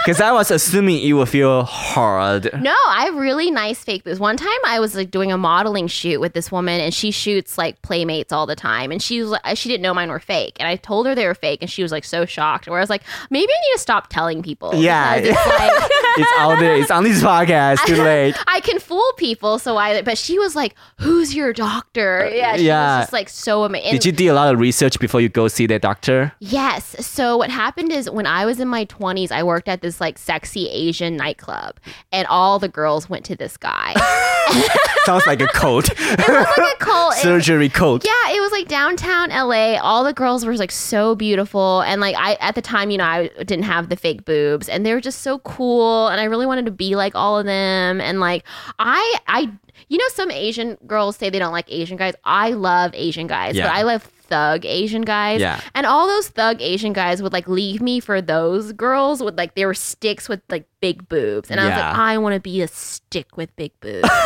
Because 0.03 0.21
I 0.21 0.31
was 0.31 0.49
assuming 0.51 1.01
it 1.01 1.13
would 1.13 1.29
feel 1.29 1.63
hard. 1.63 2.49
no, 2.61 2.75
I 2.87 3.05
have 3.05 3.15
really 3.15 3.51
nice 3.51 3.83
fake 3.83 4.03
boobs. 4.03 4.19
One 4.19 4.37
time 4.37 4.49
I 4.65 4.79
was 4.79 4.95
like 4.95 5.11
doing 5.11 5.31
a 5.31 5.37
modeling 5.37 5.87
shoot 5.87 6.19
with 6.19 6.33
this 6.33 6.51
woman, 6.51 6.79
and 6.79 6.93
she 6.93 7.11
shoots 7.11 7.57
like 7.57 7.81
playmates 7.81 8.31
all 8.31 8.45
the 8.45 8.55
time, 8.55 8.91
and 8.91 9.01
she 9.01 9.21
was 9.21 9.31
like, 9.31 9.41
uh, 9.43 9.55
she 9.55 9.69
didn't 9.69 9.81
know 9.81 9.93
mine 9.93 10.09
were 10.09 10.19
fake, 10.19 10.57
and 10.59 10.67
I 10.67 10.75
told 10.75 11.05
her 11.05 11.15
they 11.15 11.27
were 11.27 11.35
fake, 11.35 11.59
and 11.61 11.69
she 11.69 11.83
was 11.83 11.91
like 11.91 12.05
so 12.05 12.25
shocked. 12.25 12.67
Where 12.67 12.79
I 12.79 12.81
was 12.81 12.89
like, 12.89 13.03
maybe 13.29 13.51
I 13.51 13.59
need 13.61 13.73
to 13.73 13.79
stop 13.79 14.07
telling 14.09 14.41
people. 14.41 14.73
Yeah. 14.75 15.15
it's 15.15 15.29
like. 15.59 15.91
It's 16.17 16.31
out 16.37 16.59
there. 16.59 16.75
It's 16.75 16.91
on 16.91 17.03
this 17.03 17.21
podcast. 17.21 17.85
Too 17.85 17.95
late. 17.95 18.35
I 18.47 18.59
can 18.61 18.79
fool 18.79 19.13
people, 19.17 19.59
so 19.59 19.77
I. 19.77 20.01
But 20.01 20.17
she 20.17 20.37
was 20.39 20.55
like, 20.55 20.75
"Who's 20.97 21.35
your 21.35 21.53
doctor?" 21.53 22.25
Uh, 22.25 22.29
yeah, 22.29 22.57
she 22.57 22.63
yeah. 22.63 22.97
was 22.97 23.03
just 23.03 23.13
like 23.13 23.29
so 23.29 23.63
amazing. 23.63 23.91
Did 23.91 24.05
you 24.05 24.11
do 24.11 24.31
a 24.31 24.33
lot 24.33 24.53
of 24.53 24.59
research 24.59 24.99
before 24.99 25.21
you 25.21 25.29
go 25.29 25.47
see 25.47 25.65
the 25.65 25.79
doctor? 25.79 26.33
Yes. 26.39 26.95
So 27.05 27.37
what 27.37 27.49
happened 27.49 27.91
is 27.91 28.09
when 28.09 28.25
I 28.25 28.45
was 28.45 28.59
in 28.59 28.67
my 28.67 28.85
20s, 28.85 29.31
I 29.31 29.43
worked 29.43 29.67
at 29.69 29.81
this 29.81 29.88
like 29.99 30.17
sexy 30.17 30.67
Asian 30.69 31.15
nightclub 31.17 31.79
and 32.11 32.27
all 32.27 32.59
the 32.59 32.67
girls 32.67 33.09
went 33.09 33.25
to 33.25 33.35
this 33.35 33.57
guy. 33.57 33.93
Sounds 35.05 35.25
like 35.27 35.41
a 35.41 35.47
cult. 35.47 35.89
it 35.91 35.99
was 36.19 36.57
like 36.57 36.73
a 36.73 36.77
cult. 36.83 37.13
It- 37.15 37.19
Surgery 37.21 37.69
cult. 37.69 38.05
yeah, 38.05 38.35
it 38.35 38.41
was 38.41 38.51
like 38.51 38.67
downtown 38.67 39.29
LA. 39.29 39.75
All 39.81 40.03
the 40.03 40.13
girls 40.13 40.45
were 40.45 40.55
like 40.55 40.71
so 40.71 41.15
beautiful 41.15 41.81
and 41.81 42.01
like 42.01 42.15
I 42.17 42.33
at 42.39 42.55
the 42.55 42.61
time, 42.61 42.89
you 42.89 42.97
know, 42.97 43.03
I 43.05 43.27
didn't 43.39 43.63
have 43.63 43.89
the 43.89 43.95
fake 43.95 44.25
boobs 44.25 44.67
and 44.69 44.85
they 44.85 44.93
were 44.93 45.01
just 45.01 45.21
so 45.21 45.39
cool 45.39 46.07
and 46.07 46.19
I 46.19 46.25
really 46.25 46.45
wanted 46.45 46.65
to 46.65 46.71
be 46.71 46.95
like 46.95 47.13
all 47.15 47.37
of 47.39 47.45
them 47.45 48.01
and 48.01 48.19
like 48.19 48.43
I 48.79 49.17
I 49.27 49.51
you 49.87 49.97
know 49.97 50.07
some 50.09 50.29
Asian 50.31 50.77
girls 50.87 51.15
say 51.15 51.29
they 51.29 51.39
don't 51.39 51.53
like 51.53 51.71
Asian 51.71 51.97
guys. 51.97 52.13
I 52.25 52.51
love 52.51 52.91
Asian 52.93 53.27
guys, 53.27 53.55
Yeah. 53.55 53.67
but 53.67 53.73
I 53.73 53.81
love 53.83 54.09
thug 54.29 54.65
Asian 54.65 55.01
guys. 55.01 55.41
Yeah. 55.41 55.59
And 55.75 55.85
all 55.85 56.07
those 56.07 56.29
thug 56.29 56.61
Asian 56.61 56.93
guys 56.93 57.21
would 57.21 57.33
like 57.33 57.47
leave 57.47 57.81
me 57.81 57.99
for 57.99 58.21
those 58.21 58.71
girls 58.73 59.21
with 59.23 59.37
like 59.37 59.55
they 59.55 59.65
were 59.65 59.73
sticks 59.73 60.29
with 60.29 60.41
like 60.49 60.65
big 60.81 61.09
boobs. 61.09 61.49
And 61.51 61.59
I 61.59 61.65
was 61.65 61.71
Yeah. 61.71 61.89
like, 61.89 61.97
I 61.97 62.17
want 62.19 62.35
to 62.35 62.39
be 62.39 62.61
a 62.61 62.67
stick 62.67 63.35
with 63.35 63.53
big 63.55 63.71
boobs. 63.81 64.07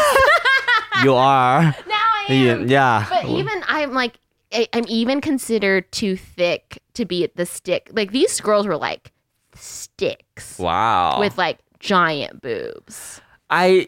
You 1.04 1.16
are. 1.16 1.64
now 1.64 1.74
I 1.90 2.26
Yeah. 2.30 2.52
am. 2.54 2.68
yeah. 2.70 3.06
But 3.10 3.26
even 3.26 3.62
I'm 3.68 3.94
like 3.94 4.20
I- 4.54 4.68
I'm 4.74 4.86
even 4.88 5.20
considered 5.22 5.92
too 5.92 6.16
thick 6.16 6.78
to 6.94 7.04
be 7.06 7.28
the 7.36 7.46
stick. 7.46 7.90
Like 7.92 8.12
these 8.12 8.40
girls 8.40 8.68
were 8.68 8.78
like 8.78 9.12
sticks 9.56 10.60
wow. 10.60 11.20
with 11.20 11.38
like 11.38 11.58
giant 11.80 12.42
boobs. 12.42 13.22
I 13.50 13.88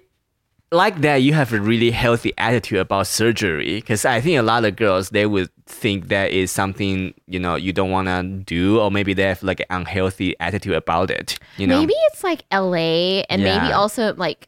like 0.72 1.02
that 1.02 1.18
you 1.18 1.34
have 1.34 1.54
a 1.54 1.62
really 1.62 1.92
healthy 1.92 2.34
attitude 2.38 2.80
about 2.80 3.08
surgery 3.08 3.76
because 3.76 4.04
I 4.04 4.20
think 4.20 4.38
a 4.40 4.42
lot 4.44 4.66
of 4.66 4.76
girls 4.76 5.10
they 5.10 5.26
would 5.26 5.50
think 5.68 6.10
that 6.10 6.32
is 6.32 6.52
something 6.52 7.14
you 7.28 7.40
know 7.40 7.56
you 7.56 7.74
don't 7.74 7.90
want 7.90 8.08
to 8.08 8.22
do 8.46 8.80
or 8.80 8.92
maybe 8.92 9.14
they 9.14 9.24
have 9.24 9.42
like 9.42 9.60
an 9.62 9.66
unhealthy 9.70 10.36
attitude 10.40 10.74
about 10.74 11.10
it. 11.10 11.40
You 11.58 11.68
know. 11.68 11.80
Maybe 11.80 11.94
it's 12.12 12.24
like 12.24 12.44
LA 12.52 13.24
and 13.30 13.44
maybe 13.44 13.72
also 13.72 14.14
like 14.16 14.48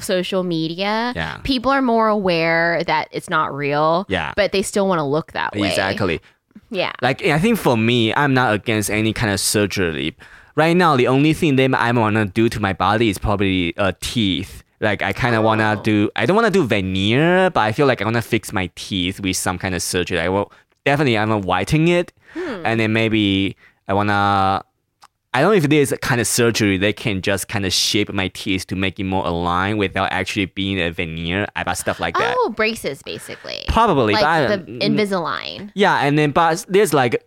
social 0.00 0.42
media. 0.42 1.12
Yeah. 1.14 1.38
People 1.38 1.70
are 1.70 1.82
more 1.82 2.08
aware 2.08 2.82
that 2.84 3.08
it's 3.12 3.28
not 3.28 3.54
real. 3.54 4.06
Yeah. 4.08 4.32
But 4.36 4.52
they 4.52 4.62
still 4.62 4.88
want 4.88 4.98
to 4.98 5.04
look 5.04 5.32
that 5.32 5.54
way. 5.54 5.68
Exactly. 5.68 6.20
Yeah. 6.70 6.92
Like 7.02 7.24
I 7.24 7.38
think 7.38 7.58
for 7.58 7.76
me, 7.76 8.12
I'm 8.14 8.34
not 8.34 8.54
against 8.54 8.90
any 8.90 9.12
kind 9.12 9.32
of 9.32 9.40
surgery. 9.40 10.16
Right 10.56 10.76
now, 10.76 10.96
the 10.96 11.06
only 11.06 11.34
thing 11.34 11.56
that 11.56 11.72
I 11.74 11.92
wanna 11.92 12.26
do 12.26 12.48
to 12.48 12.60
my 12.60 12.72
body 12.72 13.08
is 13.08 13.18
probably 13.18 13.76
uh, 13.76 13.92
teeth. 14.00 14.64
Like 14.80 15.02
I 15.02 15.12
kind 15.12 15.34
of 15.34 15.42
wanna 15.44 15.76
Oh. 15.78 15.82
do. 15.82 16.10
I 16.14 16.24
don't 16.26 16.36
wanna 16.36 16.50
do 16.50 16.64
veneer, 16.64 17.50
but 17.50 17.60
I 17.60 17.72
feel 17.72 17.86
like 17.86 18.00
I 18.00 18.04
wanna 18.04 18.22
fix 18.22 18.52
my 18.52 18.70
teeth 18.76 19.20
with 19.20 19.36
some 19.36 19.58
kind 19.58 19.74
of 19.74 19.82
surgery. 19.82 20.20
I 20.20 20.28
will 20.28 20.52
definitely 20.86 21.16
I 21.18 21.24
wanna 21.24 21.38
whiten 21.46 21.88
it, 21.88 22.12
Hmm. 22.34 22.62
and 22.64 22.78
then 22.80 22.92
maybe 22.92 23.56
I 23.88 23.94
wanna. 23.94 24.62
I 25.34 25.42
don't 25.42 25.50
know 25.50 25.56
if 25.56 25.68
there's 25.68 25.92
a 25.92 25.98
kind 25.98 26.20
of 26.22 26.26
surgery 26.26 26.78
that 26.78 26.96
can 26.96 27.20
just 27.20 27.48
kind 27.48 27.66
of 27.66 27.72
shape 27.72 28.10
my 28.12 28.28
teeth 28.28 28.66
to 28.68 28.74
make 28.76 28.98
it 28.98 29.04
more 29.04 29.26
aligned 29.26 29.78
without 29.78 30.10
actually 30.10 30.46
being 30.46 30.80
a 30.80 30.90
veneer 30.90 31.46
about 31.54 31.76
stuff 31.76 32.00
like 32.00 32.16
that. 32.16 32.34
Oh, 32.38 32.48
braces 32.50 33.02
basically. 33.02 33.62
Probably, 33.68 34.14
like 34.14 34.24
I- 34.24 34.46
the 34.56 34.58
Invisalign. 34.80 35.70
yeah, 35.74 35.98
and 36.00 36.18
then 36.18 36.30
but 36.30 36.64
there's 36.68 36.94
like 36.94 37.22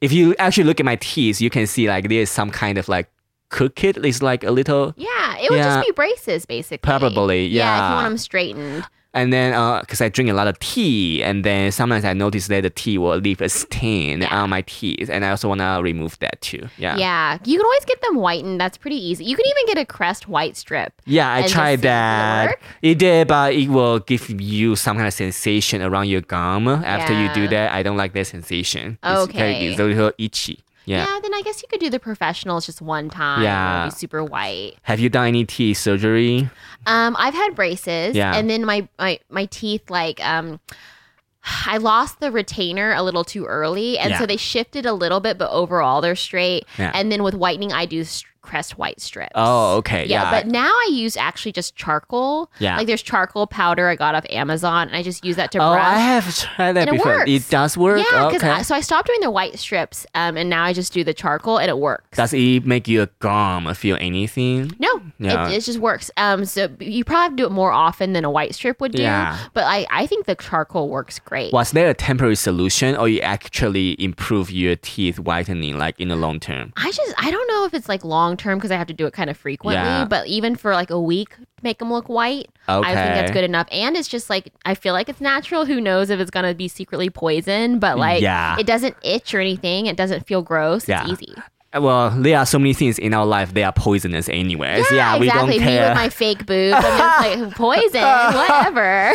if 0.00 0.12
you 0.12 0.34
actually 0.38 0.64
look 0.64 0.78
at 0.80 0.84
my 0.86 0.96
teeth, 0.96 1.40
you 1.40 1.48
can 1.48 1.66
see 1.66 1.88
like 1.88 2.08
there's 2.08 2.28
some 2.28 2.50
kind 2.50 2.76
of 2.76 2.88
like 2.88 3.08
crooked. 3.50 4.04
It's 4.04 4.22
like 4.22 4.44
a 4.44 4.50
little 4.50 4.94
Yeah, 4.96 5.36
it 5.38 5.50
would 5.50 5.56
Yeah. 5.58 5.76
just 5.76 5.86
be 5.88 5.92
braces, 5.92 6.46
basically. 6.46 6.78
Probably, 6.78 7.46
Yeah, 7.46 7.74
if 7.86 7.90
you 7.90 7.94
want 7.96 8.04
them 8.06 8.18
straightened. 8.18 8.84
And 9.16 9.32
then, 9.32 9.54
uh, 9.54 9.78
because 9.78 10.00
I 10.00 10.08
drink 10.08 10.28
a 10.28 10.32
lot 10.34 10.48
of 10.48 10.58
tea, 10.58 11.22
and 11.22 11.44
then 11.44 11.70
sometimes 11.70 12.04
I 12.04 12.14
notice 12.14 12.48
that 12.48 12.62
the 12.64 12.70
tea 12.70 12.98
will 12.98 13.16
leave 13.18 13.40
a 13.40 13.48
stain 13.48 14.22
Yeah. 14.22 14.42
on 14.42 14.50
my 14.50 14.62
teeth, 14.62 15.08
and 15.08 15.24
I 15.24 15.30
also 15.30 15.46
want 15.46 15.60
to 15.60 15.78
remove 15.80 16.18
that 16.18 16.40
too. 16.40 16.68
Yeah. 16.78 16.96
Yeah, 16.96 17.38
you 17.44 17.56
can 17.56 17.64
always 17.64 17.84
get 17.84 18.02
them 18.02 18.16
whitened. 18.16 18.60
That's 18.60 18.76
pretty 18.76 18.96
easy. 18.96 19.24
You 19.24 19.36
can 19.36 19.46
even 19.46 19.66
get 19.72 19.78
a 19.80 19.84
Crest 19.86 20.26
white 20.28 20.56
strip. 20.56 20.94
Yeah, 21.06 21.32
I 21.32 21.46
tried 21.46 21.78
it 21.78 21.82
that. 21.82 22.58
It 22.82 22.98
did, 22.98 23.28
but 23.28 23.54
it 23.54 23.68
will 23.68 24.00
give 24.00 24.28
you 24.40 24.74
some 24.74 24.96
kind 24.96 25.06
of 25.06 25.14
sensation 25.14 25.80
around 25.80 26.08
your 26.08 26.22
gum 26.22 26.66
after 26.66 27.12
you 27.12 27.32
do 27.34 27.46
that. 27.54 27.70
I 27.70 27.84
don't 27.84 27.96
like 27.96 28.14
that 28.14 28.26
sensation. 28.26 28.98
It's, 29.04 29.20
Okay. 29.30 29.68
it's 29.68 29.78
a 29.78 29.84
little 29.84 30.10
itchy. 30.18 30.63
Yeah. 30.86 31.06
Yeah. 31.06 31.20
then 31.22 31.34
I 31.34 31.42
guess 31.42 31.62
you 31.62 31.68
could 31.68 31.80
do 31.80 31.90
the 31.90 31.98
professionals 32.00 32.66
just 32.66 32.80
one 32.82 33.10
time. 33.10 33.42
Yeah. 33.42 33.86
Be 33.86 33.90
super 33.90 34.22
white. 34.24 34.74
Have 34.82 35.00
you 35.00 35.08
done 35.08 35.26
any 35.28 35.44
teeth 35.44 35.78
surgery? 35.78 36.48
Um, 36.86 37.16
I've 37.18 37.34
had 37.34 37.54
braces. 37.54 38.14
Yeah. 38.14 38.34
And 38.36 38.48
then 38.50 38.64
my, 38.64 38.86
my, 38.98 39.18
my 39.30 39.46
teeth, 39.46 39.88
like, 39.90 40.20
um, 40.26 40.60
I 41.66 41.76
lost 41.76 42.20
the 42.20 42.30
retainer 42.32 42.92
a 42.92 43.02
little 43.02 43.24
too 43.24 43.44
early. 43.44 43.98
And 43.98 44.10
Yeah. 44.10 44.18
so 44.18 44.26
they 44.26 44.36
shifted 44.38 44.86
a 44.86 44.92
little 44.94 45.20
bit, 45.20 45.36
but 45.38 45.50
overall 45.50 46.00
they're 46.00 46.16
straight. 46.16 46.64
Yeah. 46.78 46.90
And 46.94 47.12
then 47.12 47.22
with 47.22 47.34
whitening, 47.34 47.72
I 47.72 47.84
do 47.86 48.04
st- 48.04 48.30
Crest 48.44 48.78
white 48.78 49.00
strips. 49.00 49.32
Oh, 49.34 49.76
okay. 49.78 50.04
Yeah, 50.06 50.24
Yeah. 50.24 50.30
but 50.30 50.46
now 50.46 50.68
I 50.68 50.88
use 50.92 51.16
actually 51.16 51.52
just 51.52 51.74
charcoal. 51.76 52.50
Yeah. 52.58 52.76
Like 52.76 52.86
there's 52.86 53.02
charcoal 53.02 53.46
powder 53.46 53.88
I 53.88 53.96
got 53.96 54.14
off 54.14 54.24
Amazon, 54.30 54.88
and 54.88 54.96
I 54.96 55.02
just 55.02 55.24
use 55.24 55.36
that 55.36 55.50
to 55.52 55.58
brush. 55.58 55.70
oh, 55.70 55.74
brush. 55.74 55.86
I 55.86 55.98
have 55.98 56.36
tried 56.56 56.72
that 56.74 56.88
And 56.88 56.96
it 56.96 56.98
before. 56.98 57.16
works. 57.18 57.30
It 57.30 57.48
does 57.48 57.76
work. 57.76 57.98
Yeah, 57.98 58.28
because 58.28 58.42
okay. 58.42 58.62
so 58.62 58.74
I 58.74 58.80
stopped 58.80 59.08
doing 59.08 59.20
the 59.20 59.30
white 59.30 59.58
strips, 59.58 60.06
um, 60.14 60.36
and 60.36 60.48
now 60.50 60.62
I 60.64 60.72
just 60.72 60.92
do 60.92 61.02
the 61.04 61.14
charcoal, 61.14 61.58
and 61.58 61.68
it 61.68 61.78
works. 61.78 62.16
Does 62.16 62.32
it 62.34 62.66
make 62.66 62.86
your 62.86 63.06
gum 63.18 63.72
feel 63.74 63.96
anything? 64.00 64.70
no, 64.78 65.00
Yeah. 65.18 65.48
it, 65.48 65.54
it 65.56 65.60
just 65.64 65.78
works. 65.78 66.10
Um, 66.16 66.44
so 66.44 66.68
you 66.80 67.04
probably 67.04 67.22
have 67.22 67.32
to 67.32 67.36
do 67.36 67.46
it 67.46 67.52
more 67.52 67.72
often 67.72 68.12
than 68.12 68.24
a 68.24 68.30
white 68.30 68.54
strip 68.54 68.80
would 68.80 68.92
do. 68.92 69.02
Yeah. 69.02 69.38
But 69.54 69.64
I, 69.64 69.86
I 69.90 70.06
think 70.06 70.26
the 70.26 70.34
charcoal 70.34 70.88
works 70.88 71.18
great. 71.18 71.52
Was 71.52 71.70
there 71.72 71.88
a 71.88 71.94
temporary 71.94 72.36
solution, 72.36 72.94
or 72.96 73.08
you 73.08 73.20
actually 73.20 73.96
improve 74.02 74.50
your 74.50 74.76
teeth 74.76 75.18
whitening, 75.18 75.78
like 75.78 75.98
in 75.98 76.08
the 76.08 76.16
long 76.16 76.40
term? 76.40 76.72
I 76.76 76.90
just 76.90 77.14
I 77.18 77.30
don't 77.30 77.48
know 77.48 77.64
if 77.64 77.72
it's 77.74 77.88
like 77.88 78.04
long 78.04 78.33
term 78.36 78.58
because 78.58 78.70
I 78.70 78.76
have 78.76 78.86
to 78.88 78.92
do 78.94 79.06
it 79.06 79.12
kind 79.12 79.30
of 79.30 79.36
frequently. 79.36 79.82
Yeah. 79.82 80.04
But 80.04 80.26
even 80.26 80.56
for 80.56 80.72
like 80.74 80.90
a 80.90 81.00
week, 81.00 81.34
make 81.62 81.78
them 81.78 81.92
look 81.92 82.08
white. 82.08 82.48
I 82.68 82.82
think 82.94 82.94
that's 83.14 83.30
good 83.32 83.44
enough. 83.44 83.68
And 83.70 83.96
it's 83.96 84.08
just 84.08 84.28
like 84.30 84.52
I 84.64 84.74
feel 84.74 84.92
like 84.92 85.08
it's 85.08 85.20
natural. 85.20 85.64
Who 85.64 85.80
knows 85.80 86.10
if 86.10 86.20
it's 86.20 86.30
gonna 86.30 86.54
be 86.54 86.68
secretly 86.68 87.10
poison? 87.10 87.78
But 87.78 87.98
like 87.98 88.22
Yeah. 88.22 88.56
it 88.58 88.66
doesn't 88.66 88.96
itch 89.02 89.34
or 89.34 89.40
anything. 89.40 89.86
It 89.86 89.96
doesn't 89.96 90.26
feel 90.26 90.42
gross. 90.42 90.88
Yeah. 90.88 91.02
It's 91.08 91.22
easy. 91.22 91.34
Uh, 91.76 91.80
well, 91.82 92.10
there 92.10 92.38
are 92.38 92.46
so 92.46 92.58
many 92.58 92.72
things 92.72 92.98
in 93.00 93.12
our 93.12 93.26
life 93.26 93.52
they 93.52 93.64
are 93.64 93.72
poisonous 93.72 94.28
anyways. 94.28 94.86
Yeah, 94.92 95.18
we 95.18 95.26
exactly. 95.26 95.58
don't 95.58 95.66
Me 95.66 95.78
with 95.80 95.94
my 95.96 96.08
fake 96.08 96.46
boobs. 96.46 96.76
I'm 96.76 96.82
just 96.82 97.46
like 97.46 97.54
poison, 97.56 98.02
whatever. 98.02 99.12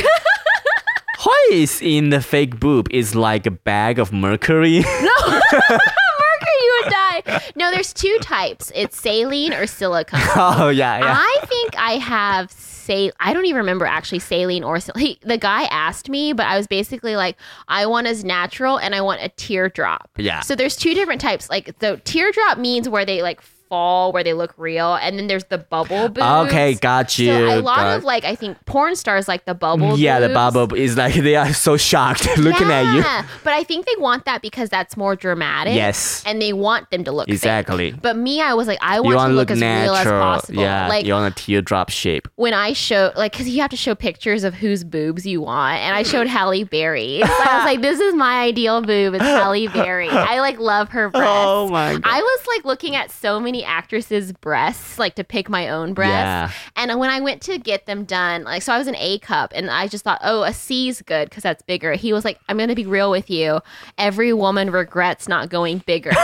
What 1.23 1.51
is 1.51 1.82
in 1.82 2.10
the 2.12 2.21
fake 2.21 2.60
boob 2.62 2.88
is 2.91 3.13
like 3.13 3.45
a 3.45 3.51
bag 3.51 3.99
of 3.99 4.13
mercury. 4.13 4.79
Mercury, 5.01 5.77
No, 7.55 7.71
there's 7.71 7.93
two 7.93 8.17
types. 8.21 8.71
It's 8.75 8.99
saline 8.99 9.53
or 9.53 9.67
silicone. 9.67 10.19
oh 10.36 10.69
yeah, 10.69 10.99
yeah. 10.99 11.15
I 11.17 11.45
think 11.45 11.77
I 11.77 11.93
have 11.93 12.51
say 12.89 13.12
I 13.19 13.34
don't 13.34 13.45
even 13.45 13.58
remember 13.58 13.86
actually 13.86 14.19
saline 14.19 14.63
or 14.63 14.79
sil- 14.82 14.97
he, 14.97 15.19
the 15.21 15.38
guy 15.38 15.63
asked 15.65 16.10
me, 16.10 16.34
but 16.34 16.45
I 16.47 16.58
was 16.58 16.67
basically 16.67 17.15
like, 17.15 17.38
I 17.67 17.86
want 17.86 18.08
as 18.08 18.23
natural 18.23 18.77
and 18.79 18.95
I 18.95 19.01
want 19.01 19.21
a 19.21 19.29
teardrop. 19.29 20.10
Yeah. 20.17 20.41
So 20.41 20.55
there's 20.55 20.75
two 20.75 20.93
different 20.93 21.21
types. 21.21 21.49
Like 21.49 21.77
the 21.79 22.01
teardrop 22.03 22.58
means 22.58 22.89
where 22.89 23.05
they 23.05 23.21
like 23.21 23.41
fall, 23.69 24.12
where 24.12 24.23
they 24.23 24.34
look 24.34 24.53
real, 24.58 24.95
and 24.95 25.17
then 25.17 25.27
there's 25.27 25.45
the 25.45 25.58
bubble 25.60 26.10
boobs. 26.10 26.19
okay, 26.47 26.73
got 26.75 27.17
you. 27.19 27.27
So 27.27 27.60
a 27.60 27.62
lot 27.62 27.77
got- 27.77 27.97
of 27.97 28.03
like 28.03 28.23
I 28.25 28.36
think 28.36 28.58
porn 28.65 28.95
stars 28.95 29.27
like 29.27 29.45
the 29.45 29.53
bubble. 29.53 29.91
Mm, 29.93 29.99
yeah, 29.99 30.19
the 30.19 30.27
boobs. 30.27 30.53
bubble 30.55 30.73
is 30.75 30.97
like 30.97 31.13
they 31.29 31.36
are 31.36 31.53
so 31.53 31.77
shocked 31.77 32.27
looking 32.38 32.67
at 32.71 32.95
you. 32.95 33.03
But 33.43 33.53
I 33.53 33.63
think 33.63 33.86
they 33.86 33.95
want 33.97 34.25
that 34.25 34.41
because 34.41 34.69
that's 34.69 34.97
more 34.97 35.15
dramatic. 35.15 35.75
Yes. 35.75 36.23
And 36.25 36.41
they 36.41 36.53
want 36.53 36.89
them 36.91 37.03
to 37.05 37.12
look 37.12 37.27
fake. 37.27 37.34
Exactly. 37.36 37.91
But 37.91 38.17
me, 38.17 38.41
I 38.41 38.53
was 38.55 38.67
like, 38.67 38.79
I 38.82 38.99
want 38.99 39.15
want 39.15 39.29
to 39.32 39.36
look, 39.36 39.49
look 39.49 39.58
as 39.58 39.62
real 39.62 39.95
as 39.95 40.05
possible. 40.05 40.62
Yeah, 40.62 40.88
like 40.88 41.05
you 41.05 41.13
want 41.13 41.32
a 41.32 41.43
teardrop 41.43 41.89
shape. 41.89 42.27
when 42.36 42.53
I 42.53 42.73
show 42.73 43.12
like 43.15 43.32
because 43.34 43.47
you 43.49 43.62
have 43.62 43.69
to 43.71 43.77
show 43.77 43.95
pictures 43.95 44.43
of 44.43 44.53
whose 44.55 44.84
boobs 44.84 45.25
you 45.25 45.41
want, 45.41 45.77
and 45.79 45.95
I 45.95 46.03
showed 46.03 46.27
Halle 46.27 46.63
Berry. 46.63 47.21
So 47.23 47.27
I 47.27 47.55
was 47.58 47.65
like, 47.65 47.82
this 47.82 47.99
is 47.99 48.15
my 48.15 48.41
ideal 48.41 48.82
boob. 48.82 49.13
It's 49.13 49.23
Halle 49.39 49.67
Berry. 49.67 50.10
I 50.10 50.39
like 50.39 50.60
love 50.60 50.89
her 50.89 51.05
oh 51.08 51.10
breasts. 51.12 51.45
Oh 51.47 51.69
my 51.69 51.93
god. 51.93 52.01
I 52.05 52.21
was 52.21 52.47
like 52.47 52.65
looking 52.65 52.95
at 52.95 53.12
so 53.12 53.39
many 53.39 53.59
actresses' 53.63 54.32
breasts, 54.32 55.00
like 55.00 55.15
to 55.15 55.24
pick 55.24 55.50
my 55.50 55.69
own 55.69 55.93
breasts. 55.93 56.13
Yeah. 56.13 56.52
And 56.76 57.00
when 57.00 57.10
I 57.10 57.19
went 57.19 57.41
to 57.43 57.58
get 57.58 57.86
them 57.86 58.06
done, 58.06 58.43
like, 58.43 58.62
so 58.62 58.74
I 58.74 58.78
was 58.78 58.88
an 58.88 58.95
A 58.98 59.19
cup, 59.19 59.52
and 59.56 59.69
I 59.69 59.88
just 59.88 60.04
thought, 60.04 60.19
oh, 60.24 60.43
a 60.43 60.54
C's 60.54 61.02
good 61.02 61.30
because 61.30 61.43
that's 61.43 61.62
bigger. 61.63 61.93
He 61.93 62.13
was 62.13 62.26
like, 62.26 62.39
I'm 62.48 62.58
going 62.58 62.69
to 62.69 62.76
be 62.76 62.86
real 62.86 63.12
with 63.12 63.30
you. 63.30 63.62
Every 63.98 64.34
woman 64.34 64.72
regrets 64.72 65.28
not 65.28 65.50
going 65.50 65.80
bigger. 65.80 66.12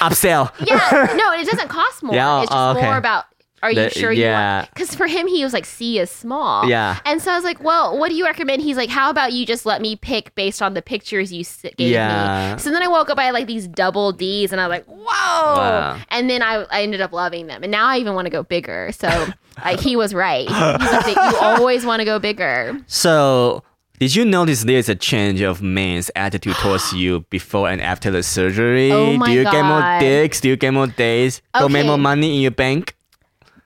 Upsell. 0.00 0.52
yeah, 0.64 1.14
no, 1.16 1.32
it 1.32 1.46
doesn't 1.46 1.68
cost 1.68 2.02
more. 2.02 2.14
Yeah, 2.14 2.42
it's 2.42 2.50
just 2.50 2.56
oh, 2.56 2.70
okay. 2.70 2.86
more 2.86 2.96
about. 2.96 3.24
Are 3.62 3.70
you 3.70 3.76
The- 3.82 3.90
sure 3.90 4.12
you 4.12 4.22
yeah. 4.22 4.58
want? 4.60 4.74
Because 4.74 4.94
for 4.94 5.06
him, 5.06 5.26
he 5.26 5.42
was 5.44 5.52
like, 5.52 5.64
C 5.64 5.98
is 5.98 6.10
small. 6.10 6.68
Yeah. 6.68 6.98
And 7.04 7.20
so 7.20 7.32
I 7.32 7.34
was 7.34 7.44
like, 7.44 7.62
well, 7.62 7.98
what 7.98 8.08
do 8.08 8.14
you 8.14 8.24
recommend? 8.24 8.62
He's 8.62 8.76
like, 8.76 8.88
how 8.90 9.10
about 9.10 9.32
you 9.32 9.44
just 9.46 9.66
let 9.66 9.80
me 9.82 9.96
pick 9.96 10.34
based 10.34 10.62
on 10.62 10.74
the 10.74 10.82
pictures 10.82 11.32
you 11.32 11.44
gave 11.76 11.90
Yeah. 11.90 12.54
me? 12.54 12.60
So 12.60 12.70
then 12.70 12.82
I 12.82 12.88
woke 12.88 13.10
up, 13.10 13.18
I 13.18 13.24
had 13.24 13.34
like 13.34 13.46
these 13.46 13.66
double 13.66 14.12
D's, 14.12 14.52
and 14.52 14.60
I 14.60 14.66
was 14.68 14.76
like, 14.78 14.84
whoa. 14.86 15.04
Wow. 15.06 16.00
And 16.10 16.28
then 16.30 16.42
I, 16.42 16.64
I 16.70 16.82
ended 16.82 17.00
up 17.00 17.12
loving 17.12 17.46
them. 17.48 17.62
And 17.62 17.70
now 17.72 17.86
I 17.86 17.98
even 17.98 18.14
want 18.14 18.26
to 18.26 18.30
go 18.30 18.42
bigger. 18.42 18.90
So 18.92 19.08
like, 19.64 19.80
he 19.80 19.96
was 19.96 20.14
right. 20.14 20.46
He's 20.48 20.92
like, 20.92 21.16
you 21.16 21.38
always 21.40 21.84
want 21.84 22.00
to 22.00 22.04
go 22.04 22.18
bigger. 22.18 22.78
So, 22.86 23.62
did 23.98 24.14
you 24.14 24.24
notice 24.24 24.62
there's 24.62 24.88
a 24.88 24.94
change 24.94 25.40
of 25.40 25.60
men's 25.60 26.08
attitude 26.14 26.54
towards 26.62 26.92
you 26.92 27.20
before 27.30 27.68
and 27.68 27.80
after 27.80 28.10
the 28.12 28.22
surgery? 28.22 28.92
Oh 28.92 29.16
my 29.16 29.26
Do 29.26 29.32
you 29.32 29.42
get 29.44 29.64
more 29.64 29.98
dicks? 29.98 30.40
Do 30.40 30.48
you 30.48 30.56
get 30.56 30.72
more 30.72 30.86
days? 30.86 31.42
Do 31.56 31.64
you 31.64 31.68
make 31.68 31.86
more 31.86 31.98
money 31.98 32.36
in 32.36 32.40
your 32.42 32.52
bank? 32.52 32.94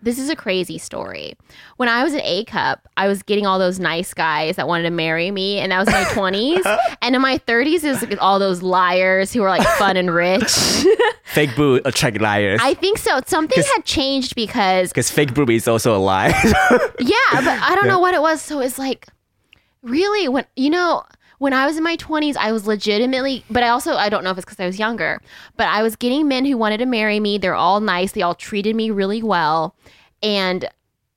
This 0.03 0.19
is 0.19 0.29
a 0.29 0.35
crazy 0.35 0.79
story. 0.79 1.35
When 1.77 1.89
I 1.89 2.03
was 2.03 2.13
an 2.13 2.23
A 2.25 2.45
cup, 2.45 2.89
I 2.97 3.07
was 3.07 3.23
getting 3.23 3.47
all 3.47 3.61
those 3.61 3.79
nice 3.79 4.13
guys 4.13 4.57
that 4.57 4.67
wanted 4.67 4.83
to 4.83 4.91
marry 4.91 5.31
me, 5.31 5.61
and 5.61 5.71
that 5.71 5.79
was 5.79 5.87
my 5.89 6.03
20s. 6.07 6.79
and 7.01 7.15
in 7.15 7.23
my 7.23 7.39
30s, 7.39 7.85
is 7.85 8.03
like 8.03 8.21
all 8.21 8.41
those 8.41 8.63
liars 8.63 9.33
who 9.33 9.43
were 9.43 9.49
like 9.49 9.67
fun 9.79 9.97
and 9.97 10.13
rich. 10.13 10.51
Fake 11.25 11.55
boob 11.57 11.87
attract 11.87 12.19
uh, 12.19 12.23
liars. 12.23 12.61
I 12.63 12.75
think 12.75 12.99
so. 12.99 13.21
Something 13.27 13.63
had 13.75 13.85
changed 13.85 14.35
because, 14.35 14.91
Because 14.91 15.11
fake 15.11 15.33
boob 15.33 15.49
is 15.51 15.67
also 15.67 15.97
a 15.97 15.99
lie. 15.99 16.29
yeah, 17.01 17.17
but 17.33 17.47
I 17.63 17.75
don't 17.75 17.87
know 17.87 18.01
what 18.01 18.13
it 18.13 18.21
was. 18.21 18.43
So 18.43 18.61
it's 18.61 18.79
like, 18.79 19.07
really, 19.83 20.29
when, 20.29 20.45
you 20.57 20.69
know, 20.69 21.05
when 21.43 21.53
I 21.53 21.67
was 21.67 21.77
in 21.77 21.83
my 21.83 21.97
20s, 21.97 22.37
I 22.37 22.53
was 22.53 22.69
legitimately, 22.69 23.45
but 23.51 23.65
I 23.65 23.69
also, 23.71 23.97
I 23.97 24.09
don't 24.09 24.23
know 24.23 24.31
if 24.31 24.39
it's 24.39 24.45
because 24.45 24.61
I 24.61 24.67
was 24.67 24.79
younger, 24.79 25.21
but 25.57 25.67
I 25.67 25.83
was 25.83 25.97
getting 25.97 26.29
men 26.29 26.45
who 26.45 26.57
wanted 26.57 26.79
to 26.79 26.87
marry 26.87 27.19
me. 27.19 27.37
They're 27.37 27.57
all 27.57 27.81
nice. 27.81 28.13
They 28.13 28.23
all 28.23 28.37
treated 28.37 28.77
me 28.77 28.91
really 28.91 29.25
well. 29.25 29.75
And 30.23 30.69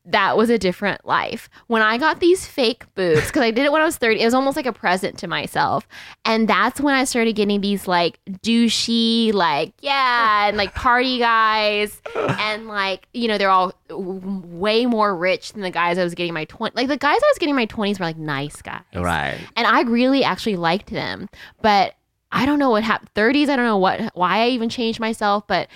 that 0.08 0.38
was 0.38 0.50
a 0.52 0.58
different 0.60 1.06
life. 1.06 1.50
When 1.68 1.82
I 1.82 1.98
got 1.98 2.20
these 2.20 2.46
fake 2.46 2.84
boobs, 2.94 3.28
because 3.28 3.42
I 3.42 3.50
did 3.52 3.66
it 3.66 3.72
when 3.72 3.82
I 3.82 3.86
was 3.86 3.98
30, 3.98 4.22
it 4.22 4.26
was 4.26 4.34
almost 4.36 4.56
like 4.56 4.68
a 4.68 4.74
present 4.74 5.18
to 5.20 5.28
myself. 5.28 5.88
And 6.26 6.48
that's 6.48 6.80
when 6.80 6.94
I 6.94 7.06
started 7.06 7.34
getting 7.36 7.62
these 7.62 7.88
like 7.88 8.20
douchey, 8.30 9.34
like, 9.34 9.74
yeah, 9.82 10.48
and 10.48 10.58
like 10.58 10.76
party 10.76 11.18
guys. 11.20 12.02
And 12.16 12.68
like, 12.68 13.08
you 13.14 13.28
know, 13.28 13.38
they're 13.38 13.50
all 13.50 13.74
w- 13.90 14.22
way 14.46 14.86
more 14.86 15.16
rich 15.16 15.54
than 15.54 15.62
the 15.64 15.72
guys 15.72 15.98
I 15.98 16.04
was 16.04 16.14
getting 16.14 16.30
in 16.30 16.34
my 16.36 16.46
20s. 16.46 16.76
Like, 16.76 16.88
the 16.88 16.98
guys 16.98 17.18
I 17.24 17.28
was 17.32 17.38
getting 17.40 17.52
in 17.52 17.56
my 17.56 17.66
20s 17.68 18.00
were 18.00 18.06
like 18.06 18.18
nice 18.18 18.62
guys. 18.62 18.82
right. 18.94 19.40
And 19.56 19.66
I 19.68 19.82
really 19.82 20.24
actually 20.24 20.56
liked 20.56 20.92
them. 20.92 21.30
But 21.62 21.96
I 22.32 22.46
don't 22.46 22.60
know 22.60 22.70
what 22.70 22.84
happened. 22.84 23.10
30s, 23.16 23.50
I 23.50 23.56
don't 23.56 23.66
know 23.66 23.78
what 23.78 24.12
why 24.16 24.44
I 24.44 24.50
even 24.50 24.70
changed 24.70 25.00
myself, 25.00 25.48
but 25.48 25.68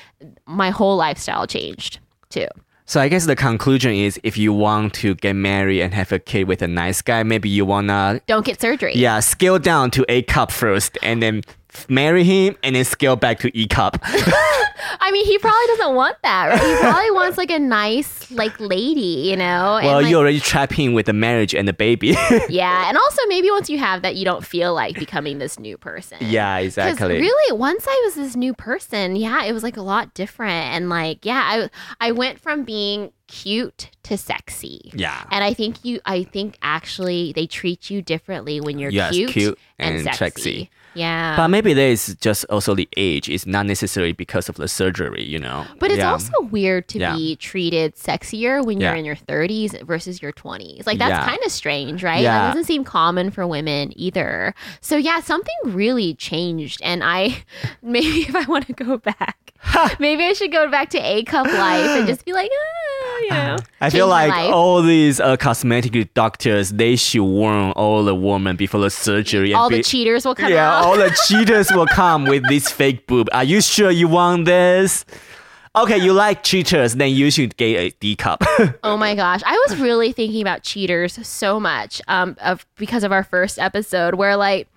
my 0.46 0.70
whole 0.70 0.98
lifestyle 0.98 1.48
changed 1.48 2.00
too. 2.30 2.48
So 2.90 3.00
I 3.00 3.08
guess 3.08 3.28
the 3.28 3.36
conclusion 3.36 3.94
is 3.94 4.20
if 4.24 4.36
you 4.36 4.52
want 4.52 4.96
to 4.96 5.14
get 5.14 5.34
married 5.36 5.82
and 5.84 5.94
have 5.94 6.12
a 6.12 6.18
kid 6.18 6.48
with 6.48 6.64
a 6.64 6.68
nice 6.68 7.04
guy, 7.04 7.22
maybe 7.22 7.48
you 7.48 7.64
wanna 7.64 8.20
Don't 8.26 8.44
get 8.44 8.60
surgery. 8.60 8.94
yeah 8.96 9.20
scale 9.20 9.60
down 9.60 9.92
to 9.92 10.04
A 10.10 10.24
cup 10.24 10.52
first, 10.52 10.98
and 11.04 11.22
then 11.22 11.44
marry 11.88 12.24
him, 12.24 12.56
and 12.64 12.76
then 12.76 12.84
scale 12.86 13.16
back 13.16 13.40
to 13.40 13.58
E 13.58 13.68
cup. 13.68 14.00
I 15.02 15.12
mean, 15.12 15.26
he 15.26 15.38
probably 15.38 15.68
doesn't 15.68 15.96
want 15.96 16.18
that. 16.24 16.48
Right? 16.50 16.62
He 16.62 16.82
probably 16.82 17.12
wants 17.12 17.38
like 17.38 17.52
a 17.52 17.60
nice 17.60 18.32
like 18.32 18.60
lady, 18.60 19.30
you 19.30 19.36
know. 19.36 19.80
Well, 19.82 20.02
like, 20.02 20.10
you 20.10 20.18
already 20.18 20.40
trap 20.40 20.72
him 20.72 20.94
with 20.94 21.06
the 21.06 21.14
marriage 21.14 21.54
and 21.54 21.68
the 21.68 21.74
baby. 21.74 22.08
yeah, 22.50 22.88
and 22.88 22.98
also 22.98 23.22
maybe 23.28 23.50
once 23.52 23.70
you 23.70 23.78
have 23.78 24.02
that, 24.02 24.16
you 24.16 24.26
don't 24.26 24.46
feel 24.46 24.74
like 24.74 24.98
becoming 24.98 25.40
this 25.40 25.60
new 25.60 25.78
person. 25.78 26.18
Yeah, 26.22 26.58
exactly. 26.58 26.94
Because 26.94 27.22
really, 27.22 27.58
once 27.58 27.86
I 27.88 28.02
was 28.06 28.16
this 28.16 28.36
new 28.36 28.54
person, 28.54 29.16
yeah, 29.16 29.44
it 29.44 29.54
was 29.54 29.64
like 29.64 29.78
a 29.78 29.82
lot 29.82 30.14
different. 30.14 30.74
And 30.74 30.90
like, 30.90 31.26
yeah, 31.26 31.70
I 32.00 32.08
I 32.08 32.12
went 32.12 32.40
from 32.40 32.64
being 32.64 33.12
cute 33.28 33.90
to 34.04 34.18
sexy. 34.18 34.92
Yeah. 34.94 35.24
And 35.32 35.44
I 35.44 35.54
think 35.54 35.86
you 35.86 36.00
I 36.06 36.24
think 36.24 36.58
actually 36.62 37.34
they 37.34 37.48
treat 37.48 37.90
you 37.90 38.02
differently 38.02 38.60
when 38.60 38.80
you're 38.80 38.92
Yes, 38.92 39.14
cute, 39.14 39.32
cute 39.32 39.60
and, 39.78 39.96
and 39.96 40.04
sexy. 40.04 40.18
sexy. 40.18 40.70
Yeah. 41.00 41.36
But 41.38 41.48
maybe 41.48 41.74
there 41.74 41.90
is 41.90 42.16
just 42.20 42.44
also 42.50 42.76
the 42.76 42.88
age. 42.98 43.30
It's 43.30 43.46
not 43.46 43.66
necessarily 43.66 44.12
because 44.14 44.50
of 44.50 44.56
the 44.56 44.68
surgery, 44.68 45.24
you 45.24 45.40
know. 45.40 45.66
But 45.80 45.92
it's 45.92 46.00
yeah. 46.00 46.12
also 46.12 46.34
weird 46.52 46.88
to 46.90 47.00
Yeah. 47.00 47.16
be 47.16 47.36
treated 47.38 47.96
sexier 47.96 48.64
when 48.66 48.80
you're 48.82 48.94
in 48.96 49.06
your 49.06 49.16
30s 49.16 49.82
versus 49.86 50.22
your 50.22 50.34
20s. 50.34 50.86
Like 50.86 50.98
that's 50.98 51.26
kind 51.26 51.40
of 51.46 51.52
strange, 51.52 52.04
right? 52.04 52.22
Yeah. 52.22 52.38
That 52.40 52.48
doesn't 52.50 52.66
seem 52.66 52.84
common 52.84 53.32
for 53.32 53.48
women 53.48 53.94
either. 53.96 54.54
So 54.82 54.98
yeah, 54.98 55.22
something 55.22 55.56
really 55.66 56.14
changed 56.16 56.82
and 56.84 57.04
I 57.04 57.44
maybe 57.82 58.22
if 58.28 58.36
I 58.36 58.44
want 58.46 58.68
to 58.68 58.74
go 58.74 58.98
back, 58.98 59.54
maybe 60.00 60.24
I 60.26 60.34
should 60.34 60.52
go 60.52 60.70
back 60.70 60.90
to 60.92 61.00
A 61.00 61.24
cup 61.24 61.46
life 61.48 61.90
and 61.98 62.08
just 62.12 62.26
be 62.26 62.34
like, 62.34 62.52
ah, 62.54 63.09
know. 63.28 63.58
I 63.82 63.90
feel 63.90 64.08
like 64.08 64.32
all 64.54 64.82
these 64.82 65.20
uh, 65.20 65.38
cosmetic 65.38 66.14
doctors, 66.14 66.70
they 66.70 66.96
should 66.96 67.24
warn 67.24 67.72
all 67.72 68.04
the 68.04 68.16
women 68.16 68.56
before 68.56 68.82
the 68.82 68.90
surgery. 68.90 69.54
all 69.54 69.70
the 69.70 69.84
cheaters 69.84 70.26
will 70.26 70.36
come 70.36 70.52
yeah, 70.52 70.72
out. 70.72 70.86
all 70.86 70.98
the 70.98 71.16
cheaters 71.28 71.70
will 71.72 71.88
come 71.88 72.26
with 72.26 72.48
this 72.48 72.70
fake 72.70 73.08
boob. 73.08 73.30
Are 73.34 73.44
you 73.44 73.62
sure 73.62 73.92
you 73.92 74.08
want 74.08 74.46
this? 74.46 75.06
Okay, 75.76 75.98
you 75.98 76.14
like 76.14 76.44
cheaters, 76.44 76.96
then 76.96 77.12
you 77.12 77.30
should 77.30 77.56
get 77.56 77.78
a 77.78 77.96
D 78.00 78.16
cup. 78.16 78.44
Oh 78.84 78.98
my 78.98 79.14
gosh, 79.14 79.42
I 79.46 79.54
was 79.68 79.80
really 79.80 80.12
thinking 80.12 80.42
about 80.42 80.64
cheaters 80.64 81.26
so 81.28 81.60
much 81.60 82.02
um, 82.08 82.36
of 82.42 82.66
because 82.76 83.04
of 83.04 83.12
our 83.12 83.24
first 83.24 83.60
episode 83.60 84.16
where 84.16 84.36
like 84.36 84.68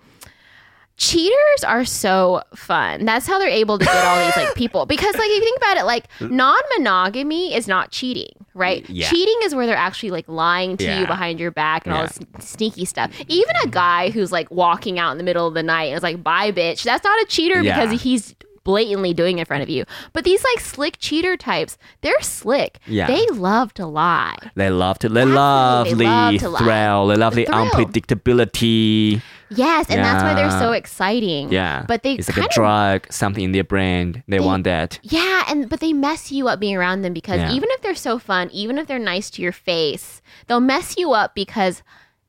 cheaters 0.97 1.63
are 1.67 1.85
so 1.85 2.41
fun. 2.55 3.05
That's 3.05 3.25
how 3.27 3.39
they're 3.39 3.47
able 3.49 3.79
to 3.79 3.85
get 3.85 4.05
all 4.05 4.25
these 4.25 4.35
like 4.37 4.55
people 4.55 4.85
because 4.85 5.13
like 5.15 5.29
if 5.29 5.35
you 5.37 5.41
think 5.41 5.57
about 5.57 5.77
it 5.77 5.83
like 5.85 6.05
non-monogamy 6.21 7.55
is 7.55 7.67
not 7.67 7.91
cheating, 7.91 8.31
right? 8.53 8.83
Mm, 8.83 8.89
yeah. 8.89 9.09
Cheating 9.09 9.35
is 9.43 9.55
where 9.55 9.65
they're 9.65 9.75
actually 9.75 10.11
like 10.11 10.27
lying 10.27 10.77
to 10.77 10.99
you 10.99 11.07
behind 11.07 11.39
your 11.39 11.51
back 11.51 11.85
and 11.85 11.95
all 11.95 12.03
this 12.03 12.19
sneaky 12.39 12.85
stuff. 12.85 13.11
Even 13.27 13.55
a 13.63 13.67
guy 13.67 14.09
who's 14.11 14.31
like 14.31 14.49
walking 14.51 14.99
out 14.99 15.11
in 15.11 15.17
the 15.17 15.23
middle 15.23 15.47
of 15.47 15.53
the 15.53 15.63
night 15.63 15.85
and 15.85 15.97
is 15.97 16.03
like, 16.03 16.23
"Bye 16.23 16.51
bitch." 16.51 16.83
That's 16.83 17.03
not 17.03 17.21
a 17.21 17.25
cheater 17.25 17.61
Yeah. 17.61 17.83
because 17.85 18.01
he's 18.01 18.35
blatantly 18.63 19.13
doing 19.13 19.39
in 19.39 19.45
front 19.45 19.63
of 19.63 19.69
you. 19.69 19.85
But 20.13 20.23
these 20.23 20.43
like 20.43 20.59
slick 20.63 20.97
cheater 20.99 21.35
types, 21.37 21.77
they're 22.01 22.21
slick. 22.21 22.79
Yeah. 22.87 23.07
They 23.07 23.25
love 23.27 23.73
to 23.75 23.85
lie. 23.85 24.37
they 24.55 24.69
love 24.69 24.99
to, 24.99 25.09
they 25.09 25.25
love 25.25 25.87
the 25.87 25.95
love 26.05 26.37
to 26.39 26.49
lie. 26.49 26.59
thrill, 26.59 27.07
they 27.07 27.15
love 27.15 27.35
the, 27.35 27.45
thrill. 27.45 27.65
unpredictability. 27.69 29.21
Yes, 29.49 29.87
and 29.89 30.03
that's 30.03 30.23
why 30.23 30.33
they're 30.33 30.49
so 30.49 30.71
exciting. 30.71 31.51
Yeah, 31.51 31.85
But 31.87 32.01
they 32.01 32.15
it's 32.15 32.27
like 32.29 32.37
a 32.37 32.45
of 32.45 32.49
drug, 32.51 33.11
something 33.11 33.43
in 33.43 33.51
their 33.51 33.63
brain. 33.63 34.23
They, 34.27 34.39
They- 34.39 34.43
want 34.45 34.63
that. 34.63 34.99
Yeah, 35.03 35.43
and 35.47 35.69
but 35.69 35.79
they 35.79 35.93
mess 35.93 36.31
you 36.31 36.47
up 36.47 36.59
being 36.59 36.75
around 36.75 37.03
them 37.03 37.13
because 37.13 37.37
Yeah. 37.39 37.51
even 37.51 37.69
if 37.71 37.81
they're 37.81 37.93
so 37.95 38.17
fun, 38.17 38.49
even 38.51 38.77
if 38.79 38.87
they're 38.87 38.97
nice 38.99 39.29
to 39.31 39.41
your 39.41 39.51
face, 39.51 40.21
they'll 40.47 40.59
mess 40.59 40.95
you 40.97 41.11
up 41.13 41.35
because 41.35 41.83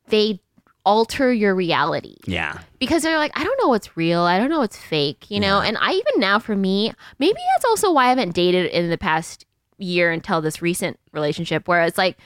they 0.08 0.40
alter 0.84 1.32
your 1.32 1.54
reality. 1.54 2.16
Yeah, 2.26 2.58
Because 2.78 3.02
they're 3.02 3.18
like, 3.18 3.32
I 3.38 3.42
don't 3.44 3.58
know 3.62 3.68
what's 3.68 3.96
real, 3.96 4.20
I 4.22 4.38
don't 4.38 4.50
know 4.50 4.58
what's 4.60 4.76
fake, 4.76 5.30
you 5.30 5.40
know? 5.40 5.60
Yeah. 5.60 5.68
And 5.68 5.78
I 5.80 5.92
even 5.92 6.18
now 6.20 6.38
for 6.38 6.54
me, 6.54 6.92
maybe 7.18 7.38
that's 7.54 7.64
also 7.64 7.92
why 7.92 8.06
I 8.06 8.08
haven't 8.10 8.34
dated 8.34 8.66
in 8.66 8.90
the 8.90 8.98
past 8.98 9.46
year 9.78 10.10
until 10.12 10.40
this 10.40 10.60
recent 10.62 10.98
relationship 11.12 11.66
where 11.66 11.82
it's 11.82 11.98
like 11.98 12.18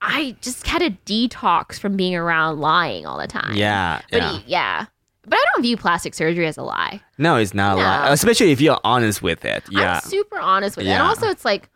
I 0.00 0.36
just 0.40 0.66
had 0.66 0.82
a 0.82 0.90
detox 0.90 1.78
from 1.78 1.96
being 1.96 2.14
around 2.14 2.60
lying 2.60 3.06
all 3.06 3.18
the 3.18 3.26
time. 3.26 3.54
yeah, 3.56 4.00
But 4.10 4.22
yeah. 4.22 4.40
yeah. 4.46 4.86
But 5.28 5.36
I 5.38 5.44
don't 5.54 5.62
view 5.62 5.76
plastic 5.76 6.14
surgery 6.14 6.46
as 6.46 6.56
a 6.56 6.62
lie. 6.62 7.00
No, 7.18 7.36
it's 7.36 7.52
not 7.52 7.78
a 7.78 7.80
lie. 7.80 8.12
Especially 8.12 8.52
if 8.52 8.60
you're 8.60 8.78
honest 8.84 9.22
with 9.22 9.44
it. 9.44 9.64
Yeah. 9.70 9.94
I'm 9.94 10.08
super 10.08 10.38
honest 10.38 10.76
with 10.76 10.86
it. 10.86 10.90
And 10.90 11.02
also, 11.02 11.28
it's 11.28 11.44
like 11.44 11.68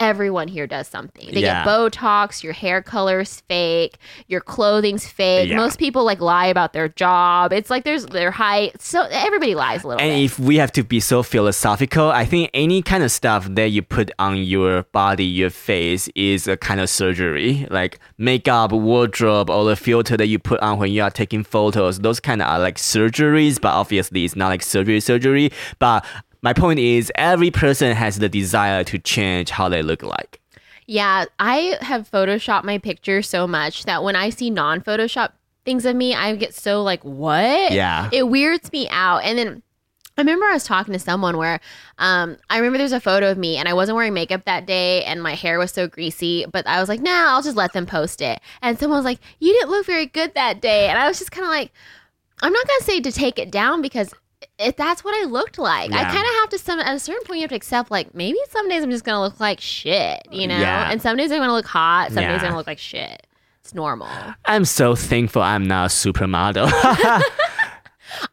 everyone 0.00 0.46
here 0.46 0.66
does 0.66 0.86
something. 0.86 1.28
They 1.34 1.40
Yeah. 1.40 1.64
get 1.64 1.66
Botox, 1.72 2.44
your 2.44 2.52
hair 2.52 2.80
color's 2.80 3.42
fake, 3.48 3.98
your 4.28 4.40
clothing's 4.40 5.06
fake. 5.08 5.48
Yeah. 5.48 5.56
Most 5.56 5.78
people 5.78 6.04
like 6.04 6.20
lie 6.20 6.46
about 6.46 6.72
their 6.72 6.88
job. 6.88 7.52
It's 7.52 7.68
like 7.68 7.82
there's 7.84 8.06
their 8.06 8.30
height. 8.30 8.80
So 8.80 9.08
everybody 9.10 9.56
lies 9.56 9.82
a 9.82 9.88
little 9.88 9.98
bit. 9.98 10.04
And 10.04 10.14
bit. 10.18 10.24
if 10.24 10.38
we 10.38 10.56
have 10.56 10.70
to 10.72 10.84
be 10.84 11.00
so 11.00 11.24
philosophical, 11.24 12.10
I 12.10 12.24
think 12.24 12.50
any 12.54 12.80
kind 12.80 13.02
of 13.02 13.10
stuff 13.10 13.48
that 13.50 13.70
you 13.70 13.82
put 13.82 14.12
on 14.20 14.36
your 14.36 14.84
body, 14.92 15.24
your 15.24 15.50
face, 15.50 16.08
is 16.14 16.46
a 16.46 16.56
kind 16.56 16.80
of 16.80 16.88
surgery. 16.88 17.66
Like 17.68 17.98
makeup, 18.18 18.70
wardrobe, 18.70 19.50
or 19.50 19.64
the 19.64 19.74
filter 19.74 20.16
that 20.16 20.28
you 20.28 20.38
put 20.38 20.60
on 20.60 20.78
when 20.78 20.92
you 20.92 21.02
are 21.02 21.10
taking 21.10 21.42
photos. 21.42 21.98
Those 21.98 22.20
kind 22.20 22.40
of 22.40 22.46
are 22.48 22.60
like 22.60 22.76
surgeries, 22.76 23.60
but 23.60 23.72
obviously 23.74 24.24
it's 24.24 24.36
not 24.36 24.48
like 24.48 24.62
surgery, 24.62 25.00
surgery. 25.00 25.50
But 25.80 26.04
my 26.42 26.52
point 26.52 26.78
is, 26.78 27.10
every 27.14 27.50
person 27.50 27.94
has 27.94 28.18
the 28.18 28.28
desire 28.28 28.84
to 28.84 28.98
change 28.98 29.50
how 29.50 29.68
they 29.68 29.82
look 29.82 30.02
like. 30.02 30.40
yeah, 30.86 31.26
I 31.38 31.76
have 31.82 32.10
photoshopped 32.10 32.64
my 32.64 32.78
picture 32.78 33.20
so 33.22 33.46
much 33.46 33.84
that 33.84 34.02
when 34.02 34.16
I 34.16 34.30
see 34.30 34.48
non-photoshop 34.50 35.32
things 35.64 35.84
of 35.84 35.94
me, 35.94 36.14
I 36.14 36.34
get 36.36 36.54
so 36.54 36.82
like, 36.82 37.04
what? 37.04 37.72
Yeah. 37.72 38.08
it 38.10 38.28
weirds 38.28 38.72
me 38.72 38.88
out. 38.88 39.18
And 39.18 39.38
then 39.38 39.62
I 40.16 40.22
remember 40.22 40.46
I 40.46 40.54
was 40.54 40.64
talking 40.64 40.94
to 40.94 40.98
someone 40.98 41.36
where 41.36 41.60
um, 41.98 42.38
I 42.48 42.56
remember 42.56 42.78
there's 42.78 42.92
a 42.92 43.00
photo 43.00 43.30
of 43.30 43.36
me 43.38 43.56
and 43.58 43.68
I 43.68 43.74
wasn't 43.74 43.96
wearing 43.96 44.14
makeup 44.14 44.46
that 44.46 44.66
day 44.66 45.04
and 45.04 45.22
my 45.22 45.34
hair 45.34 45.58
was 45.58 45.70
so 45.70 45.86
greasy, 45.86 46.46
but 46.50 46.66
I 46.66 46.80
was 46.80 46.88
like, 46.88 47.00
nah, 47.00 47.34
I'll 47.34 47.42
just 47.42 47.56
let 47.56 47.72
them 47.74 47.84
post 47.86 48.22
it. 48.22 48.40
And 48.62 48.78
someone 48.78 48.98
was 48.98 49.04
like, 49.04 49.20
you 49.40 49.52
didn't 49.52 49.70
look 49.70 49.86
very 49.86 50.06
good 50.06 50.34
that 50.34 50.60
day. 50.62 50.88
And 50.88 50.98
I 50.98 51.06
was 51.06 51.18
just 51.18 51.30
kind 51.30 51.44
of 51.44 51.50
like, 51.50 51.70
I'm 52.42 52.52
not 52.52 52.66
going 52.66 52.78
to 52.80 52.84
say 52.84 53.00
to 53.00 53.12
take 53.12 53.38
it 53.38 53.50
down 53.50 53.82
because 53.82 54.12
if 54.58 54.76
that's 54.76 55.04
what 55.04 55.14
I 55.20 55.24
looked 55.26 55.58
like. 55.58 55.92
I 55.92 56.04
kind 56.04 56.16
of 56.18 56.34
have 56.40 56.48
to 56.50 56.58
some 56.58 56.80
at 56.80 56.94
a 56.94 56.98
certain 56.98 57.24
point 57.24 57.38
you 57.38 57.42
have 57.42 57.50
to 57.50 57.56
accept 57.56 57.90
like 57.90 58.14
maybe 58.14 58.38
some 58.50 58.68
days 58.68 58.82
I'm 58.82 58.90
just 58.90 59.04
gonna 59.04 59.20
look 59.20 59.38
like 59.40 59.60
shit, 59.60 60.20
you 60.30 60.46
know? 60.46 60.58
Yeah. 60.58 60.90
And 60.90 61.00
some 61.00 61.16
days 61.16 61.30
I'm 61.30 61.38
gonna 61.38 61.52
look 61.52 61.66
hot, 61.66 62.08
some 62.08 62.22
days 62.22 62.40
I'm 62.40 62.40
gonna 62.40 62.56
look 62.56 62.66
like 62.66 62.78
shit. 62.78 63.26
It's 63.60 63.74
normal. 63.74 64.08
I'm 64.44 64.64
so 64.64 64.94
thankful 64.94 65.42
I'm 65.42 65.66
not 65.66 65.86
a 65.86 65.94
supermodel. 65.94 66.70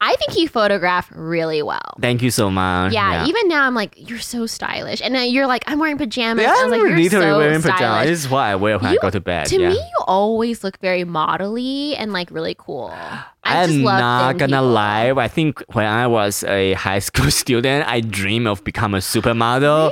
I 0.02 0.16
think 0.16 0.38
you 0.38 0.48
photograph 0.48 1.12
really 1.14 1.62
well. 1.62 1.96
Thank 2.00 2.22
you 2.22 2.32
so 2.32 2.50
much. 2.50 2.94
Yeah, 2.94 3.28
even 3.28 3.48
now 3.50 3.68
I'm 3.68 3.76
like, 3.76 3.94
you're 4.10 4.20
so 4.20 4.46
stylish. 4.46 5.02
And 5.02 5.14
then 5.14 5.30
you're 5.30 5.48
like, 5.48 5.64
I'm 5.68 5.80
wearing 5.80 5.98
pajamas. 5.98 6.44
Yeah, 6.44 6.54
I 6.56 6.64
I'm 6.64 6.70
like, 6.72 6.80
you're 6.80 6.98
literally 6.98 7.10
so 7.10 7.38
wearing 7.38 7.62
pajamas. 7.62 8.08
This 8.08 8.20
is 8.26 8.30
what 8.30 8.42
I 8.42 8.56
wear 8.56 8.80
when 8.80 8.94
You- 8.94 9.00
I 9.00 9.02
go 9.02 9.10
to 9.10 9.20
bed. 9.20 9.48
To 9.48 9.60
yeah. 9.60 9.70
me, 9.70 9.76
you 9.76 10.04
always 10.08 10.64
look 10.64 10.80
very 10.80 11.04
modelly 11.04 11.96
and 11.98 12.14
like 12.14 12.32
really 12.32 12.56
cool. 12.58 12.94
I 13.46 13.66
love 13.68 14.00
not 14.00 14.38
gonna 14.38 14.58
people. 14.58 14.70
lie. 14.70 15.12
I 15.12 15.28
think 15.28 15.62
when 15.74 15.86
I 15.86 16.08
was 16.08 16.44
a 16.46 16.74
high 16.74 17.00
school 17.00 17.30
student, 17.44 17.88
I 17.88 18.02
dreamed 18.02 18.48
of 18.48 18.64
becoming 18.64 18.98
a 18.98 19.02
supermodel. 19.02 19.92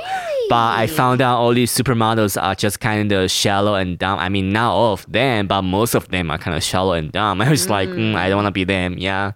But 0.50 0.78
I 0.78 0.86
found 0.88 1.22
out 1.22 1.38
all 1.38 1.54
these 1.54 1.72
supermodels 1.74 2.40
are 2.40 2.54
just 2.54 2.78
kind 2.80 3.10
of 3.12 3.30
shallow 3.30 3.74
and 3.76 3.98
dumb. 3.98 4.18
I 4.18 4.28
mean, 4.28 4.52
not 4.52 4.72
all 4.74 4.92
of 4.92 5.10
them, 5.10 5.46
but 5.46 5.62
most 5.62 5.94
of 5.94 6.08
them 6.08 6.30
are 6.30 6.36
kind 6.36 6.54
of 6.56 6.62
shallow 6.62 6.92
and 6.92 7.10
dumb. 7.10 7.40
I 7.40 7.48
was 7.48 7.70
like, 7.70 7.88
mm, 7.88 8.14
I 8.14 8.28
don't 8.28 8.36
want 8.36 8.48
to 8.48 8.52
be 8.52 8.64
them. 8.64 8.98
Yeah. 8.98 9.32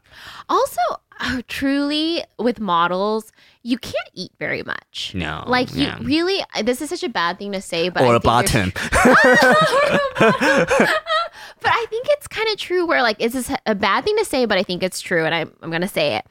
Also, 0.51 0.81
uh, 1.21 1.41
truly, 1.49 2.23
with 2.39 2.61
models, 2.61 3.33
you 3.63 3.79
can't 3.79 4.11
eat 4.15 4.33
very 4.39 4.63
much. 4.63 5.13
No. 5.15 5.45
Like 5.47 5.75
you 5.75 5.85
yeah. 5.85 5.99
really, 6.01 6.45
this 6.63 6.81
is 6.81 6.91
such 6.91 7.03
a 7.03 7.09
bad 7.09 7.39
thing 7.39 7.53
to 7.53 7.61
say, 7.61 7.89
but 7.89 8.03
or 8.03 8.13
I 8.13 8.17
a 8.17 8.21
think 8.21 8.23
bottom. 8.25 8.73
but 11.61 11.73
I 11.73 11.87
think 11.91 12.07
it's 12.11 12.29
kind 12.29 12.49
of 12.49 12.57
true. 12.57 12.87
Where 12.87 13.03
like, 13.03 13.17
it's 13.19 13.35
this 13.35 13.51
a 13.67 13.75
bad 13.75 14.05
thing 14.05 14.17
to 14.19 14.25
say, 14.25 14.47
but 14.47 14.59
I 14.59 14.63
think 14.63 14.83
it's 14.83 15.01
true, 15.01 15.25
and 15.25 15.35
I'm 15.35 15.53
I'm 15.63 15.71
gonna 15.71 15.89
say 15.89 16.17
it. 16.17 16.27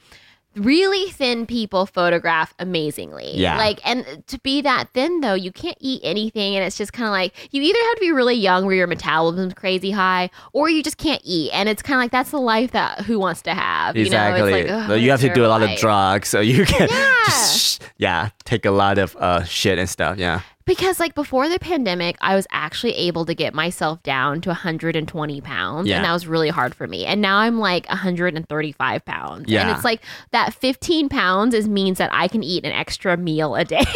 Really 0.58 1.10
thin 1.12 1.46
people 1.46 1.86
photograph 1.86 2.54
amazingly. 2.60 3.32
Yeah. 3.38 3.58
Like, 3.58 3.80
and 3.88 4.24
to 4.28 4.40
be 4.40 4.62
that 4.62 4.90
thin 4.94 5.22
though, 5.22 5.34
you 5.36 5.52
can't 5.52 5.78
eat 5.80 6.02
anything, 6.04 6.56
and 6.56 6.66
it's 6.66 6.78
just 6.78 6.94
kind 6.94 7.08
of 7.08 7.12
like 7.12 7.34
you 7.54 7.62
either 7.62 7.80
have 7.80 7.96
to 7.96 8.02
be 8.02 8.12
really 8.12 8.36
young 8.36 8.66
where 8.66 8.76
your 8.76 8.88
metabolism's 8.88 9.54
crazy 9.54 9.92
high, 9.92 10.30
or 10.54 10.70
you 10.70 10.82
just 10.84 10.98
can't 10.98 11.22
eat, 11.24 11.52
and 11.54 11.70
it's 11.70 11.82
kind 11.82 11.96
of 12.00 12.04
like 12.04 12.12
that's 12.12 12.32
the 12.32 12.40
life 12.40 12.72
that 12.72 13.02
who 13.02 13.20
wants 13.20 13.42
to 13.44 13.54
have. 13.54 13.96
exactly. 13.96 14.40
You 14.62 14.68
know, 14.68 14.80
it's 14.80 14.90
like, 14.90 15.02
you 15.02 15.12
have 15.12 15.22
to 15.22 15.34
do 15.34 15.46
a 15.46 15.48
lot 15.48 15.62
of 15.64 15.78
drugs, 15.78 16.28
so 16.30 16.40
you 16.40 16.66
can 16.66 16.88
Yeah. 16.92 17.14
just 17.26 17.82
yeah 17.98 18.30
take 18.46 18.66
a 18.66 18.72
lot 18.72 18.98
of 18.98 19.16
uh 19.18 19.44
shit 19.44 19.78
and 19.80 19.90
stuff. 19.90 20.18
Yeah. 20.18 20.42
Because 20.68 21.00
like 21.00 21.16
before 21.16 21.50
the 21.50 21.58
pandemic, 21.58 22.18
I 22.22 22.36
was 22.36 22.46
actually 22.52 22.94
able 22.94 23.26
to 23.26 23.34
get 23.34 23.56
myself 23.56 24.04
down 24.04 24.42
to 24.42 24.50
120 24.50 25.42
pounds, 25.42 25.88
Yeah. 25.88 25.96
and 25.96 26.06
that 26.06 26.12
was 26.14 26.28
really 26.28 26.50
hard 26.50 26.76
for 26.76 26.86
me. 26.86 27.06
And 27.06 27.22
now 27.22 27.38
I'm 27.38 27.58
like 27.58 27.88
135 27.90 29.06
pounds, 29.06 29.52
and 29.52 29.70
it's 29.72 29.84
like 29.86 30.02
that 30.32 30.54
15 30.54 31.10
pounds 31.10 31.56
is 31.56 31.68
means 31.68 31.98
that 31.98 32.10
I 32.14 32.28
can 32.28 32.44
eat 32.44 32.66
an 32.66 32.74
extra 32.74 33.18
meal 33.18 33.56
a 33.56 33.64
day. 33.66 33.86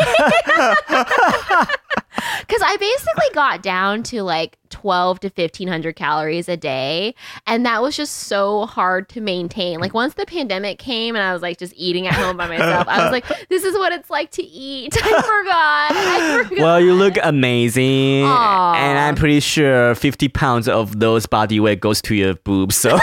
Because 2.41 2.61
I 2.65 2.75
basically 2.77 3.27
got 3.33 3.61
down 3.63 4.03
to 4.03 4.23
like 4.23 4.57
12 4.69 5.21
to 5.21 5.27
1500 5.27 5.95
calories 5.95 6.49
a 6.49 6.57
day, 6.57 7.15
and 7.47 7.65
that 7.65 7.81
was 7.81 7.95
just 7.95 8.13
so 8.13 8.65
hard 8.65 9.07
to 9.09 9.21
maintain. 9.21 9.79
Like 9.79 9.93
once 9.93 10.15
the 10.15 10.25
pandemic 10.25 10.77
came, 10.79 11.15
and 11.15 11.23
I 11.23 11.33
was 11.33 11.41
like 11.41 11.57
just 11.57 11.73
eating 11.77 12.07
at 12.07 12.13
home 12.13 12.35
by 12.37 12.47
myself, 12.47 12.87
I 12.87 13.03
was 13.03 13.11
like, 13.11 13.25
"This 13.49 13.63
is 13.63 13.75
what 13.75 13.93
it's 13.93 14.09
like 14.09 14.31
to 14.31 14.43
eat." 14.43 14.97
I 15.01 15.21
forgot. 15.21 15.91
I 15.95 16.43
forgot. 16.43 16.61
Well, 16.61 16.81
you 16.81 16.93
look 16.93 17.15
amazing, 17.23 18.25
Aw. 18.25 18.73
and 18.75 18.99
I'm 18.99 19.15
pretty 19.15 19.39
sure 19.39 19.95
50 19.95 20.27
pounds 20.29 20.67
of 20.67 20.99
those 20.99 21.25
body 21.25 21.59
weight 21.59 21.79
goes 21.79 22.01
to 22.03 22.15
your 22.15 22.35
boobs. 22.35 22.75
So 22.75 22.99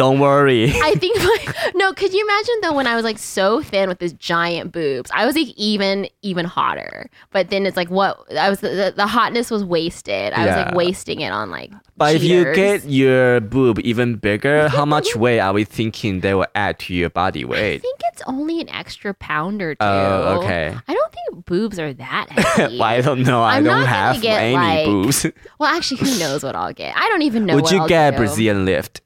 Don't 0.00 0.18
worry. 0.18 0.70
I 0.72 0.94
think 0.98 1.18
like 1.18 1.74
no, 1.74 1.92
could 1.92 2.14
you 2.14 2.24
imagine 2.24 2.54
though 2.62 2.72
when 2.72 2.86
I 2.86 2.94
was 2.96 3.04
like 3.04 3.18
so 3.18 3.60
thin 3.62 3.86
with 3.86 3.98
this 3.98 4.14
giant 4.14 4.72
boobs, 4.72 5.10
I 5.12 5.26
was 5.26 5.36
like 5.36 5.48
even 5.56 6.08
even 6.22 6.46
hotter. 6.46 7.10
But 7.32 7.50
then 7.50 7.66
it's 7.66 7.76
like 7.76 7.90
what 7.90 8.16
I 8.34 8.48
was 8.48 8.60
the, 8.60 8.94
the 8.96 9.06
hotness 9.06 9.50
was 9.50 9.62
wasted. 9.62 10.32
I 10.32 10.46
was 10.46 10.56
like 10.56 10.74
wasting 10.74 11.20
it 11.20 11.32
on 11.32 11.50
like. 11.50 11.70
But 11.98 12.14
if 12.14 12.22
you 12.24 12.44
get 12.54 12.86
your 12.86 13.40
boob 13.40 13.78
even 13.80 14.16
bigger, 14.16 14.68
how 14.78 14.86
much 14.86 15.14
weight 15.16 15.38
are 15.40 15.52
we 15.52 15.64
thinking 15.64 16.20
they 16.20 16.32
will 16.32 16.46
add 16.54 16.78
to 16.78 16.94
your 16.94 17.10
body 17.10 17.44
weight? 17.44 17.74
I 17.74 17.78
think 17.78 18.00
it's 18.10 18.22
only 18.26 18.62
an 18.62 18.70
extra 18.70 19.12
pound 19.12 19.60
or 19.60 19.74
two. 19.74 19.84
Oh, 19.84 20.40
okay. 20.42 20.74
I 20.88 20.94
don't 20.94 21.12
think 21.12 21.44
boobs 21.44 21.78
are 21.78 21.92
that 21.92 22.30
heavy. 22.30 22.78
well, 22.78 22.88
I 22.88 23.02
don't 23.02 23.22
know. 23.22 23.42
I 23.42 23.56
I'm 23.58 23.64
don't 23.64 23.84
have 23.84 24.22
get, 24.22 24.40
any 24.42 24.54
like- 24.54 24.86
boobs. 24.86 25.26
Well, 25.58 25.68
actually, 25.76 25.98
who 26.08 26.18
knows 26.18 26.42
what 26.42 26.56
I'll 26.56 26.72
get? 26.72 26.96
I 26.96 27.06
don't 27.10 27.20
even 27.20 27.44
know. 27.44 27.56
Would 27.56 27.64
what 27.64 27.72
you 27.72 27.80
I'll 27.80 27.88
get 27.88 28.08
a 28.08 28.16
do. 28.16 28.16
Brazilian 28.16 28.64
lift? 28.64 29.02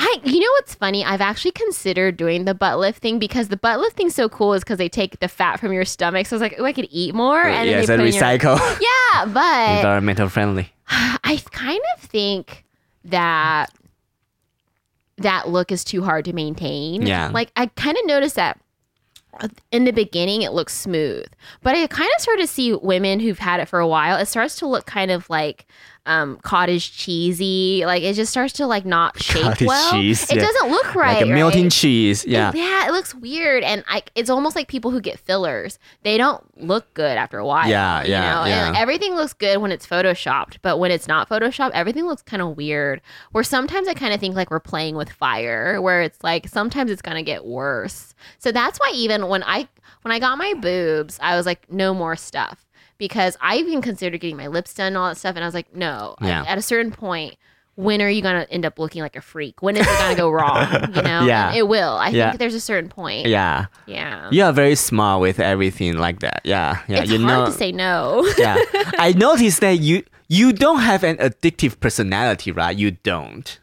I, 0.00 0.20
you 0.22 0.38
know 0.38 0.50
what's 0.52 0.76
funny? 0.76 1.04
I've 1.04 1.20
actually 1.20 1.50
considered 1.50 2.16
doing 2.16 2.44
the 2.44 2.54
butt 2.54 2.78
lift 2.78 3.02
thing 3.02 3.18
because 3.18 3.48
the 3.48 3.56
butt 3.56 3.80
lift 3.80 3.96
thing's 3.96 4.14
so 4.14 4.28
cool 4.28 4.54
is 4.54 4.62
because 4.62 4.78
they 4.78 4.88
take 4.88 5.18
the 5.18 5.26
fat 5.26 5.58
from 5.58 5.72
your 5.72 5.84
stomach. 5.84 6.26
So 6.28 6.34
I 6.34 6.36
was 6.36 6.40
like, 6.42 6.54
oh, 6.58 6.64
I 6.64 6.72
could 6.72 6.86
eat 6.92 7.16
more. 7.16 7.42
And 7.42 7.68
yes, 7.68 7.88
then 7.88 7.98
they 7.98 8.06
in 8.08 8.14
your- 8.14 8.22
recycle. 8.22 8.58
Yeah, 8.80 9.24
but 9.26 9.76
Environmental 9.78 10.28
friendly. 10.28 10.72
I 10.88 11.42
kind 11.50 11.80
of 11.96 12.02
think 12.02 12.64
that 13.06 13.72
that 15.16 15.48
look 15.48 15.72
is 15.72 15.82
too 15.82 16.02
hard 16.04 16.24
to 16.26 16.32
maintain. 16.32 17.02
Yeah. 17.02 17.30
Like 17.32 17.50
I 17.56 17.66
kind 17.66 17.96
of 17.98 18.06
noticed 18.06 18.36
that 18.36 18.60
in 19.72 19.84
the 19.84 19.92
beginning 19.92 20.42
it 20.42 20.52
looks 20.52 20.74
smooth, 20.76 21.26
but 21.62 21.74
I 21.74 21.86
kind 21.88 22.10
of 22.16 22.22
started 22.22 22.42
to 22.42 22.46
see 22.46 22.72
women 22.74 23.18
who've 23.20 23.38
had 23.38 23.58
it 23.60 23.66
for 23.68 23.80
a 23.80 23.86
while. 23.88 24.16
It 24.16 24.26
starts 24.26 24.56
to 24.56 24.66
look 24.66 24.86
kind 24.86 25.10
of 25.10 25.28
like 25.28 25.66
um, 26.08 26.38
cottage 26.42 26.96
cheesy. 26.96 27.84
Like 27.84 28.02
it 28.02 28.14
just 28.14 28.30
starts 28.30 28.54
to 28.54 28.66
like 28.66 28.84
not 28.84 29.22
shape 29.22 29.42
Cottage 29.42 29.68
well. 29.68 29.92
cheese, 29.92 30.24
it 30.30 30.36
yeah. 30.36 30.42
doesn't 30.42 30.70
look 30.70 30.94
right. 30.94 31.18
like 31.18 31.26
a 31.26 31.26
melting 31.26 31.64
right? 31.64 31.72
cheese. 31.72 32.24
Yeah. 32.24 32.48
It- 32.48 32.56
yeah, 32.56 32.88
it 32.88 32.92
looks 32.92 33.14
weird, 33.14 33.62
and 33.62 33.84
I, 33.86 34.02
it's 34.14 34.30
almost 34.30 34.56
like 34.56 34.68
people 34.68 34.90
who 34.90 35.00
get 35.00 35.20
fillers. 35.20 35.78
They 36.02 36.16
don't 36.16 36.42
look 36.60 36.92
good 36.94 37.16
after 37.18 37.38
a 37.38 37.46
while. 37.46 37.68
Yeah, 37.68 38.02
you 38.02 38.10
yeah. 38.10 38.44
And 38.44 38.74
yeah. 38.74 38.80
everything 38.80 39.14
looks 39.14 39.34
good 39.34 39.58
when 39.58 39.70
it's 39.70 39.86
photoshopped, 39.86 40.56
but 40.62 40.78
when 40.78 40.90
it's 40.90 41.06
not 41.06 41.28
photoshopped, 41.28 41.72
everything 41.74 42.06
looks 42.06 42.22
kind 42.22 42.42
of 42.42 42.56
weird. 42.56 43.02
Where 43.32 43.44
sometimes 43.44 43.86
I 43.86 43.94
kind 43.94 44.14
of 44.14 44.20
think 44.20 44.34
like 44.34 44.50
we're 44.50 44.60
playing 44.60 44.96
with 44.96 45.10
fire, 45.10 45.80
where 45.80 46.00
it's 46.00 46.24
like 46.24 46.48
sometimes 46.48 46.90
it's 46.90 47.02
gonna 47.02 47.22
get 47.22 47.44
worse. 47.44 48.14
So 48.38 48.50
that's 48.50 48.78
why 48.78 48.92
even 48.94 49.28
when 49.28 49.42
I 49.42 49.68
when 50.02 50.12
I 50.12 50.18
got 50.18 50.38
my 50.38 50.54
boobs, 50.54 51.18
I 51.20 51.36
was 51.36 51.44
like, 51.44 51.70
no 51.70 51.92
more 51.92 52.16
stuff. 52.16 52.64
Because 52.98 53.36
I 53.40 53.56
even 53.58 53.80
considered 53.80 54.20
getting 54.20 54.36
my 54.36 54.48
lips 54.48 54.74
done 54.74 54.88
and 54.88 54.96
all 54.96 55.08
that 55.08 55.16
stuff, 55.16 55.36
and 55.36 55.44
I 55.44 55.46
was 55.46 55.54
like, 55.54 55.74
no. 55.74 56.16
Yeah. 56.20 56.44
at 56.46 56.58
a 56.58 56.62
certain 56.62 56.90
point, 56.90 57.36
when 57.76 58.02
are 58.02 58.08
you 58.10 58.22
gonna 58.22 58.44
end 58.50 58.66
up 58.66 58.78
looking 58.80 59.02
like 59.02 59.14
a 59.14 59.20
freak? 59.20 59.62
When 59.62 59.76
is 59.76 59.86
it 59.86 59.98
gonna 60.00 60.16
go 60.16 60.30
wrong? 60.38 60.66
You 60.96 61.02
know? 61.02 61.24
Yeah. 61.24 61.48
And 61.50 61.56
it 61.56 61.68
will. 61.68 61.92
I 61.92 62.08
Yeah. 62.08 62.30
think 62.30 62.40
there's 62.40 62.54
a 62.54 62.60
certain 62.60 62.90
point. 62.90 63.28
Yeah. 63.28 63.66
Yeah. 63.86 64.28
You 64.32 64.42
are 64.44 64.52
very 64.52 64.74
smart 64.74 65.20
with 65.20 65.38
everything 65.38 65.96
like 65.96 66.18
that. 66.20 66.40
Yeah. 66.44 66.82
Yeah. 66.88 67.02
It's 67.02 67.12
you 67.12 67.20
hard 67.20 67.38
know. 67.38 67.46
to 67.46 67.52
say 67.52 67.70
no. 67.70 68.28
yeah. 68.36 68.56
I 68.98 69.12
noticed 69.16 69.60
that 69.60 69.78
you 69.78 70.02
you 70.26 70.52
don't 70.52 70.80
have 70.80 71.04
an 71.04 71.16
addictive 71.18 71.78
personality, 71.78 72.50
right? 72.50 72.76
You 72.76 72.90
don't. 72.90 73.58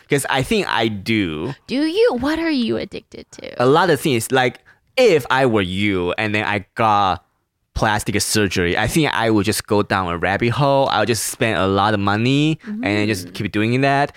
Because 0.00 0.26
I 0.28 0.42
think 0.42 0.66
I 0.68 0.88
do. 0.88 1.54
Do 1.68 1.86
you? 1.86 2.14
What 2.18 2.40
are 2.40 2.50
you 2.50 2.76
addicted 2.76 3.30
to? 3.32 3.62
A 3.62 3.66
lot 3.66 3.88
of 3.88 4.00
things 4.00 4.32
like 4.32 4.58
if 4.96 5.24
I 5.30 5.46
were 5.46 5.62
you 5.62 6.12
and 6.18 6.34
then 6.34 6.42
I 6.44 6.66
got 6.74 7.24
plastic 7.80 8.20
surgery, 8.20 8.76
I 8.76 8.86
think 8.86 9.10
I 9.14 9.30
would 9.30 9.46
just 9.46 9.66
go 9.66 9.82
down 9.82 10.08
a 10.08 10.18
rabbit 10.18 10.50
hole. 10.50 10.86
I'll 10.90 11.06
just 11.06 11.24
spend 11.32 11.56
a 11.56 11.66
lot 11.66 11.94
of 11.94 12.00
money 12.00 12.58
and 12.84 13.08
just 13.08 13.32
keep 13.32 13.50
doing 13.52 13.80
that. 13.80 14.14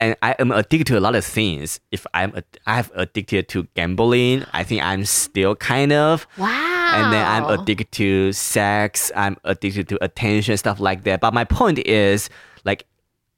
And 0.00 0.14
I 0.20 0.36
am 0.38 0.52
addicted 0.52 0.86
to 0.88 0.98
a 0.98 1.00
lot 1.00 1.14
of 1.14 1.24
things. 1.24 1.80
If 1.90 2.06
I'm, 2.12 2.36
ad- 2.36 2.44
I'm 2.66 2.84
addicted 2.94 3.48
to 3.48 3.66
gambling, 3.74 4.44
I 4.52 4.64
think 4.64 4.82
I'm 4.82 5.06
still 5.06 5.56
kind 5.56 5.92
of. 5.94 6.26
wow. 6.36 6.92
and 6.94 7.10
then 7.10 7.24
I'm 7.26 7.44
addicted 7.58 7.90
to 7.92 8.32
sex. 8.34 9.10
I'm 9.16 9.38
addicted 9.44 9.88
to 9.88 10.04
attention, 10.04 10.54
stuff 10.58 10.78
like 10.78 11.04
that. 11.04 11.20
But 11.22 11.32
my 11.32 11.44
point 11.44 11.78
is, 11.86 12.28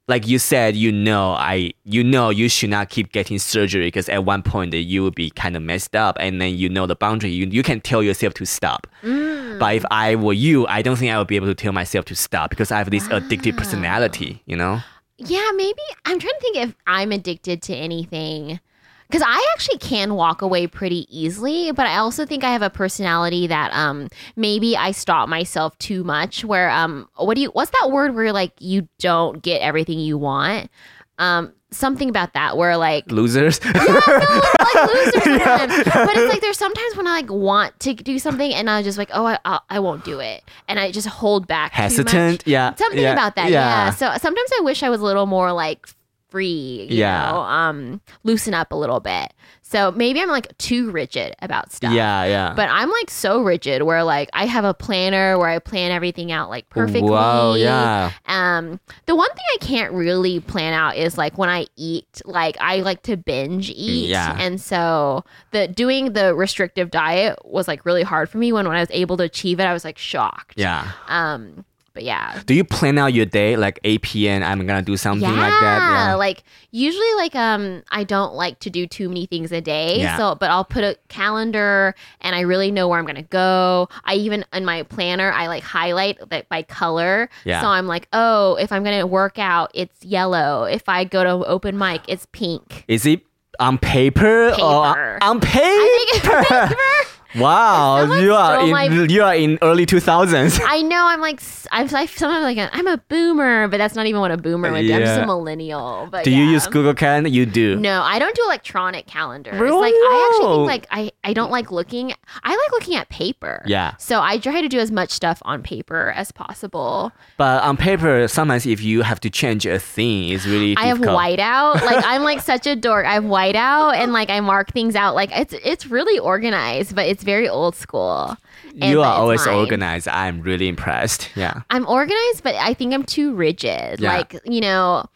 like, 0.08 0.26
you 0.26 0.38
said, 0.38 0.74
you 0.74 0.90
know, 0.90 1.32
I, 1.32 1.72
you 1.84 2.02
know, 2.02 2.30
you 2.30 2.48
should 2.48 2.70
not 2.70 2.88
keep 2.88 3.12
getting 3.12 3.38
surgery 3.38 3.86
because 3.88 4.08
at 4.08 4.24
one 4.24 4.42
point 4.42 4.72
you 4.72 5.02
will 5.02 5.10
be 5.10 5.28
kind 5.30 5.54
of 5.54 5.62
messed 5.62 5.94
up, 5.94 6.16
and 6.18 6.40
then 6.40 6.56
you 6.56 6.68
know 6.70 6.86
the 6.86 6.96
boundary. 6.96 7.30
You 7.30 7.46
you 7.46 7.62
can 7.62 7.80
tell 7.80 8.02
yourself 8.02 8.32
to 8.34 8.46
stop. 8.46 8.86
Mm. 9.02 9.58
But 9.58 9.74
if 9.76 9.84
I 9.90 10.16
were 10.16 10.32
you, 10.32 10.66
I 10.66 10.80
don't 10.80 10.96
think 10.96 11.12
I 11.12 11.18
would 11.18 11.28
be 11.28 11.36
able 11.36 11.46
to 11.48 11.54
tell 11.54 11.72
myself 11.72 12.06
to 12.06 12.16
stop 12.16 12.48
because 12.48 12.72
I 12.72 12.78
have 12.78 12.90
this 12.90 13.06
addictive 13.08 13.56
personality. 13.56 14.42
You 14.46 14.56
know? 14.56 14.80
Yeah, 15.18 15.50
maybe 15.54 15.82
I'm 16.06 16.18
trying 16.18 16.32
to 16.32 16.40
think 16.40 16.56
if 16.56 16.74
I'm 16.86 17.12
addicted 17.12 17.60
to 17.62 17.74
anything. 17.74 18.60
Because 19.08 19.22
I 19.26 19.52
actually 19.54 19.78
can 19.78 20.14
walk 20.14 20.42
away 20.42 20.66
pretty 20.66 21.06
easily, 21.08 21.72
but 21.72 21.86
I 21.86 21.96
also 21.96 22.26
think 22.26 22.44
I 22.44 22.52
have 22.52 22.62
a 22.62 22.70
personality 22.70 23.46
that 23.46 23.72
um 23.72 24.08
maybe 24.36 24.76
I 24.76 24.90
stop 24.90 25.28
myself 25.28 25.76
too 25.78 26.04
much. 26.04 26.44
Where 26.44 26.70
um 26.70 27.08
what 27.16 27.34
do 27.34 27.40
you 27.40 27.50
what's 27.50 27.70
that 27.80 27.90
word 27.90 28.14
where 28.14 28.32
like 28.32 28.52
you 28.58 28.88
don't 28.98 29.42
get 29.42 29.62
everything 29.62 29.98
you 29.98 30.18
want? 30.18 30.70
Um 31.18 31.54
something 31.70 32.08
about 32.08 32.32
that 32.34 32.56
where 32.56 32.76
like 32.76 33.10
Losers. 33.10 33.60
Yeah, 33.64 33.72
no, 33.72 33.84
like 33.84 34.94
losers 34.94 35.22
sometimes. 35.24 35.84
But 35.84 36.16
it's 36.16 36.32
like 36.32 36.40
there's 36.40 36.58
sometimes 36.58 36.96
when 36.96 37.06
I 37.06 37.12
like 37.12 37.30
want 37.30 37.78
to 37.80 37.94
do 37.94 38.18
something 38.18 38.52
and 38.52 38.68
I'm 38.68 38.84
just 38.84 38.98
like 38.98 39.10
oh 39.14 39.24
I 39.24 39.38
I, 39.44 39.60
I 39.70 39.80
won't 39.80 40.04
do 40.04 40.20
it 40.20 40.42
and 40.68 40.78
I 40.78 40.92
just 40.92 41.08
hold 41.08 41.46
back 41.46 41.72
too 41.72 41.82
much. 41.82 41.92
Hesitant. 41.92 42.46
Yeah. 42.46 42.74
something 42.74 43.00
yeah, 43.00 43.12
about 43.12 43.36
that 43.36 43.50
yeah. 43.50 43.90
so 43.90 44.12
sometimes 44.18 44.50
i 44.58 44.62
wish 44.62 44.82
i 44.82 44.88
was 44.88 45.00
a 45.00 45.04
little 45.04 45.26
more 45.26 45.52
like 45.52 45.88
free 46.30 46.86
you 46.90 46.98
Yeah. 46.98 47.30
know 47.30 47.38
um 47.40 48.00
loosen 48.22 48.52
up 48.54 48.70
a 48.72 48.76
little 48.76 49.00
bit 49.00 49.32
so 49.62 49.90
maybe 49.92 50.20
i'm 50.20 50.28
like 50.28 50.56
too 50.58 50.90
rigid 50.90 51.34
about 51.40 51.72
stuff 51.72 51.92
Yeah. 51.92 52.24
Yeah. 52.24 52.52
but 52.54 52.68
i'm 52.70 52.90
like 52.90 53.10
so 53.10 53.42
rigid 53.42 53.82
where 53.82 54.04
like 54.04 54.28
i 54.34 54.44
have 54.46 54.64
a 54.64 54.74
planner 54.74 55.38
where 55.38 55.48
i 55.48 55.58
plan 55.58 55.90
everything 55.90 56.30
out 56.30 56.50
like 56.50 56.68
perfectly 56.68 57.10
Wow. 57.10 57.54
Yeah. 57.54 58.10
um 58.26 58.78
the 59.06 59.14
one 59.16 59.28
thing 59.30 59.44
i 59.54 59.58
can't 59.64 59.92
really 59.92 60.40
plan 60.40 60.74
out 60.74 60.96
is 60.96 61.16
like 61.16 61.38
when 61.38 61.48
i 61.48 61.66
eat 61.76 62.20
like 62.26 62.56
i 62.60 62.80
like 62.80 63.02
to 63.04 63.16
binge 63.16 63.70
eat 63.70 64.08
Yeah. 64.08 64.36
and 64.38 64.60
so 64.60 65.24
the 65.52 65.66
doing 65.68 66.12
the 66.12 66.34
restrictive 66.34 66.90
diet 66.90 67.38
was 67.44 67.66
like 67.68 67.86
really 67.86 68.02
hard 68.02 68.28
for 68.28 68.38
me 68.38 68.52
when 68.52 68.66
when 68.68 68.76
i 68.76 68.80
was 68.80 68.90
able 68.90 69.16
to 69.16 69.24
achieve 69.24 69.60
it 69.60 69.64
i 69.64 69.72
was 69.72 69.84
like 69.84 69.96
shocked 69.98 70.54
Yeah. 70.56 70.90
um 71.08 71.64
but 71.98 72.04
yeah 72.04 72.40
Do 72.46 72.54
you 72.54 72.62
plan 72.62 72.96
out 72.96 73.12
your 73.12 73.26
day 73.26 73.56
like 73.56 73.80
8 73.82 74.02
p.m. 74.02 74.44
I'm 74.44 74.64
gonna 74.68 74.82
do 74.82 74.96
something 74.96 75.28
yeah, 75.28 75.34
like 75.34 75.50
that? 75.50 75.78
Yeah. 75.80 76.14
like 76.14 76.44
usually 76.70 77.12
like 77.16 77.34
um 77.34 77.82
I 77.90 78.04
don't 78.04 78.34
like 78.34 78.60
to 78.60 78.70
do 78.70 78.86
too 78.86 79.08
many 79.08 79.26
things 79.26 79.50
a 79.50 79.60
day. 79.60 79.98
Yeah. 79.98 80.16
So 80.16 80.36
but 80.36 80.48
I'll 80.48 80.64
put 80.64 80.84
a 80.84 80.96
calendar 81.08 81.96
and 82.20 82.36
I 82.36 82.42
really 82.42 82.70
know 82.70 82.86
where 82.86 83.00
I'm 83.00 83.04
gonna 83.04 83.22
go. 83.22 83.88
I 84.04 84.14
even 84.14 84.44
in 84.52 84.64
my 84.64 84.84
planner 84.84 85.32
I 85.32 85.48
like 85.48 85.64
highlight 85.64 86.18
that 86.30 86.48
by 86.48 86.62
color. 86.62 87.28
Yeah. 87.44 87.62
So 87.62 87.66
I'm 87.66 87.88
like, 87.88 88.06
oh, 88.12 88.54
if 88.60 88.70
I'm 88.70 88.84
gonna 88.84 89.04
work 89.04 89.40
out, 89.40 89.72
it's 89.74 90.04
yellow. 90.04 90.64
If 90.64 90.88
I 90.88 91.02
go 91.02 91.24
to 91.24 91.44
open 91.48 91.76
mic, 91.76 92.02
it's 92.06 92.26
pink. 92.30 92.84
Is 92.86 93.06
it 93.06 93.22
on 93.58 93.76
paper, 93.76 94.50
or 94.50 95.18
on 95.20 95.40
paper? 95.40 95.58
I 95.58 96.06
think 96.06 96.24
it's 96.24 96.48
paper. 96.48 96.76
Wow, 97.36 98.04
you 98.20 98.32
are 98.34 98.60
in 98.64 98.70
my- 98.70 98.84
you 98.84 99.22
are 99.22 99.34
in 99.34 99.58
early 99.62 99.84
2000s. 99.86 100.60
I 100.66 100.82
know 100.82 101.04
I'm 101.06 101.20
like 101.20 101.40
I'm 101.70 101.86
like 101.88 102.08
sometimes 102.10 102.42
like 102.44 102.56
a, 102.56 102.74
I'm 102.74 102.86
a 102.86 102.96
boomer, 103.08 103.68
but 103.68 103.76
that's 103.78 103.94
not 103.94 104.06
even 104.06 104.20
what 104.20 104.30
a 104.30 104.36
boomer 104.36 104.72
would 104.72 104.82
do. 104.86 104.94
I'm 104.94 105.00
just 105.02 105.20
a 105.20 105.26
millennial. 105.26 106.08
But 106.10 106.24
Do 106.24 106.30
you 106.30 106.44
use 106.44 106.66
Google 106.66 106.94
Calendar? 106.94 107.28
You 107.28 107.44
do. 107.46 107.76
No, 107.76 108.02
I 108.02 108.18
don't 108.18 108.34
do 108.34 108.42
electronic 108.46 109.06
calendars. 109.06 109.60
Really? 109.60 109.80
Like 109.80 109.92
I 109.94 110.30
actually 110.32 110.56
think 110.56 110.66
like 110.68 110.86
I 110.90 111.10
I 111.24 111.32
don't 111.34 111.50
like 111.50 111.70
looking. 111.70 112.12
I 112.42 112.50
like 112.50 112.72
looking 112.72 112.96
at 112.96 113.08
paper. 113.10 113.62
Yeah. 113.66 113.94
So 113.98 114.20
I 114.22 114.38
try 114.38 114.60
to 114.62 114.68
do 114.68 114.78
as 114.78 114.90
much 114.90 115.10
stuff 115.10 115.42
on 115.44 115.62
paper 115.62 116.12
as 116.16 116.32
possible. 116.32 117.12
But 117.36 117.62
on 117.62 117.76
paper, 117.76 118.26
sometimes 118.28 118.64
if 118.66 118.80
you 118.82 119.02
have 119.02 119.20
to 119.20 119.30
change 119.30 119.66
a 119.66 119.78
thing, 119.78 120.30
it's 120.30 120.46
really 120.46 120.76
I 120.76 120.86
have 120.86 120.98
whiteout. 120.98 121.82
Like 121.82 122.04
I'm 122.06 122.22
like 122.22 122.40
such 122.52 122.66
a 122.66 122.74
dork. 122.74 123.04
I 123.06 123.14
have 123.14 123.24
whiteout 123.24 123.96
and 123.96 124.12
like 124.12 124.30
I 124.30 124.40
mark 124.40 124.72
things 124.72 124.96
out. 124.96 125.14
Like 125.14 125.30
it's 125.36 125.54
it's 125.62 125.86
really 125.86 126.18
organized, 126.18 126.94
but 126.94 127.06
it's 127.06 127.17
very 127.22 127.48
old 127.48 127.74
school. 127.76 128.36
And- 128.80 128.90
You 128.90 129.02
are 129.02 129.14
always 129.14 129.44
mine. 129.46 129.54
organized. 129.56 130.08
I'm 130.08 130.40
really 130.42 130.68
impressed. 130.68 131.30
Yeah. 131.36 131.62
I'm 131.70 131.86
organized, 131.86 132.42
but 132.42 132.54
I 132.56 132.74
think 132.74 132.92
I'm 132.94 133.02
too 133.04 133.34
rigid. 133.34 134.00
Yeah. 134.00 134.16
Like, 134.16 134.36
you 134.44 134.60
know, 134.60 135.06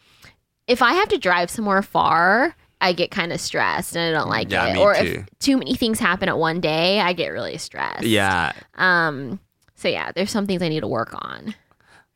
if 0.67 0.83
I 0.83 0.93
have 0.95 1.09
to 1.09 1.19
drive 1.19 1.51
somewhere 1.51 1.83
far, 1.83 2.55
I 2.81 2.93
get 2.93 3.11
kind 3.11 3.33
of 3.33 3.41
stressed 3.41 3.97
and 3.97 4.15
I 4.15 4.19
don't 4.19 4.29
like 4.31 4.51
Yeah, 4.51 4.67
it. 4.69 4.77
or 4.79 4.95
too. 4.95 5.01
if 5.29 5.39
too 5.39 5.57
many 5.57 5.75
things 5.75 6.01
happen 6.01 6.29
at 6.29 6.39
one 6.39 6.61
day, 6.61 7.01
I 7.01 7.13
get 7.13 7.29
really 7.29 7.57
stressed. 7.59 8.03
Yeah. 8.05 8.53
Um. 8.77 9.39
So 9.75 9.89
yeah, 9.89 10.13
there's 10.13 10.31
some 10.31 10.47
things 10.47 10.63
I 10.63 10.69
need 10.69 10.81
to 10.81 10.89
work 10.89 11.13
on. 11.15 11.55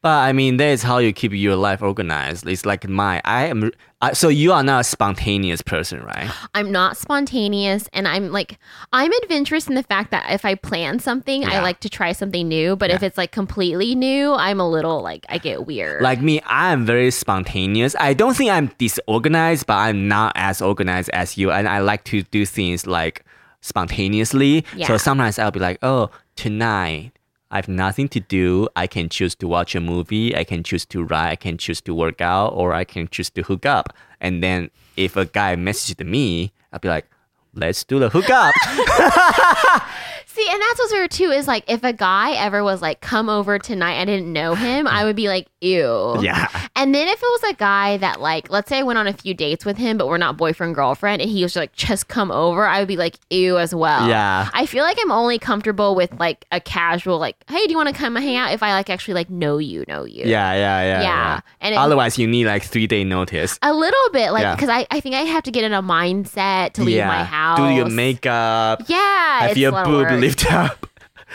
But 0.07 0.21
I 0.21 0.33
mean, 0.33 0.57
that 0.59 0.69
is 0.69 0.85
how 0.85 0.99
you 0.99 1.13
keep 1.13 1.33
your 1.33 1.57
life 1.57 1.83
organized. 1.83 2.47
It's 2.47 2.65
like 2.65 2.89
mine. 2.89 3.21
I 3.25 3.47
am. 3.47 3.73
I, 4.01 4.13
so 4.13 4.29
you 4.29 4.53
are 4.53 4.63
not 4.63 4.83
a 4.83 4.85
spontaneous 4.85 5.63
person, 5.63 6.01
right? 6.01 6.31
I'm 6.55 6.71
not 6.71 6.97
spontaneous 6.97 7.89
and 7.93 8.07
I'm 8.07 8.31
like 8.31 8.61
I'm 8.93 9.11
adventurous 9.25 9.67
in 9.67 9.75
the 9.75 9.83
fact 9.83 10.13
that 10.13 10.31
if 10.31 10.45
I 10.45 10.55
plan 10.55 11.01
something, 11.01 11.45
I 11.45 11.61
like 11.61 11.81
to 11.81 11.89
try 11.89 12.13
something 12.13 12.47
new, 12.47 12.77
but 12.77 12.93
if 12.93 13.03
it's 13.03 13.19
like 13.19 13.33
completely 13.33 13.97
new, 13.97 14.33
I'm 14.33 14.61
a 14.61 14.71
little 14.71 15.03
like 15.03 15.27
I 15.29 15.39
get 15.39 15.67
weird. 15.67 16.05
Like 16.05 16.21
me, 16.21 16.41
I 16.43 16.73
am 16.73 16.87
very 16.87 17.11
spontaneous. 17.11 17.97
I 17.99 18.15
don't 18.15 18.37
think 18.37 18.53
I'm 18.53 18.71
disorganized, 18.79 19.67
but 19.67 19.75
I'm 19.75 20.07
not 20.07 20.35
as 20.37 20.63
organized 20.63 21.11
as 21.15 21.37
you. 21.37 21.51
And 21.51 21.69
I 21.69 21.81
like 21.81 22.05
to 22.05 22.23
do 22.23 22.47
things 22.47 22.87
like 22.87 23.25
spontaneously. 23.61 24.65
Yeah. 24.77 24.87
So 24.87 24.99
sometimes 24.99 25.41
I'll 25.41 25.51
be 25.51 25.59
like, 25.59 25.81
oh, 25.83 26.11
tonight 26.37 27.16
I 27.51 27.57
have 27.57 27.69
nothing 27.69 28.09
to 28.09 28.21
do. 28.21 28.69
I 28.75 28.87
can 28.87 29.09
choose 29.09 29.35
to 29.37 29.49
watch 29.49 29.75
a 29.75 29.81
movie. 29.81 30.37
I 30.37 30.45
can 30.45 30.63
choose 30.63 30.85
to 30.87 31.05
write. 31.05 31.31
I 31.31 31.37
can 31.37 31.59
choose 31.59 31.81
to 31.83 31.95
work 31.95 32.21
out, 32.21 32.49
or 32.49 32.75
I 32.75 32.85
can 32.85 33.09
choose 33.09 33.31
to 33.31 33.43
hook 33.43 33.65
up. 33.65 33.93
And 34.21 34.43
then 34.43 34.71
if 34.97 35.17
a 35.17 35.27
guy 35.27 35.55
messaged 35.57 36.05
me, 36.05 36.53
I'll 36.73 36.81
be 36.81 36.89
like, 36.89 37.07
let's 37.55 37.85
do 37.85 37.99
the 37.99 38.09
hookup. 38.09 38.55
See, 40.37 40.47
and 40.53 40.61
that's 40.61 40.79
what's 40.79 40.93
weird 40.93 41.11
too 41.11 41.31
is 41.31 41.49
like 41.49 41.65
if 41.67 41.83
a 41.83 41.95
guy 41.95 42.33
ever 42.33 42.63
was 42.63 42.83
like, 42.83 43.01
come 43.01 43.31
over 43.31 43.59
tonight, 43.59 43.99
I 44.01 44.05
didn't 44.05 44.31
know 44.31 44.55
him, 44.55 44.87
I 44.87 45.05
would 45.05 45.17
be 45.17 45.29
like, 45.29 45.47
ew. 45.63 46.17
yeah. 46.21 46.49
And 46.77 46.95
then 46.95 47.09
if 47.09 47.15
it 47.23 47.23
was 47.23 47.43
a 47.53 47.55
guy 47.55 47.97
that 47.97 48.21
like, 48.21 48.51
let's 48.51 48.69
say 48.69 48.81
I 48.81 48.83
went 48.83 48.99
on 48.99 49.07
a 49.07 49.15
few 49.15 49.33
dates 49.33 49.65
with 49.65 49.79
him, 49.79 49.97
but 49.97 50.09
we're 50.09 50.19
not 50.19 50.37
boyfriend 50.37 50.75
girlfriend, 50.75 51.23
and 51.23 51.31
he 51.31 51.43
was 51.43 51.57
like, 51.57 51.73
just 51.73 52.09
come 52.09 52.31
over, 52.31 52.67
I 52.67 52.81
would 52.81 52.89
be 52.89 52.99
like, 52.99 53.17
ew 53.31 53.57
as 53.57 53.75
well. 53.75 54.07
Yeah. 54.09 54.51
I 54.53 54.67
feel 54.67 54.85
like 54.85 54.99
I'm 55.01 55.11
only 55.11 55.39
comfortable 55.39 55.95
with 55.95 56.13
like 56.21 56.45
a 56.53 56.61
casual, 56.61 57.19
like, 57.19 57.37
hey, 57.49 57.65
do 57.65 57.71
you 57.71 57.77
want 57.79 57.89
to 57.89 57.95
come 57.95 58.15
hang 58.17 58.37
out? 58.37 58.53
If 58.53 58.63
I 58.63 58.73
like 58.75 58.91
actually 58.91 59.15
like 59.15 59.31
know 59.31 59.57
you, 59.57 59.85
know 59.89 60.05
you. 60.05 60.25
Yeah, 60.27 60.53
yeah, 60.53 60.83
yeah. 60.83 61.01
Yeah. 61.03 61.41
And 61.63 61.75
it- 61.75 61.79
Otherwise, 61.79 62.19
you 62.19 62.27
need 62.27 62.45
like 62.45 62.63
three 62.63 62.87
day 62.87 63.05
notice. 63.05 63.59
A 63.63 63.73
little 63.73 64.11
bit, 64.13 64.33
like, 64.33 64.43
Yeah. 64.43 64.55
because 64.55 64.69
I, 64.69 64.87
I 64.91 65.01
think 65.01 65.15
I 65.15 65.21
have 65.23 65.45
to 65.45 65.51
get 65.51 65.65
in 65.65 65.73
a 65.73 65.83
mindset 65.83 66.75
to 66.75 66.85
leave 66.85 67.05
my 67.07 67.25
house. 67.25 67.59
Do 67.59 67.69
your 67.71 67.89
makeup. 67.89 68.83
Yeah. 68.87 69.47
have 69.49 69.57
your 69.57 69.73
boob. 69.73 70.26
Lift 70.27 70.53
up. 70.53 70.87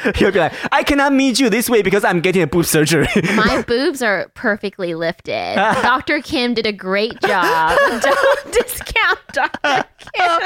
You'll 0.20 0.32
be 0.32 0.40
like, 0.40 0.54
I 0.72 0.84
cannot 0.84 1.14
meet 1.14 1.40
you 1.40 1.50
this 1.50 1.70
way 1.70 1.82
because 1.82 2.04
I'm 2.04 2.22
getting 2.22 2.42
a 2.42 2.48
boob 2.48 2.66
surgery. 2.66 3.08
My 3.36 3.62
boobs 3.68 4.02
are 4.02 4.32
perfectly 4.36 4.96
lifted. 4.96 5.56
Dr. 5.56 6.22
Kim 6.22 6.54
did 6.54 6.66
a 6.66 6.72
great 6.72 7.20
job. 7.22 7.78
Don't 8.02 8.54
discount 8.54 9.20
Dr. 9.34 9.86
Kim. 10.00 10.40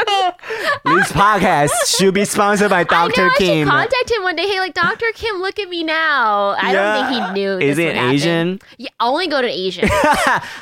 this 0.85 1.11
podcast 1.11 1.97
should 1.97 2.13
be 2.15 2.25
sponsored 2.25 2.69
by 2.71 2.79
I 2.79 2.83
know 2.83 2.89
Dr. 2.89 3.25
I 3.27 3.29
should 3.29 3.37
Kim. 3.37 3.67
contact 3.67 4.11
him 4.11 4.23
one 4.23 4.35
day. 4.35 4.47
Hey, 4.47 4.59
like 4.59 4.73
Dr. 4.73 5.05
Kim, 5.13 5.37
look 5.37 5.59
at 5.59 5.69
me 5.69 5.83
now. 5.83 6.55
I 6.59 6.73
don't 6.73 7.07
think 7.09 7.23
he 7.27 7.33
knew. 7.33 7.57
Is 7.59 7.77
this 7.77 7.95
it. 7.95 7.97
Asian? 7.97 8.59
Yeah, 8.77 8.89
only 8.99 9.27
go 9.27 9.41
to 9.41 9.47
Asian. 9.49 9.87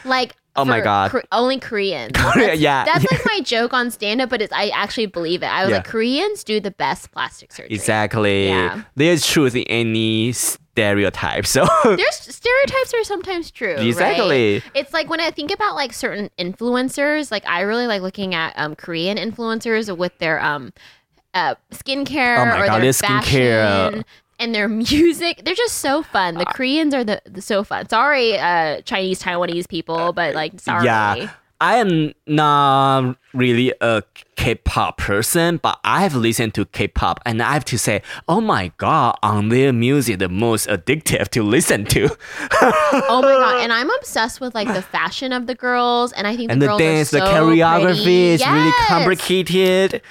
like. 0.05 0.35
Oh 0.55 0.65
my 0.65 0.81
God. 0.81 1.11
Only 1.31 1.59
Koreans. 1.59 2.11
That's, 2.35 2.59
yeah. 2.59 2.85
that's 2.85 3.09
like 3.11 3.25
my 3.25 3.39
joke 3.43 3.73
on 3.73 3.89
stand 3.89 4.21
up, 4.21 4.29
but 4.29 4.39
it's 4.41 4.53
I 4.53 4.67
actually 4.69 5.07
believe 5.07 5.41
it. 5.41 5.47
I 5.47 5.63
was 5.63 5.71
Yeah. 5.71 5.77
like, 5.77 5.85
Koreans 5.87 6.43
do 6.43 6.59
the 6.59 6.69
best 6.71 7.11
plastic 7.11 7.51
surgery. 7.51 7.73
Exactly. 7.73 8.47
Yeah. 8.49 8.83
There's 8.95 9.25
truth 9.25 9.55
in 9.55 9.63
any 9.63 10.31
stereotype. 10.31 11.45
So 11.47 11.65
There's 11.83 12.15
stereotypes 12.15 12.93
are 12.93 13.03
sometimes 13.03 13.49
true. 13.51 13.75
right? 13.75 13.85
Exactly. 13.87 14.61
It's 14.75 14.93
like 14.93 15.09
when 15.09 15.19
I 15.19 15.31
think 15.31 15.51
about 15.51 15.75
like 15.75 15.91
certain 15.93 16.29
influencers, 16.37 17.31
like 17.31 17.47
I 17.47 17.61
really 17.61 17.87
like 17.87 18.01
looking 18.01 18.35
at 18.35 18.53
um 18.55 18.75
Korean 18.75 19.17
influencers 19.17 19.95
with 19.97 20.17
their 20.19 20.39
um 20.39 20.71
uh 21.33 21.55
skincare 21.71 22.37
Oh 22.37 22.45
my 22.45 22.61
or 22.61 22.65
God, 22.67 22.73
their 22.75 22.81
their 22.81 22.91
skincare. 22.91 23.63
fashion 23.89 24.05
and 24.39 24.53
their 24.53 24.67
music. 24.83 25.41
They're 25.45 25.55
just 25.55 25.75
so 25.79 26.03
fun. 26.03 26.35
Uh, 26.35 26.39
The 26.39 26.45
Koreans 26.45 26.93
are 26.93 27.03
the, 27.03 27.21
the 27.25 27.41
so 27.41 27.63
fun. 27.63 27.87
Sorry, 27.89 28.37
uh 28.37 28.81
Chinese 28.81 29.21
Taiwanese 29.21 29.67
people, 29.67 30.13
but 30.13 30.35
like 30.35 30.59
sorry. 30.59 30.85
yeah. 30.85 31.31
I 31.63 31.77
am 31.77 32.13
not 32.27 33.15
really 33.33 33.73
a 33.79 34.03
K-pop 34.35 34.97
person, 34.97 35.57
but 35.63 35.79
I 35.85 36.01
have 36.01 36.13
listened 36.13 36.53
to 36.55 36.65
K-pop, 36.65 37.21
and 37.25 37.41
I 37.41 37.53
have 37.53 37.63
to 37.65 37.77
say, 37.77 38.01
oh 38.27 38.41
my 38.41 38.73
god, 38.77 39.17
on 39.23 39.47
their 39.47 39.71
music, 39.71 40.19
the 40.19 40.27
most 40.27 40.67
addictive 40.67 41.29
to 41.29 41.41
listen 41.41 41.85
to, 41.85 42.09
Oh 42.51 43.21
my 43.23 43.31
god! 43.31 43.61
And 43.63 43.71
I'm 43.71 43.89
obsessed 43.91 44.41
with 44.41 44.53
like 44.53 44.67
the 44.67 44.81
fashion 44.81 45.31
of 45.31 45.47
the 45.47 45.55
girls, 45.55 46.11
and 46.11 46.27
I 46.27 46.35
think 46.35 46.51
and 46.51 46.61
the, 46.61 46.65
the 46.65 46.71
girls 46.71 46.79
dance, 46.81 47.13
are 47.13 47.19
the 47.21 47.25
choreography 47.25 48.03
pretty. 48.03 48.25
is 48.33 48.45
really 48.45 48.65
Yes. 48.65 48.75
Mm-hmm. 48.75 48.93
complicated. 48.93 50.01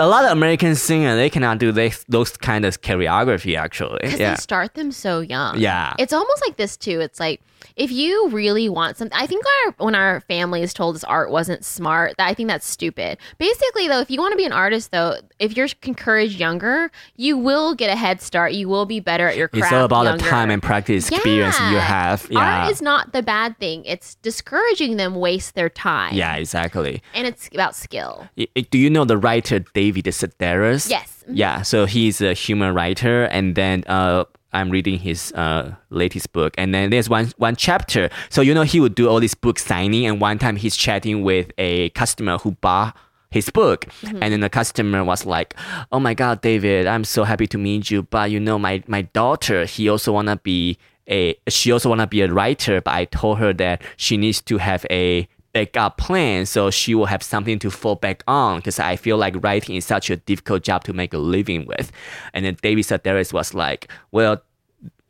A 0.00 0.06
lot 0.08 0.24
of 0.24 0.32
American 0.32 0.74
singers 0.74 1.16
they 1.16 1.28
cannot 1.30 1.58
do 1.58 1.72
this, 1.72 2.04
those 2.08 2.36
kind 2.38 2.64
of 2.64 2.80
choreography 2.80 3.54
actually. 3.56 3.98
because 4.02 4.18
Yeah, 4.18 4.30
they 4.30 4.36
start 4.40 4.74
them 4.74 4.90
so 4.92 5.20
young. 5.20 5.58
Yeah. 5.58 5.92
it's 5.98 6.12
almost 6.14 6.42
like 6.46 6.56
this 6.56 6.76
too. 6.76 7.00
It's 7.00 7.20
like 7.20 7.40
if 7.76 7.90
you 7.90 8.28
really 8.28 8.68
want 8.68 8.96
something, 8.96 9.16
I 9.16 9.26
think 9.26 9.44
our, 9.66 9.74
when 9.78 9.94
our 9.94 10.20
families 10.22 10.72
told 10.74 10.96
us 10.96 11.04
art 11.04 11.30
wasn't 11.30 11.64
smart, 11.64 12.14
that 12.18 12.28
I 12.28 12.34
think 12.34 12.48
that's 12.48 12.66
stupid. 12.66 13.18
Basically, 13.38 13.88
though, 13.88 14.00
if 14.00 14.10
you 14.10 14.20
want 14.20 14.32
to 14.32 14.36
be 14.36 14.44
an 14.44 14.52
artist, 14.52 14.90
though, 14.90 15.16
if 15.38 15.56
you're 15.56 15.68
encouraged 15.82 16.38
younger, 16.38 16.90
you 17.16 17.36
will 17.38 17.74
get 17.74 17.90
a 17.90 17.96
head 17.96 18.20
start. 18.20 18.52
You 18.52 18.68
will 18.68 18.86
be 18.86 19.00
better 19.00 19.28
at 19.28 19.36
your 19.36 19.48
craft. 19.48 19.64
it's 19.66 19.72
all 19.72 19.84
about 19.84 20.04
younger. 20.04 20.24
the 20.24 20.30
time 20.30 20.50
and 20.50 20.62
practice 20.62 21.10
experience 21.10 21.58
you 21.60 21.78
have. 21.78 22.26
Yeah, 22.30 22.62
Art 22.62 22.70
is 22.70 22.82
not 22.82 23.12
the 23.12 23.22
bad 23.22 23.58
thing. 23.58 23.84
It's 23.84 24.16
discouraging 24.16 24.96
them 24.96 25.14
waste 25.14 25.54
their 25.54 25.68
time. 25.68 26.14
yeah, 26.14 26.36
exactly. 26.36 27.02
and 27.14 27.26
it's 27.26 27.48
about 27.52 27.74
skill. 27.74 28.28
Do 28.70 28.78
you 28.78 28.90
know 28.90 29.04
the 29.04 29.16
writer 29.18 29.60
David 29.60 30.04
Sedaris? 30.06 30.88
Yes. 30.88 31.24
Yeah, 31.28 31.62
so 31.62 31.86
he's 31.86 32.20
a 32.20 32.32
human 32.34 32.74
writer, 32.74 33.24
and 33.24 33.54
then 33.54 33.84
uh, 33.86 34.24
I'm 34.52 34.70
reading 34.70 34.98
his 34.98 35.32
uh, 35.32 35.74
latest 35.90 36.32
book, 36.32 36.54
and 36.58 36.74
then 36.74 36.90
there's 36.90 37.08
one 37.08 37.32
one 37.36 37.56
chapter. 37.56 38.10
So 38.28 38.42
you 38.42 38.54
know 38.54 38.62
he 38.62 38.80
would 38.80 38.94
do 38.94 39.08
all 39.08 39.20
this 39.20 39.34
book 39.34 39.58
signing, 39.58 40.06
and 40.06 40.20
one 40.20 40.38
time 40.38 40.56
he's 40.56 40.76
chatting 40.76 41.22
with 41.22 41.50
a 41.58 41.90
customer 41.90 42.38
who 42.38 42.52
bought 42.52 42.96
his 43.30 43.48
book, 43.50 43.86
and 44.04 44.32
then 44.32 44.40
the 44.40 44.50
customer 44.50 45.02
was 45.04 45.24
like, 45.24 45.54
"Oh 45.90 46.00
my 46.00 46.14
God, 46.14 46.42
David, 46.42 46.86
I'm 46.86 47.04
so 47.04 47.24
happy 47.24 47.46
to 47.48 47.58
meet 47.58 47.90
you, 47.90 48.02
but 48.02 48.30
you 48.30 48.38
know 48.38 48.58
my 48.58 48.82
my 48.86 49.02
daughter, 49.02 49.64
he 49.64 49.88
also 49.88 50.12
wanna 50.12 50.36
be 50.36 50.78
a 51.08 51.34
she 51.48 51.72
also 51.72 51.88
wanna 51.88 52.06
be 52.06 52.20
a 52.20 52.32
writer, 52.32 52.80
but 52.80 52.92
I 52.92 53.06
told 53.06 53.38
her 53.38 53.52
that 53.54 53.82
she 53.96 54.16
needs 54.16 54.40
to 54.42 54.58
have 54.58 54.84
a 54.90 55.28
backup 55.52 55.98
plan 55.98 56.46
so 56.46 56.70
she 56.70 56.94
will 56.94 57.06
have 57.06 57.22
something 57.22 57.58
to 57.58 57.70
fall 57.70 57.94
back 57.94 58.22
on 58.26 58.58
because 58.58 58.78
I 58.78 58.96
feel 58.96 59.16
like 59.16 59.42
writing 59.42 59.76
is 59.76 59.84
such 59.84 60.10
a 60.10 60.16
difficult 60.16 60.62
job 60.62 60.84
to 60.84 60.92
make 60.92 61.12
a 61.12 61.18
living 61.18 61.66
with. 61.66 61.92
And 62.32 62.44
then 62.44 62.56
David 62.62 62.84
Sedaris 62.84 63.32
was 63.32 63.54
like, 63.54 63.90
well, 64.10 64.42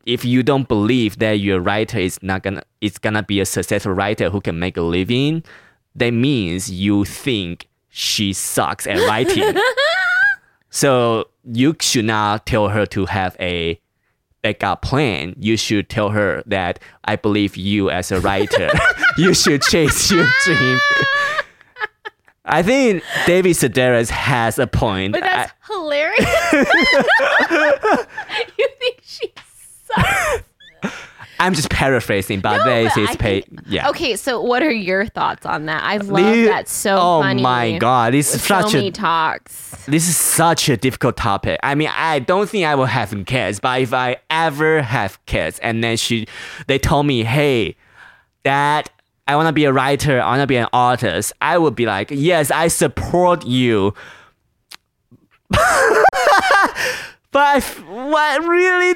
if 0.05 0.25
you 0.25 0.43
don't 0.43 0.67
believe 0.67 1.19
that 1.19 1.39
your 1.39 1.59
writer 1.61 1.97
is 1.97 2.21
not 2.21 2.43
gonna 2.43 2.63
it's 2.81 2.97
gonna 2.97 3.23
be 3.23 3.39
a 3.39 3.45
successful 3.45 3.93
writer 3.93 4.29
who 4.29 4.41
can 4.41 4.59
make 4.59 4.75
a 4.75 4.81
living, 4.81 5.43
that 5.95 6.11
means 6.11 6.69
you 6.69 7.05
think 7.05 7.67
she 7.89 8.33
sucks 8.33 8.85
at 8.87 8.97
writing. 9.07 9.55
so 10.69 11.29
you 11.45 11.75
should 11.79 12.05
not 12.05 12.45
tell 12.45 12.69
her 12.69 12.85
to 12.87 13.05
have 13.05 13.37
a 13.39 13.79
backup 14.43 14.83
plan. 14.83 15.35
You 15.39 15.57
should 15.57 15.89
tell 15.89 16.11
her 16.11 16.43
that 16.45 16.77
I 17.05 17.15
believe 17.15 17.57
you 17.57 17.89
as 17.89 18.11
a 18.11 18.19
writer. 18.19 18.69
you 19.17 19.33
should 19.33 19.63
chase 19.63 20.11
your 20.11 20.27
dream. 20.43 20.77
I 22.45 22.61
think 22.61 23.03
David 23.25 23.55
Sedaris 23.55 24.09
has 24.09 24.59
a 24.59 24.67
point. 24.67 25.13
But 25.13 25.21
that's 25.21 25.51
I- 25.51 25.73
hilarious. 25.73 26.19
you 28.57 28.67
think 28.79 28.99
she 29.03 29.33
sucks? 29.85 30.43
I'm 31.43 31.53
just 31.53 31.69
paraphrasing, 31.69 32.39
but 32.39 32.57
No, 32.59 32.63
that 32.65 32.77
is 32.85 32.93
his 33.09 33.15
pay. 33.17 33.43
Yeah. 33.65 33.89
Okay, 33.89 34.15
so 34.15 34.39
what 34.41 34.63
are 34.63 34.71
your 34.71 35.05
thoughts 35.07 35.45
on 35.45 35.65
that? 35.65 35.83
I 35.83 35.97
love 35.97 36.33
Dude, 36.33 36.47
that 36.49 36.69
so 36.69 36.95
oh 36.97 37.21
funny. 37.21 37.41
my 37.41 37.77
god, 37.77 38.13
this 38.13 38.33
is 38.33 38.41
So 38.41 38.61
such 38.61 38.73
many 38.73 38.87
a 38.87 38.91
talks. 38.91 39.85
this 39.85 40.07
is 40.07 40.15
such 40.15 40.69
a 40.69 40.77
difficult 40.77 41.17
topic. 41.17 41.59
I 41.61 41.75
mean, 41.75 41.89
I 41.93 42.19
don't 42.19 42.49
think 42.49 42.65
I 42.65 42.75
will 42.75 42.85
have 42.85 43.13
kids, 43.25 43.59
but 43.59 43.81
if 43.81 43.93
I 43.93 44.17
ever 44.29 44.81
have 44.81 45.23
kids, 45.25 45.59
and 45.59 45.83
then 45.83 45.97
she, 45.97 46.27
they 46.67 46.79
told 46.79 47.05
me, 47.07 47.23
hey, 47.23 47.75
dad, 48.45 48.89
I 49.27 49.35
want 49.35 49.47
to 49.47 49.53
be 49.53 49.65
a 49.65 49.73
writer, 49.73 50.21
I 50.21 50.25
want 50.27 50.41
to 50.41 50.47
be 50.47 50.55
an 50.57 50.67
artist. 50.71 51.33
I 51.41 51.57
would 51.57 51.75
be 51.75 51.85
like, 51.85 52.09
yes, 52.11 52.51
I 52.51 52.69
support 52.69 53.45
you. 53.45 53.93
but 57.31 57.63
what 57.87 58.43
really 58.47 58.95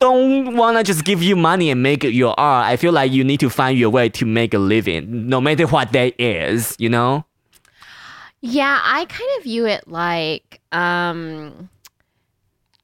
don't 0.00 0.56
want 0.56 0.78
to 0.78 0.82
just 0.82 1.04
give 1.04 1.22
you 1.22 1.36
money 1.36 1.70
and 1.70 1.82
make 1.82 2.04
it 2.04 2.12
your 2.12 2.34
art. 2.38 2.66
I 2.66 2.76
feel 2.76 2.92
like 2.92 3.12
you 3.12 3.22
need 3.22 3.40
to 3.40 3.50
find 3.50 3.78
your 3.78 3.90
way 3.90 4.08
to 4.08 4.26
make 4.26 4.54
a 4.54 4.58
living, 4.58 5.28
no 5.28 5.40
matter 5.40 5.66
what 5.66 5.92
that 5.92 6.18
is, 6.18 6.74
you 6.78 6.88
know? 6.88 7.24
Yeah, 8.40 8.80
I 8.82 9.04
kind 9.04 9.30
of 9.36 9.44
view 9.44 9.66
it 9.66 9.86
like 9.86 10.60
um 10.72 11.68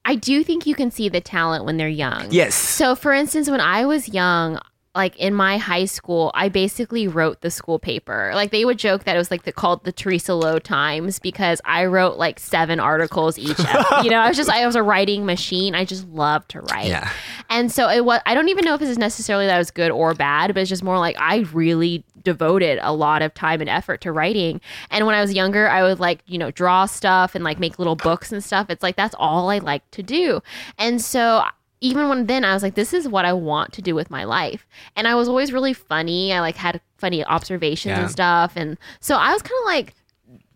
I 0.05 0.15
do 0.15 0.41
think 0.43 0.65
you 0.65 0.75
can 0.75 0.89
see 0.89 1.09
the 1.09 1.19
talent 1.19 1.65
when 1.65 1.75
they're 1.75 1.89
young. 1.89 2.27
Yes. 2.31 2.55
So 2.55 2.95
for 2.95 3.13
instance, 3.13 3.49
when 3.49 3.59
I 3.59 3.85
was 3.85 4.07
young, 4.07 4.59
like 4.97 5.15
in 5.17 5.33
my 5.35 5.59
high 5.59 5.85
school, 5.85 6.31
I 6.33 6.49
basically 6.49 7.07
wrote 7.07 7.41
the 7.41 7.51
school 7.51 7.77
paper. 7.77 8.31
Like 8.33 8.49
they 8.49 8.65
would 8.65 8.79
joke 8.79 9.03
that 9.03 9.15
it 9.15 9.19
was 9.19 9.29
like 9.29 9.43
the 9.43 9.51
called 9.51 9.83
the 9.83 9.91
Teresa 9.91 10.33
Lo 10.33 10.57
Times 10.57 11.19
because 11.19 11.61
I 11.65 11.85
wrote 11.85 12.17
like 12.17 12.39
seven 12.39 12.79
articles 12.79 13.37
each. 13.37 13.59
you 14.03 14.09
know, 14.09 14.19
I 14.19 14.27
was 14.27 14.35
just 14.35 14.49
I 14.49 14.65
was 14.65 14.75
a 14.75 14.81
writing 14.81 15.25
machine. 15.25 15.75
I 15.75 15.85
just 15.85 16.07
loved 16.09 16.49
to 16.49 16.61
write. 16.61 16.87
Yeah. 16.87 17.09
And 17.49 17.71
so 17.71 17.87
it 17.87 18.03
was 18.03 18.19
I 18.25 18.33
don't 18.33 18.49
even 18.49 18.65
know 18.65 18.73
if 18.73 18.79
this 18.79 18.89
is 18.89 18.97
necessarily 18.97 19.45
that 19.45 19.55
it 19.55 19.59
was 19.59 19.71
good 19.71 19.91
or 19.91 20.15
bad, 20.15 20.53
but 20.53 20.61
it's 20.61 20.69
just 20.69 20.83
more 20.83 20.97
like 20.97 21.15
I 21.19 21.45
really 21.53 22.03
devoted 22.23 22.79
a 22.81 22.91
lot 22.91 23.21
of 23.21 23.33
time 23.35 23.61
and 23.61 23.69
effort 23.69 24.01
to 24.01 24.11
writing. 24.11 24.59
And 24.89 25.05
when 25.05 25.15
I 25.15 25.21
was 25.21 25.31
younger, 25.31 25.69
I 25.69 25.83
would 25.83 25.99
like, 25.99 26.19
you 26.25 26.39
know, 26.39 26.49
draw 26.49 26.85
stuff 26.85 27.35
and 27.35 27.43
like 27.43 27.59
make 27.59 27.77
little 27.77 27.95
books 27.95 28.31
and 28.31 28.43
stuff. 28.43 28.69
It's 28.69 28.83
like 28.83 28.95
that's 28.95 29.15
all 29.19 29.49
I 29.51 29.59
like 29.59 29.89
to 29.91 30.03
do. 30.03 30.41
And 30.77 31.01
so 31.01 31.43
even 31.81 32.09
when 32.09 32.25
then 32.25 32.43
I 32.43 32.53
was 32.53 32.63
like, 32.63 32.75
this 32.75 32.93
is 32.93 33.07
what 33.07 33.25
I 33.25 33.33
want 33.33 33.73
to 33.73 33.81
do 33.81 33.93
with 33.93 34.09
my 34.09 34.23
life. 34.23 34.65
And 34.95 35.07
I 35.07 35.15
was 35.15 35.27
always 35.27 35.53
really 35.53 35.73
funny. 35.73 36.33
I 36.33 36.39
like 36.39 36.55
had 36.55 36.81
funny 36.97 37.23
observations 37.23 37.91
Yeah. 37.91 38.01
and 38.01 38.11
stuff. 38.11 38.53
And 38.55 38.77
so 38.99 39.15
I 39.15 39.31
was 39.33 39.41
kind 39.41 39.59
of 39.61 39.65
like, 39.65 39.93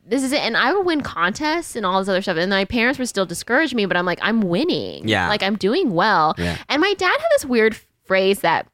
this 0.04 0.24
is 0.24 0.32
it. 0.32 0.42
And 0.42 0.58
I 0.58 0.74
would 0.74 0.86
win 0.86 1.02
contests 1.02 1.76
and 1.76 1.86
all 1.86 2.00
this 2.00 2.10
other 2.10 2.22
stuff. 2.22 2.38
And 2.38 2.50
my 2.50 2.66
parents 2.66 2.98
would 2.98 3.08
still 3.08 3.26
discourage 3.28 3.76
me, 3.76 3.86
but 3.86 3.96
I'm 3.96 4.06
like, 4.06 4.20
I'm 4.22 4.42
winning. 4.42 5.08
Yeah. 5.08 5.30
Like 5.30 5.44
I'm 5.44 5.56
doing 5.56 5.92
well. 5.94 6.34
Yeah. 6.38 6.58
And 6.70 6.82
my 6.82 6.94
dad 6.96 7.12
had 7.12 7.28
this 7.36 7.46
weird 7.46 7.78
phrase 8.06 8.40
that 8.40 8.68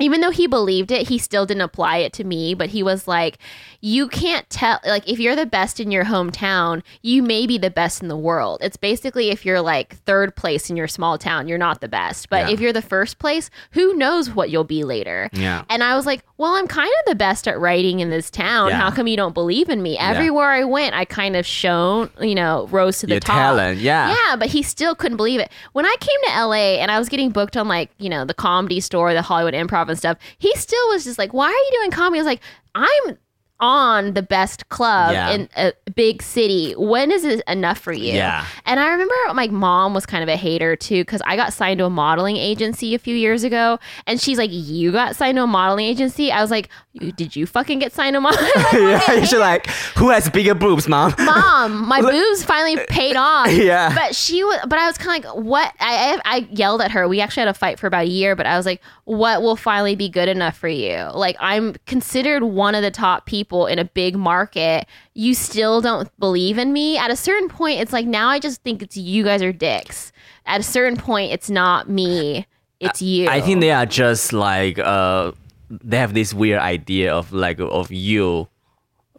even 0.00 0.20
though 0.20 0.30
he 0.30 0.46
believed 0.46 0.90
it, 0.90 1.08
he 1.08 1.18
still 1.18 1.46
didn't 1.46 1.60
apply 1.62 1.98
it 1.98 2.12
to 2.14 2.24
me. 2.24 2.54
But 2.54 2.70
he 2.70 2.82
was 2.82 3.06
like, 3.06 3.38
You 3.80 4.08
can't 4.08 4.48
tell, 4.50 4.80
like, 4.86 5.08
if 5.08 5.18
you're 5.20 5.36
the 5.36 5.46
best 5.46 5.78
in 5.80 5.90
your 5.90 6.04
hometown, 6.04 6.82
you 7.02 7.22
may 7.22 7.46
be 7.46 7.58
the 7.58 7.70
best 7.70 8.02
in 8.02 8.08
the 8.08 8.16
world. 8.16 8.58
It's 8.62 8.76
basically 8.76 9.30
if 9.30 9.44
you're 9.46 9.60
like 9.60 9.96
third 9.98 10.34
place 10.36 10.68
in 10.70 10.76
your 10.76 10.88
small 10.88 11.16
town, 11.18 11.46
you're 11.48 11.58
not 11.58 11.80
the 11.80 11.88
best. 11.88 12.28
But 12.28 12.46
Yeah. 12.48 12.54
if 12.54 12.60
you're 12.60 12.72
the 12.72 12.82
first 12.82 13.18
place, 13.18 13.50
who 13.72 13.94
knows 13.94 14.30
what 14.30 14.50
you'll 14.50 14.64
be 14.64 14.82
later? 14.84 15.28
Yeah. 15.32 15.64
And 15.70 15.82
I 15.84 15.94
was 15.96 16.06
like, 16.06 16.24
Well, 16.38 16.54
I'm 16.54 16.66
kind 16.66 16.88
of 17.00 17.10
the 17.10 17.14
best 17.14 17.46
at 17.46 17.60
writing 17.60 18.00
in 18.00 18.10
this 18.10 18.30
town. 18.30 18.70
Yeah. 18.70 18.78
How 18.80 18.90
come 18.90 19.06
you 19.06 19.16
don't 19.16 19.34
believe 19.34 19.68
in 19.68 19.82
me? 19.82 19.96
Everywhere 19.98 20.50
I 20.50 20.64
went, 20.64 20.94
I 20.94 21.04
kind 21.04 21.36
of 21.36 21.46
shone, 21.46 22.10
you 22.20 22.34
know, 22.34 22.66
rose 22.72 22.98
to 22.98 23.06
the 23.06 23.14
Your 23.14 23.20
top. 23.20 23.36
talent, 23.36 23.78
yeah. 23.80 24.14
Yeah, 24.14 24.36
but 24.36 24.48
he 24.48 24.62
still 24.62 24.94
couldn't 24.94 25.16
believe 25.18 25.40
it. 25.40 25.50
When 25.72 25.86
I 25.86 25.94
came 26.00 26.20
to 26.26 26.40
LA 26.46 26.80
and 26.80 26.90
I 26.90 26.98
was 26.98 27.08
getting 27.08 27.30
booked 27.30 27.56
on 27.56 27.68
like, 27.68 27.90
you 27.98 28.08
know, 28.08 28.24
the 28.24 28.34
comedy 28.34 28.80
store, 28.80 29.14
the 29.14 29.22
Hollywood 29.22 29.54
improv 29.54 29.83
and 29.88 29.98
stuff, 29.98 30.18
he 30.38 30.54
still 30.56 30.88
was 30.88 31.04
just 31.04 31.18
like, 31.18 31.32
Why 31.32 31.46
are 31.46 31.50
you 31.50 31.70
doing 31.80 31.90
comedy? 31.90 32.18
I 32.18 32.22
was 32.22 32.26
like, 32.26 32.42
I'm 32.74 33.18
on 33.60 34.14
the 34.14 34.22
best 34.22 34.68
club 34.68 35.12
Yeah. 35.12 35.30
in 35.30 35.48
a 35.56 35.72
big 35.94 36.22
city. 36.22 36.72
When 36.76 37.10
is 37.10 37.24
it 37.24 37.40
enough 37.46 37.78
for 37.78 37.92
you? 37.92 38.12
Yeah. 38.12 38.44
And 38.66 38.80
I 38.80 38.88
remember 38.88 39.14
my 39.32 39.46
mom 39.46 39.94
was 39.94 40.04
kind 40.06 40.22
of 40.22 40.28
a 40.28 40.36
hater 40.36 40.74
too, 40.76 41.02
because 41.02 41.22
I 41.24 41.36
got 41.36 41.52
signed 41.52 41.78
to 41.78 41.84
a 41.84 41.90
modeling 41.90 42.36
agency 42.36 42.94
a 42.94 42.98
few 42.98 43.14
years 43.14 43.44
ago. 43.44 43.78
And 44.06 44.20
she's 44.20 44.38
like, 44.38 44.50
You 44.52 44.90
got 44.92 45.14
signed 45.16 45.36
to 45.36 45.44
a 45.44 45.46
modeling 45.46 45.86
agency? 45.86 46.32
I 46.32 46.42
was 46.42 46.50
like, 46.50 46.68
Did 47.16 47.36
you 47.36 47.46
fucking 47.46 47.78
get 47.78 47.92
signed 47.92 48.14
to 48.14 48.18
a 48.18 48.20
modeling 48.20 48.50
yeah, 48.72 49.24
should 49.24 49.38
like, 49.40 49.66
who 49.96 50.10
has 50.10 50.28
bigger 50.28 50.54
boobs, 50.54 50.88
mom? 50.88 51.14
mom, 51.18 51.86
my 51.88 52.00
boobs 52.00 52.44
finally 52.44 52.84
paid 52.88 53.14
off. 53.16 53.52
Yeah. 53.52 53.94
But 53.94 54.16
she 54.16 54.42
was, 54.42 54.58
but 54.66 54.78
I 54.78 54.86
was 54.86 54.98
kind 54.98 55.24
of 55.24 55.30
like, 55.36 55.44
what? 55.44 55.72
I, 55.78 56.20
I, 56.24 56.36
I 56.36 56.48
yelled 56.50 56.80
at 56.82 56.90
her. 56.90 57.06
We 57.06 57.20
actually 57.20 57.42
had 57.42 57.48
a 57.48 57.54
fight 57.54 57.78
for 57.78 57.86
about 57.86 58.04
a 58.06 58.08
year, 58.10 58.34
but 58.34 58.46
I 58.46 58.56
was 58.56 58.66
like, 58.66 58.82
what 59.04 59.42
will 59.42 59.56
finally 59.56 59.94
be 59.94 60.08
good 60.08 60.28
enough 60.28 60.56
for 60.56 60.68
you? 60.68 61.08
Like, 61.14 61.36
I'm 61.38 61.74
considered 61.86 62.42
one 62.42 62.74
of 62.74 62.82
the 62.82 62.90
top 62.90 63.26
people 63.26 63.43
in 63.52 63.78
a 63.78 63.84
big 63.84 64.16
market. 64.16 64.86
You 65.14 65.34
still 65.34 65.80
don't 65.80 66.08
believe 66.18 66.58
in 66.58 66.72
me. 66.72 66.96
At 66.98 67.10
a 67.10 67.16
certain 67.16 67.48
point, 67.48 67.80
it's 67.80 67.92
like, 67.92 68.06
now 68.06 68.28
I 68.28 68.38
just 68.38 68.62
think 68.62 68.82
it's 68.82 68.96
you 68.96 69.24
guys 69.24 69.42
are 69.42 69.52
dicks. 69.52 70.12
At 70.46 70.60
a 70.60 70.64
certain 70.64 70.96
point, 70.96 71.32
it's 71.32 71.50
not 71.50 71.88
me. 71.88 72.46
It's 72.80 73.00
you. 73.00 73.28
I 73.28 73.40
think 73.40 73.60
they 73.60 73.70
are 73.70 73.86
just 73.86 74.32
like 74.32 74.78
uh 74.78 75.32
they 75.70 75.96
have 75.96 76.12
this 76.12 76.34
weird 76.34 76.60
idea 76.60 77.14
of 77.14 77.32
like 77.32 77.58
of 77.58 77.90
you 77.90 78.48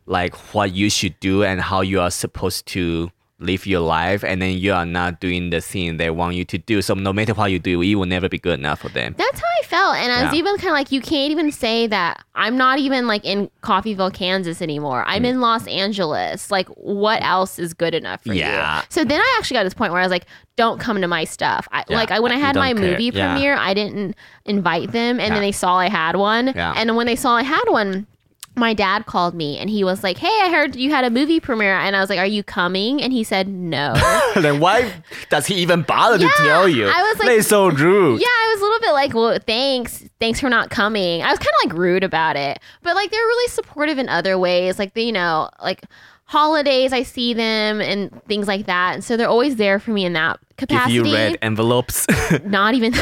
like 0.05 0.35
what 0.53 0.71
you 0.73 0.89
should 0.89 1.19
do 1.19 1.43
and 1.43 1.59
how 1.59 1.81
you 1.81 1.99
are 1.99 2.11
supposed 2.11 2.65
to 2.67 3.09
live 3.39 3.67
your 3.67 3.81
life 3.81 4.23
and 4.23 4.41
then 4.41 4.57
you 4.57 4.71
are 4.71 4.85
not 4.85 5.19
doing 5.19 5.49
the 5.49 5.59
thing 5.59 5.97
they 5.97 6.09
want 6.09 6.35
you 6.35 6.45
to 6.45 6.57
do. 6.57 6.81
So 6.81 6.93
no 6.93 7.11
matter 7.11 7.33
what 7.33 7.51
you 7.51 7.59
do, 7.59 7.81
you 7.81 7.99
will 7.99 8.05
never 8.05 8.29
be 8.29 8.37
good 8.37 8.57
enough 8.59 8.79
for 8.79 8.87
them. 8.89 9.13
That's 9.17 9.39
how 9.41 9.47
I 9.61 9.63
felt. 9.65 9.95
And 9.97 10.09
I 10.11 10.23
was 10.23 10.33
Yeah. 10.33 10.39
even 10.39 10.55
kind 10.55 10.69
of 10.69 10.73
like, 10.73 10.91
you 10.93 11.01
can't 11.01 11.31
even 11.31 11.51
say 11.51 11.85
that 11.87 12.23
I'm 12.33 12.55
not 12.57 12.79
even 12.79 13.07
like 13.07 13.25
in 13.25 13.49
Coffeyville, 13.61 14.13
Kansas 14.13 14.61
anymore. 14.61 15.03
I'm 15.05 15.23
Mm. 15.23 15.27
in 15.31 15.41
Los 15.41 15.67
Angeles. 15.67 16.49
Like, 16.49 16.69
what 16.69 17.21
else 17.23 17.59
is 17.59 17.73
good 17.73 17.93
enough 17.93 18.23
for 18.23 18.33
Yeah. 18.33 18.45
you? 18.47 18.53
Yeah. 18.53 18.81
So 18.87 19.03
then 19.03 19.19
I 19.19 19.35
actually 19.37 19.55
got 19.55 19.61
to 19.63 19.65
this 19.65 19.73
point 19.73 19.91
where 19.91 19.99
I 20.01 20.05
was 20.05 20.11
like, 20.11 20.27
don't 20.55 20.79
come 20.79 21.01
to 21.01 21.07
my 21.07 21.25
stuff. 21.25 21.67
I, 21.73 21.83
Yeah, 21.89 21.97
Like, 21.97 22.11
I, 22.11 22.21
when 22.21 22.31
I 22.31 22.37
had 22.37 22.55
my 22.55 22.71
care. 22.71 22.81
movie 22.81 23.11
premiere, 23.11 23.55
I 23.57 23.73
didn't 23.73 24.15
invite 24.45 24.93
them. 24.93 25.19
And 25.19 25.33
then 25.35 25.41
they 25.41 25.51
saw 25.51 25.75
I 25.77 25.89
had 25.89 26.15
one. 26.15 26.53
Yeah. 26.55 26.73
And 26.77 26.95
when 26.95 27.05
they 27.05 27.17
saw 27.17 27.35
I 27.35 27.43
had 27.43 27.63
one, 27.67 28.07
my 28.55 28.73
dad 28.73 29.05
called 29.05 29.33
me 29.35 29.57
and 29.57 29.69
he 29.69 29.83
was 29.83 30.03
like, 30.03 30.17
Hey, 30.17 30.27
I 30.43 30.49
heard 30.51 30.75
you 30.75 30.89
had 30.91 31.03
a 31.03 31.09
movie 31.09 31.39
premiere. 31.39 31.75
And 31.75 31.95
I 31.95 31.99
was 31.99 32.09
like, 32.09 32.19
Are 32.19 32.25
you 32.25 32.43
coming? 32.43 33.01
And 33.01 33.11
he 33.13 33.23
said, 33.23 33.47
No. 33.47 33.93
then 34.35 34.59
why 34.59 34.93
does 35.29 35.45
he 35.47 35.55
even 35.55 35.81
bother 35.81 36.17
to 36.17 36.29
tell 36.37 36.67
you? 36.67 36.87
I 36.87 37.01
was 37.03 37.19
like- 37.19 37.27
They're 37.27 37.41
so 37.43 37.67
rude. 37.69 38.21
Yeah, 38.21 38.27
I 38.27 38.51
was 38.53 38.61
a 38.61 38.63
little 38.63 38.79
bit 38.79 38.91
like, 38.93 39.13
well, 39.13 39.39
thanks. 39.45 40.03
Thanks 40.19 40.39
for 40.39 40.49
not 40.49 40.69
coming. 40.69 41.21
I 41.21 41.29
was 41.29 41.39
kind 41.39 41.49
of 41.63 41.69
like 41.71 41.77
rude 41.77 42.03
about 42.03 42.35
it. 42.35 42.59
But 42.81 42.95
like 42.95 43.11
they're 43.11 43.19
really 43.19 43.49
supportive 43.49 43.97
in 43.97 44.07
other 44.09 44.37
ways. 44.37 44.79
Like, 44.79 44.93
they, 44.93 45.03
you 45.03 45.11
know, 45.11 45.49
like 45.61 45.83
holidays, 46.25 46.91
I 46.93 47.03
see 47.03 47.33
them 47.33 47.81
and 47.81 48.11
things 48.23 48.47
like 48.47 48.65
that. 48.65 48.95
And 48.95 49.03
so 49.03 49.15
they're 49.17 49.29
always 49.29 49.57
there 49.57 49.79
for 49.79 49.91
me 49.91 50.05
in 50.05 50.13
that 50.13 50.39
Capacity. 50.57 50.93
you 50.93 51.03
red 51.13 51.37
envelopes. 51.41 52.05
Not 52.45 52.75
even, 52.75 52.93
I 52.95 52.97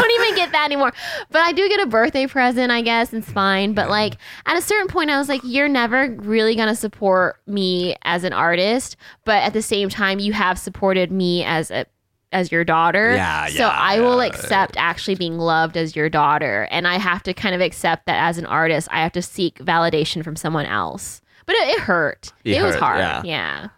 don't 0.00 0.10
even 0.22 0.36
get 0.36 0.52
that 0.52 0.64
anymore. 0.64 0.92
But 1.30 1.40
I 1.42 1.52
do 1.52 1.68
get 1.68 1.80
a 1.80 1.86
birthday 1.86 2.26
present, 2.26 2.72
I 2.72 2.80
guess. 2.82 3.12
And 3.12 3.22
it's 3.22 3.30
fine. 3.32 3.74
But 3.74 3.90
like 3.90 4.16
at 4.46 4.56
a 4.56 4.62
certain 4.62 4.88
point, 4.88 5.10
I 5.10 5.18
was 5.18 5.28
like, 5.28 5.42
you're 5.44 5.68
never 5.68 6.10
really 6.20 6.54
going 6.56 6.68
to 6.68 6.74
support 6.76 7.40
me 7.46 7.94
as 8.02 8.24
an 8.24 8.32
artist. 8.32 8.96
But 9.24 9.42
at 9.42 9.52
the 9.52 9.62
same 9.62 9.88
time, 9.88 10.18
you 10.18 10.32
have 10.32 10.58
supported 10.58 11.12
me 11.12 11.44
as 11.44 11.70
a, 11.70 11.84
as 12.32 12.50
your 12.50 12.64
daughter. 12.64 13.14
Yeah, 13.14 13.46
So 13.48 13.58
yeah, 13.58 13.68
I 13.68 14.00
will 14.00 14.20
yeah. 14.20 14.28
accept 14.28 14.76
actually 14.76 15.14
being 15.14 15.38
loved 15.38 15.76
as 15.76 15.94
your 15.94 16.08
daughter. 16.08 16.66
And 16.70 16.88
I 16.88 16.98
have 16.98 17.22
to 17.24 17.34
kind 17.34 17.54
of 17.54 17.60
accept 17.60 18.06
that 18.06 18.16
as 18.28 18.38
an 18.38 18.46
artist, 18.46 18.88
I 18.90 19.02
have 19.02 19.12
to 19.12 19.22
seek 19.22 19.58
validation 19.58 20.24
from 20.24 20.36
someone 20.36 20.66
else. 20.66 21.20
But 21.46 21.56
it, 21.56 21.68
it 21.68 21.80
hurt. 21.80 22.32
It 22.44 22.56
It, 22.56 22.62
was 22.62 22.74
hard. 22.76 22.98
yeah. 23.00 23.22
yeah. 23.24 23.68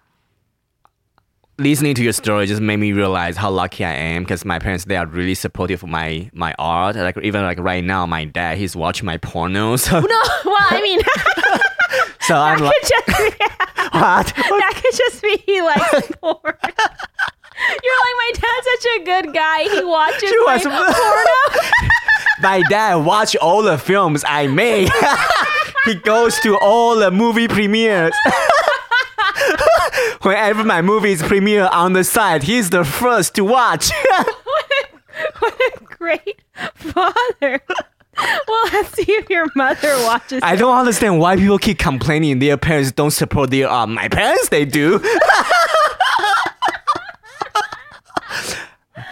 Listening 1.59 1.95
to 1.95 2.03
your 2.03 2.13
story 2.13 2.47
just 2.47 2.61
made 2.61 2.77
me 2.77 2.93
realize 2.93 3.37
how 3.37 3.51
lucky 3.51 3.85
I 3.85 3.93
am 3.93 4.23
because 4.25 4.45
my 4.45 4.59
parents 4.59 4.85
they 4.85 4.97
are 4.97 5.07
really 5.07 5.35
supportive 5.35 5.83
of 5.83 5.89
my 5.89 6.31
my 6.33 6.55
art. 6.59 6.97
Like 6.97 7.17
even 7.23 7.43
like 7.43 7.59
right 7.59 7.83
now, 7.85 8.07
my 8.07 8.25
dad 8.25 8.59
he's 8.59 8.77
watching 8.77 9.07
my 9.07 9.17
porno, 9.19 9.77
so 9.87 10.01
No, 10.01 10.23
well, 10.45 10.57
I 10.71 10.81
mean, 10.83 11.01
so 12.21 12.37
I'm 12.37 12.59
like 12.61 12.75
could 12.81 12.89
just 12.89 13.07
be, 13.07 13.45
what? 13.99 14.27
that 14.27 14.81
could 14.83 14.97
just 14.97 15.23
be 15.23 15.37
he 15.47 15.63
likes 15.63 16.11
porn. 16.21 16.39
You're 16.45 18.01
like, 18.05 18.17
my 18.19 18.33
dad's 18.35 18.67
such 18.67 18.87
a 19.01 19.05
good 19.05 19.35
guy. 19.35 19.63
He 19.63 19.83
watches 19.83 20.29
She 20.29 20.45
my 20.45 20.59
porno. 20.59 21.69
my 22.43 22.63
dad 22.69 22.97
watch 22.97 23.35
all 23.37 23.63
the 23.63 23.79
films 23.79 24.25
I 24.29 24.47
make. 24.47 24.91
he 25.87 25.95
goes 25.95 26.39
to 26.41 26.59
all 26.59 26.97
the 26.97 27.11
movie 27.11 27.49
premieres. 27.49 28.15
Whenever 30.23 30.65
my 30.65 30.83
movies 30.83 31.23
premiere 31.23 31.69
on 31.73 31.93
the 31.93 32.05
site, 32.05 32.43
he's 32.43 32.71
the 32.71 32.85
first 32.85 33.35
to 33.37 33.45
watch. 33.45 33.91
what 35.39 35.61
a 35.61 35.85
great 35.85 36.43
father. 36.75 37.61
Well, 38.49 38.65
let's 38.73 38.93
see 38.93 39.11
if 39.13 39.29
your 39.29 39.47
mother 39.55 39.95
watches. 40.05 40.41
I 40.43 40.57
don't 40.57 40.77
understand 40.77 41.21
why 41.21 41.37
people 41.37 41.59
keep 41.59 41.79
complaining 41.79 42.39
their 42.39 42.57
parents 42.57 42.93
don't 42.93 43.11
support 43.11 43.51
their 43.51 43.69
art. 43.69 43.89
My 43.91 44.09
parents, 44.09 44.49
they 44.49 44.65
do. 44.65 45.01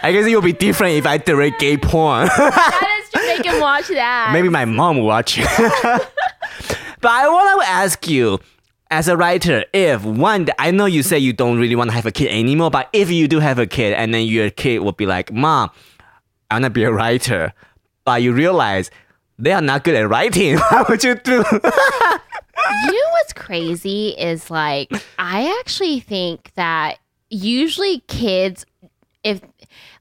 I 0.01 0.11
guess 0.11 0.25
it 0.27 0.35
would 0.35 0.43
be 0.43 0.53
different 0.53 0.95
if 0.95 1.07
I 1.07 1.17
direct 1.17 1.59
gay 1.59 1.77
porn. 1.77 2.27
that 2.27 3.01
is 3.03 3.09
to 3.09 3.27
make 3.27 3.45
him 3.45 3.59
watch 3.59 3.87
that. 3.87 4.29
Maybe 4.33 4.49
my 4.49 4.65
mom 4.65 4.97
will 4.97 5.05
watch 5.05 5.37
it. 5.39 5.47
but 7.01 7.11
I 7.11 7.27
want 7.27 7.61
to 7.61 7.67
ask 7.67 8.07
you, 8.07 8.39
as 8.91 9.07
a 9.07 9.17
writer, 9.17 9.65
if 9.73 10.03
one, 10.03 10.47
I 10.59 10.71
know 10.71 10.85
you 10.85 11.03
say 11.03 11.17
you 11.17 11.33
don't 11.33 11.59
really 11.59 11.75
want 11.75 11.89
to 11.89 11.95
have 11.95 12.05
a 12.05 12.11
kid 12.11 12.29
anymore, 12.29 12.69
but 12.69 12.89
if 12.93 13.09
you 13.09 13.27
do 13.27 13.39
have 13.39 13.59
a 13.59 13.65
kid 13.65 13.93
and 13.93 14.13
then 14.13 14.25
your 14.25 14.49
kid 14.49 14.79
will 14.79 14.91
be 14.91 15.05
like, 15.05 15.31
Mom, 15.31 15.71
I 16.49 16.55
want 16.55 16.65
to 16.65 16.69
be 16.69 16.83
a 16.83 16.91
writer, 16.91 17.53
but 18.03 18.21
you 18.21 18.31
realize 18.31 18.91
they 19.39 19.51
are 19.51 19.61
not 19.61 19.83
good 19.83 19.95
at 19.95 20.07
writing, 20.07 20.57
what 20.69 20.89
would 20.89 21.03
you 21.03 21.15
do? 21.15 21.43
you 21.53 22.91
know 22.91 23.09
what's 23.11 23.33
crazy 23.33 24.09
is 24.09 24.49
like 24.49 24.91
I 25.17 25.57
actually 25.59 25.99
think 25.99 26.51
that 26.55 26.99
usually 27.29 27.99
kids 28.07 28.65
if 29.23 29.41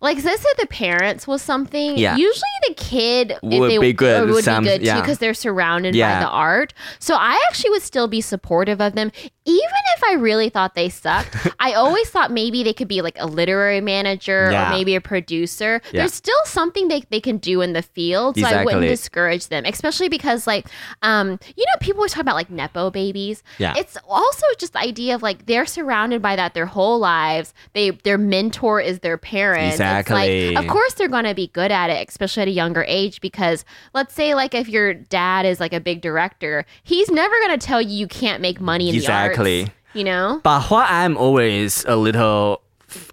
like 0.05 0.23
let's 0.23 0.45
the 0.59 0.67
parents 0.69 1.27
was 1.27 1.43
something 1.43 1.97
Yeah. 1.99 2.17
usually 2.17 2.43
the 2.69 2.75
kid 2.75 3.33
if 3.43 3.61
Would 3.61 3.71
they, 3.71 3.79
be 3.79 3.93
good 3.93 4.31
would 4.31 4.45
some- 4.45 4.63
be 4.63 4.71
good 4.71 4.85
too 4.85 5.01
because 5.01 5.19
they're 5.19 5.35
surrounded 5.35 5.95
Yeah. 5.95 6.19
by 6.21 6.25
the 6.25 6.31
art 6.31 6.73
so 7.01 7.17
i 7.17 7.43
actually 7.49 7.71
would 7.71 7.83
still 7.83 8.07
be 8.07 8.21
supportive 8.21 8.81
of 8.81 8.95
them 8.95 9.11
even 9.47 9.83
if 9.97 10.05
i 10.09 10.13
really 10.15 10.49
thought 10.49 10.75
they 10.75 10.89
sucked 10.89 11.35
i 11.59 11.73
always 11.73 12.09
thought 12.11 12.31
maybe 12.31 12.63
they 12.63 12.73
could 12.73 12.89
be 12.89 13.03
like 13.03 13.17
a 13.19 13.27
literary 13.27 13.81
manager 13.81 14.47
or 14.49 14.69
maybe 14.71 14.95
a 14.95 15.01
producer 15.01 15.81
Yeah. 15.93 16.03
there's 16.03 16.15
still 16.15 16.45
something 16.45 16.89
they, 16.89 17.01
they 17.11 17.21
can 17.21 17.39
do 17.39 17.61
in 17.63 17.73
the 17.73 17.83
field 17.83 18.39
so 18.39 18.45
i 18.47 18.65
wouldn't 18.65 18.83
discourage 18.83 19.49
them 19.49 19.65
especially 19.65 20.09
because 20.09 20.47
like 20.47 20.67
um 21.03 21.39
you 21.57 21.65
know 21.67 21.77
people 21.81 22.01
always 22.01 22.13
talk 22.13 22.21
about 22.23 22.37
like 22.37 22.51
nepo 22.51 22.91
babies 22.91 23.43
Yeah. 23.59 23.75
it's 23.77 23.97
also 24.09 24.47
just 24.59 24.75
the 24.75 24.81
idea 24.81 25.15
of 25.15 25.23
like 25.23 25.47
they're 25.47 25.67
surrounded 25.67 26.21
by 26.23 26.37
that 26.37 26.55
their 26.55 26.67
whole 26.67 26.99
lives 26.99 27.55
they 27.73 27.91
their 27.91 28.19
mentor 28.19 28.81
is 28.81 29.01
their 29.01 29.17
parents. 29.19 29.75
It's 29.75 29.81
Exactly. 30.01 30.55
like, 30.55 30.65
of 30.65 30.71
course, 30.71 30.95
they're 30.95 31.09
going 31.09 31.25
to 31.25 31.35
be 31.35 31.49
good 31.49 31.71
at 31.71 31.91
it, 31.91 32.09
especially 32.09 32.43
at 32.43 32.49
a 32.49 32.53
younger 32.53 32.85
age. 32.89 33.21
Because 33.21 33.65
let's 33.95 34.15
say, 34.15 34.35
like, 34.35 34.55
if 34.55 34.69
your 34.69 34.95
dad 34.95 35.47
is 35.47 35.61
like 35.61 35.73
a 35.73 35.81
big 35.81 36.01
director, 36.01 36.65
he's 36.83 37.11
never 37.11 37.35
going 37.47 37.59
to 37.59 37.67
tell 37.67 37.81
you 37.81 37.91
you 37.91 38.09
can't 38.09 38.41
make 38.41 38.61
money 38.61 38.89
in 38.89 38.95
Exactly. 38.95 39.65
the 39.65 39.71
arts. 39.71 39.75
You 39.95 40.05
know? 40.05 40.41
But 40.43 40.71
what 40.71 40.91
I'm 40.91 41.17
always 41.17 41.85
a 41.87 41.95
little, 41.97 42.63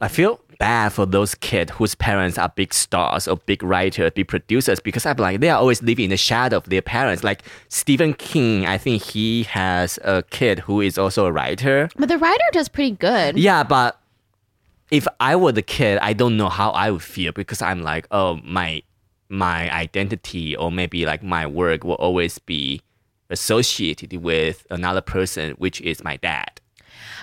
I 0.01 0.07
feel 0.07 0.39
bad 0.57 0.93
for 0.93 1.05
those 1.07 1.33
kids 1.35 1.71
whose 1.71 1.95
parents 1.95 2.37
are 2.37 2.49
big 2.49 2.73
stars 2.73 3.27
or 3.27 3.37
big 3.37 3.63
writers, 3.63 4.11
big 4.15 4.27
producers, 4.27 4.79
because 4.79 5.05
I'm 5.05 5.17
like, 5.17 5.39
they 5.39 5.49
are 5.49 5.57
always 5.57 5.81
living 5.81 6.05
in 6.05 6.09
the 6.11 6.17
shadow 6.17 6.57
of 6.57 6.65
their 6.69 6.81
parents. 6.81 7.23
Like 7.23 7.43
Stephen 7.69 8.13
King, 8.15 8.65
I 8.65 8.77
think 8.77 9.01
he 9.03 9.43
has 9.43 9.97
a 10.03 10.23
kid 10.29 10.59
who 10.59 10.81
is 10.81 10.97
also 10.97 11.25
a 11.25 11.31
writer. 11.31 11.89
But 11.97 12.09
the 12.09 12.17
writer 12.17 12.43
does 12.51 12.67
pretty 12.67 12.91
good. 12.91 13.37
Yeah, 13.37 13.63
but 13.63 13.99
if 14.91 15.07
I 15.19 15.35
were 15.37 15.51
the 15.53 15.61
kid, 15.61 15.97
I 16.01 16.13
don't 16.13 16.37
know 16.37 16.49
how 16.49 16.71
I 16.71 16.91
would 16.91 17.01
feel 17.01 17.31
because 17.31 17.61
I'm 17.61 17.81
like, 17.81 18.07
oh, 18.11 18.39
my 18.43 18.83
my 19.29 19.71
identity 19.73 20.55
or 20.57 20.69
maybe 20.71 21.05
like 21.05 21.23
my 21.23 21.47
work 21.47 21.83
will 21.85 21.95
always 21.95 22.37
be 22.39 22.81
associated 23.29 24.13
with 24.21 24.67
another 24.69 25.01
person, 25.01 25.51
which 25.53 25.79
is 25.81 26.03
my 26.03 26.17
dad. 26.17 26.59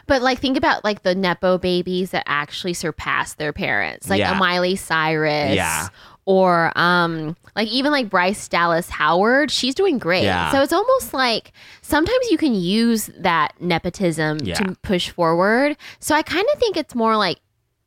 But 0.07 0.23
like, 0.23 0.39
think 0.39 0.57
about 0.57 0.85
like 0.85 1.03
the 1.03 1.15
nepo 1.15 1.59
babies 1.59 2.11
that 2.13 2.25
actually 2.27 2.73
surpass 2.73 3.35
their 3.35 3.53
parents, 3.53 4.09
like 4.09 4.21
Yeah. 4.21 4.35
a 4.35 4.39
Miley 4.39 4.75
Cyrus, 4.75 5.55
Yeah. 5.55 5.89
or 6.25 6.73
um, 6.79 7.37
like 7.55 7.69
even 7.69 7.93
like 7.93 8.09
Bryce 8.09 8.49
Dallas 8.49 8.89
Howard. 8.89 9.51
She's 9.51 9.75
doing 9.75 9.99
great. 9.99 10.25
Yeah. 10.25 10.51
So 10.51 10.63
it's 10.63 10.73
almost 10.73 11.13
like 11.13 11.53
sometimes 11.83 12.31
you 12.31 12.39
can 12.39 12.55
use 12.55 13.11
that 13.19 13.53
nepotism 13.61 14.39
Yeah. 14.43 14.55
to 14.55 14.75
push 14.83 15.11
forward. 15.11 15.77
So 16.01 16.15
I 16.15 16.23
kind 16.23 16.47
of 16.55 16.59
think 16.59 16.79
it's 16.79 16.95
more 16.95 17.17
like 17.19 17.39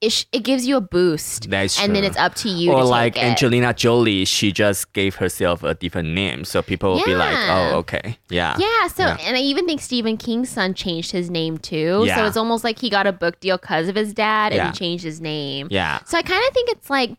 it, 0.02 0.12
sh- 0.12 0.26
it 0.32 0.40
gives 0.44 0.66
you 0.66 0.78
a 0.78 0.82
boost, 0.82 1.50
That's 1.50 1.80
and 1.80 1.96
then 1.96 2.04
it's 2.04 2.18
up 2.18 2.34
to 2.36 2.50
you. 2.50 2.72
or 2.72 2.80
to 2.82 2.86
like 2.86 3.14
take 3.14 3.24
it. 3.24 3.26
Angelina 3.28 3.74
Jolie, 3.74 4.26
she 4.26 4.52
just 4.52 4.92
gave 4.94 5.16
herself 5.16 5.64
a 5.64 5.76
different 5.76 6.10
name, 6.10 6.44
so 6.44 6.62
people 6.64 6.94
will 6.96 7.06
be 7.06 7.14
like, 7.16 7.36
"Oh, 7.38 7.78
okay, 7.80 8.18
yeah, 8.30 8.56
Yeah, 8.58 8.88
so 8.88 9.04
Yeah. 9.06 9.18
and 9.22 9.38
I 9.38 9.42
even 9.42 9.66
think 9.68 9.80
Stephen 9.80 10.18
King's 10.18 10.50
son 10.50 10.74
changed 10.74 11.12
his 11.12 11.30
name 11.30 11.58
too. 11.60 12.08
So 12.16 12.26
it's 12.26 12.36
almost 12.38 12.64
like 12.64 12.80
he 12.80 12.90
got 12.90 13.06
a 13.06 13.14
book 13.14 13.40
deal 13.40 13.58
because 13.58 13.88
of 13.88 13.96
his 13.96 14.14
dad 14.14 14.52
and 14.54 14.58
Yeah. 14.58 14.72
he 14.72 14.78
changed 14.78 15.04
his 15.04 15.22
name. 15.22 15.68
yeah, 15.70 16.00
So 16.06 16.18
I 16.18 16.24
kind 16.24 16.44
of 16.48 16.54
think 16.54 16.70
it's 16.72 16.90
like 16.90 17.12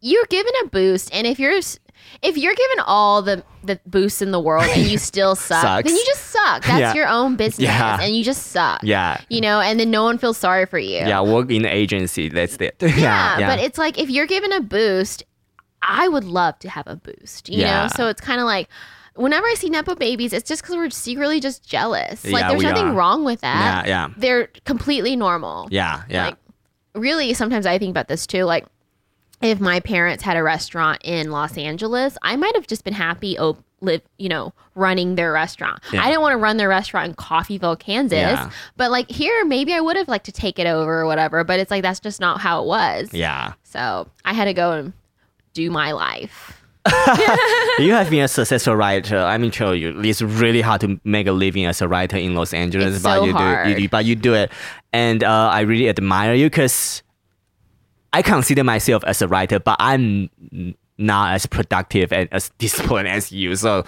you're 0.00 0.26
given 0.28 0.52
a 0.64 0.66
boost, 0.68 1.14
and 1.14 1.26
if 1.26 1.38
you're 1.38 1.60
if 2.22 2.36
you're 2.36 2.54
given 2.54 2.80
all 2.86 3.22
the 3.22 3.42
the 3.64 3.78
boosts 3.86 4.22
in 4.22 4.30
the 4.30 4.40
world 4.40 4.64
and 4.68 4.86
you 4.86 4.98
still 5.12 5.34
suck, 5.36 5.84
then 5.84 5.94
you 5.94 6.04
just 6.06 6.24
suck. 6.26 6.64
That's 6.64 6.80
Yeah. 6.80 6.94
your 6.94 7.08
own 7.08 7.36
business, 7.36 7.64
Yeah. 7.68 7.98
and 8.00 8.14
you 8.16 8.24
just 8.24 8.46
suck. 8.48 8.80
yeah, 8.82 9.20
You 9.28 9.40
know, 9.40 9.60
and 9.60 9.78
then 9.78 9.90
no 9.90 10.02
one 10.04 10.18
feels 10.18 10.36
sorry 10.36 10.66
for 10.66 10.78
you. 10.78 10.98
yeah. 10.98 11.20
Work 11.20 11.50
in 11.50 11.62
the 11.62 11.72
agency. 11.74 12.28
That's 12.28 12.56
it. 12.56 12.76
Yeah, 12.80 12.88
Yeah, 13.38 13.46
but 13.48 13.58
it's 13.64 13.78
like 13.78 13.98
if 13.98 14.08
you're 14.10 14.26
given 14.26 14.52
a 14.52 14.60
boost, 14.60 15.22
I 15.82 16.08
would 16.08 16.24
love 16.24 16.58
to 16.60 16.68
have 16.70 16.86
a 16.86 16.96
boost. 16.96 17.48
You 17.48 17.64
know, 17.64 17.88
so 17.94 18.08
it's 18.08 18.20
kind 18.20 18.40
of 18.40 18.46
like. 18.46 18.68
Whenever 19.14 19.48
I 19.48 19.54
see 19.54 19.68
nepo 19.68 19.96
babies, 19.96 20.32
it's 20.32 20.48
just 20.48 20.62
because 20.62 20.76
we're 20.76 20.90
secretly 20.90 21.40
just 21.40 21.68
jealous. 21.68 22.24
Like, 22.24 22.42
Yeah, 22.42 22.48
there's 22.50 22.62
nothing 22.62 22.84
are. 22.90 22.92
wrong 22.94 23.24
with 23.24 23.40
that. 23.40 23.84
yeah, 23.88 24.06
yeah, 24.06 24.14
They're 24.16 24.46
completely 24.64 25.16
normal. 25.16 25.66
yeah, 25.72 26.02
yeah. 26.08 26.26
Like, 26.26 26.36
really, 26.94 27.34
sometimes 27.34 27.66
I 27.66 27.78
think 27.78 27.90
about 27.90 28.06
this 28.06 28.28
too. 28.28 28.44
Like, 28.44 28.66
if 29.42 29.60
my 29.60 29.80
parents 29.80 30.22
had 30.22 30.36
a 30.36 30.42
restaurant 30.42 31.00
in 31.04 31.30
Los 31.30 31.56
Angeles, 31.56 32.16
I 32.22 32.36
might 32.36 32.54
have 32.54 32.66
just 32.66 32.84
been 32.84 32.94
happy, 32.94 33.38
oh, 33.38 33.56
live, 33.80 34.02
you 34.18 34.28
know, 34.28 34.52
running 34.74 35.14
their 35.14 35.32
restaurant. 35.32 35.80
Yeah. 35.92 36.02
I 36.02 36.06
didn't 36.06 36.22
want 36.22 36.32
to 36.32 36.38
run 36.38 36.56
their 36.56 36.68
restaurant 36.68 37.10
in 37.10 37.14
Coffeyville, 37.14 37.78
Kansas. 37.78 38.18
Yeah. 38.18 38.50
But 38.76 38.90
like 38.90 39.08
here, 39.10 39.44
maybe 39.44 39.72
I 39.72 39.80
would 39.80 39.96
have 39.96 40.08
liked 40.08 40.26
to 40.26 40.32
take 40.32 40.58
it 40.58 40.66
over 40.66 41.00
or 41.00 41.06
whatever. 41.06 41.44
But 41.44 41.60
it's 41.60 41.70
like 41.70 41.82
that's 41.82 42.00
just 42.00 42.20
not 42.20 42.40
how 42.40 42.62
it 42.62 42.66
was. 42.66 43.14
yeah. 43.14 43.52
So 43.62 44.08
I 44.24 44.32
had 44.32 44.46
to 44.46 44.54
go 44.54 44.72
and 44.72 44.92
do 45.54 45.70
my 45.70 45.92
life. 45.92 46.54
you 47.78 47.92
have 47.92 48.08
been 48.08 48.24
a 48.24 48.28
successful 48.28 48.74
writer. 48.74 49.18
I 49.18 49.36
mean, 49.36 49.50
tell 49.50 49.74
you, 49.74 50.00
it's 50.00 50.22
really 50.22 50.62
hard 50.62 50.80
to 50.80 50.98
make 51.04 51.26
a 51.26 51.32
living 51.32 51.66
as 51.66 51.82
a 51.82 51.88
writer 51.88 52.16
in 52.16 52.34
Los 52.34 52.54
Angeles, 52.54 52.94
It's 52.94 53.02
but 53.02 53.16
so 53.18 53.24
you 53.26 53.32
do, 53.32 53.38
hard. 53.38 53.80
you 53.80 53.88
but 53.90 54.04
you 54.06 54.14
do 54.16 54.32
it, 54.34 54.50
and 54.92 55.22
uh, 55.22 55.50
I 55.52 55.60
really 55.60 55.88
admire 55.90 56.32
you 56.32 56.46
because 56.46 57.02
I 58.12 58.22
consider 58.22 58.64
myself 58.64 59.04
as 59.04 59.20
a 59.22 59.28
writer, 59.28 59.58
but 59.60 59.76
I'm 59.78 60.30
not 60.96 61.34
as 61.34 61.46
productive 61.46 62.12
and 62.12 62.28
as 62.32 62.50
disciplined 62.58 63.08
as 63.08 63.30
you. 63.30 63.54
So, 63.56 63.84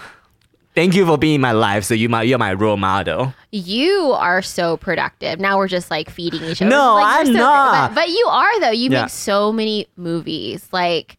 thank 0.75 0.95
you 0.95 1.05
for 1.05 1.17
being 1.17 1.35
in 1.35 1.41
my 1.41 1.51
life. 1.51 1.83
So 1.83 1.93
you 1.93 2.07
my 2.07 2.21
you're 2.23 2.37
my 2.37 2.53
role 2.53 2.77
model. 2.77 3.33
You 3.51 4.13
are 4.17 4.41
so 4.41 4.77
productive. 4.77 5.39
Now 5.39 5.57
we're 5.57 5.67
just 5.67 5.91
like 5.91 6.09
feeding 6.09 6.43
each 6.43 6.61
other. 6.61 6.69
No, 6.71 6.95
like, 6.95 7.19
I'm 7.19 7.25
so- 7.27 7.31
not. 7.33 7.89
But, 7.89 8.01
but 8.01 8.09
you 8.09 8.25
are 8.29 8.59
though. 8.61 8.71
You 8.71 8.89
Yeah. 8.89 9.01
make 9.01 9.09
so 9.09 9.51
many 9.51 9.87
movies. 9.97 10.67
Like 10.71 11.17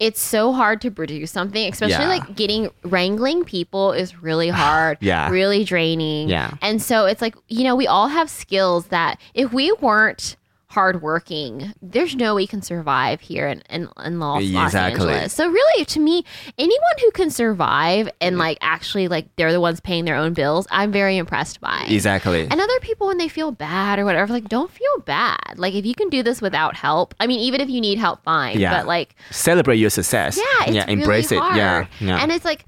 it's 0.00 0.20
so 0.20 0.52
hard 0.52 0.80
to 0.80 0.90
produce 0.90 1.30
something, 1.30 1.70
especially 1.72 2.04
Yeah. 2.04 2.08
like 2.08 2.34
getting 2.34 2.70
wrangling 2.82 3.44
people 3.44 3.92
is 3.92 4.22
really 4.22 4.48
hard. 4.62 4.98
Yeah. 5.00 5.28
Really 5.30 5.64
draining. 5.64 6.28
Yeah. 6.28 6.52
And 6.62 6.80
so 6.80 7.04
it's 7.06 7.20
like, 7.20 7.36
you 7.48 7.64
know, 7.64 7.76
we 7.76 7.86
all 7.86 8.08
have 8.08 8.30
skills 8.30 8.86
that 8.86 9.20
if 9.34 9.52
we 9.52 9.72
weren't 9.80 10.36
hardworking, 10.74 11.72
there's 11.80 12.16
no 12.16 12.34
way 12.34 12.42
you 12.42 12.48
can 12.48 12.62
survive 12.62 13.20
here 13.20 13.46
in, 13.46 13.62
in, 13.70 13.88
in 14.04 14.18
Los, 14.18 14.42
Los 14.42 14.74
Angeles. 14.74 15.32
So 15.32 15.48
really 15.48 15.84
to 15.84 16.00
me, 16.00 16.24
anyone 16.58 16.96
who 17.00 17.10
can 17.12 17.30
survive 17.30 18.10
and 18.20 18.38
like 18.38 18.58
actually 18.60 19.06
like 19.08 19.34
they're 19.36 19.52
the 19.52 19.60
ones 19.60 19.80
paying 19.80 20.04
their 20.04 20.16
own 20.16 20.34
bills, 20.34 20.66
I'm 20.70 20.90
very 20.90 21.16
impressed 21.16 21.60
by. 21.60 21.86
Exactly. 21.88 22.42
And 22.50 22.60
other 22.60 22.80
people, 22.80 23.06
when 23.06 23.18
they 23.18 23.28
feel 23.28 23.52
bad 23.52 23.98
or 23.98 24.04
whatever, 24.04 24.32
like 24.32 24.48
don't 24.48 24.70
feel 24.70 24.98
bad. 25.06 25.54
Like 25.56 25.74
if 25.74 25.86
you 25.86 25.94
can 25.94 26.08
do 26.08 26.22
this 26.22 26.42
without 26.42 26.74
help, 26.74 27.14
I 27.20 27.26
mean, 27.26 27.40
even 27.40 27.60
if 27.60 27.70
you 27.70 27.80
need 27.80 27.98
help, 27.98 28.24
fine. 28.24 28.58
Yeah. 28.58 28.76
But 28.76 28.86
like, 28.86 29.14
Celebrate 29.30 29.76
your 29.76 29.90
success. 29.90 30.36
yeah, 30.36 30.64
it's 30.66 30.74
yeah. 30.74 30.86
Embrace 30.88 31.30
really 31.30 31.46
it. 31.46 31.56
Yeah. 31.56 31.86
Yeah. 32.00 32.18
And 32.18 32.32
it's 32.32 32.44
like 32.44 32.64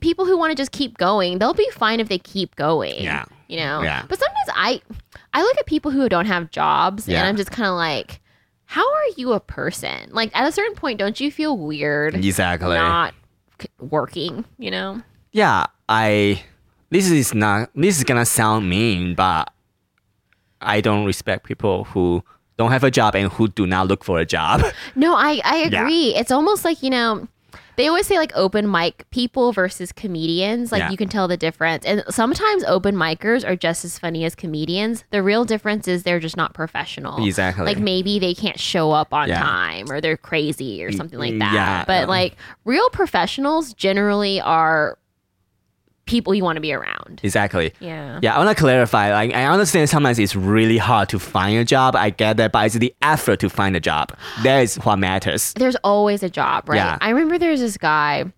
people 0.00 0.26
who 0.26 0.36
want 0.36 0.50
to 0.50 0.56
just 0.56 0.72
keep 0.72 0.98
going, 0.98 1.38
they'll 1.38 1.54
be 1.54 1.68
fine 1.70 2.00
if 2.00 2.08
they 2.08 2.18
keep 2.18 2.54
going. 2.56 3.02
Yeah. 3.02 3.24
You 3.48 3.58
know. 3.58 3.82
Yeah. 3.82 4.04
But 4.08 4.18
sometimes 4.18 4.48
I, 4.54 4.80
I 5.36 5.42
look 5.42 5.58
at 5.58 5.66
people 5.66 5.90
who 5.90 6.08
don't 6.08 6.26
have 6.26 6.50
jobs, 6.50 7.06
Yeah. 7.06 7.18
and 7.20 7.28
I'm 7.28 7.36
just 7.36 7.50
kind 7.50 7.68
of 7.68 7.74
like, 7.76 8.20
how 8.64 8.80
are 8.90 9.04
you 9.16 9.32
a 9.34 9.40
person? 9.40 10.08
Like 10.10 10.30
at 10.34 10.48
a 10.48 10.50
certain 10.50 10.74
point, 10.74 10.98
don't 10.98 11.20
you 11.20 11.30
feel 11.30 11.56
weird 11.56 12.14
exactly. 12.14 12.74
not 12.74 13.14
working? 13.78 14.44
You 14.58 14.70
know. 14.70 15.02
yeah, 15.32 15.66
I 15.88 16.42
this 16.90 17.10
is 17.10 17.34
not 17.34 17.70
this 17.74 17.98
is 17.98 18.04
gonna 18.04 18.24
sound 18.26 18.68
mean, 18.68 19.14
but 19.14 19.52
I 20.60 20.80
don't 20.80 21.04
respect 21.04 21.44
people 21.44 21.84
who 21.84 22.24
don't 22.56 22.70
have 22.72 22.82
a 22.84 22.90
job 22.90 23.14
and 23.14 23.30
who 23.32 23.48
do 23.48 23.66
not 23.66 23.86
look 23.88 24.02
for 24.02 24.18
a 24.18 24.24
job. 24.26 24.62
No, 24.94 25.14
I 25.14 25.40
I 25.44 25.56
Yeah. 25.70 25.80
agree. 25.82 26.14
It's 26.16 26.30
almost 26.32 26.64
like 26.64 26.82
you 26.82 26.90
know. 26.90 27.28
They 27.76 27.88
always 27.88 28.06
say 28.06 28.16
like 28.18 28.32
open 28.34 28.70
mic 28.70 29.04
people 29.10 29.52
versus 29.52 29.92
comedians. 29.92 30.72
Like 30.72 30.80
Yeah. 30.80 30.90
you 30.90 30.96
can 30.96 31.08
tell 31.08 31.28
the 31.28 31.36
difference. 31.36 31.84
And 31.84 32.02
sometimes 32.08 32.64
open 32.64 32.94
micers 32.96 33.46
are 33.46 33.56
just 33.56 33.84
as 33.84 33.98
funny 33.98 34.24
as 34.24 34.34
comedians. 34.34 35.04
The 35.10 35.22
real 35.22 35.44
difference 35.44 35.86
is 35.88 36.02
they're 36.02 36.20
just 36.20 36.36
not 36.36 36.54
professional. 36.54 37.24
Exactly. 37.24 37.64
Like 37.66 37.78
maybe 37.78 38.18
they 38.18 38.34
can't 38.34 38.58
show 38.58 38.92
up 38.92 39.12
on 39.12 39.28
Yeah. 39.28 39.42
time 39.42 39.90
or 39.90 40.00
they're 40.00 40.16
crazy 40.16 40.82
or 40.84 40.92
something 40.92 41.18
like 41.18 41.38
that. 41.38 41.52
yeah, 41.52 41.84
But 41.86 42.04
um, 42.04 42.08
like 42.08 42.36
real 42.64 42.88
professionals 42.90 43.74
generally 43.74 44.40
are 44.40 44.98
people 46.06 46.34
you 46.34 46.42
want 46.44 46.56
to 46.56 46.60
be 46.60 46.72
around. 46.72 47.20
exactly. 47.22 47.72
Yeah. 47.80 48.20
Yeah, 48.22 48.34
I 48.34 48.38
want 48.38 48.56
to 48.56 48.60
clarify. 48.60 49.12
Like, 49.12 49.34
I 49.34 49.44
understand 49.44 49.90
sometimes 49.90 50.18
it's 50.18 50.34
really 50.36 50.78
hard 50.78 51.08
to 51.10 51.18
find 51.18 51.58
a 51.58 51.64
job. 51.64 51.94
I 51.96 52.10
get 52.10 52.36
that, 52.38 52.52
but 52.52 52.66
it's 52.66 52.76
the 52.76 52.94
effort 53.02 53.40
to 53.40 53.50
find 53.50 53.76
a 53.76 53.80
job 53.80 54.12
that 54.42 54.60
is 54.60 54.76
what 54.76 54.96
matters. 54.96 55.52
there's 55.54 55.76
always 55.84 56.22
a 56.22 56.30
job, 56.30 56.68
right? 56.68 56.76
Yeah. 56.76 56.98
I 57.00 57.10
remember 57.10 57.38
there's 57.38 57.60
this 57.60 57.76
guy. 57.76 58.32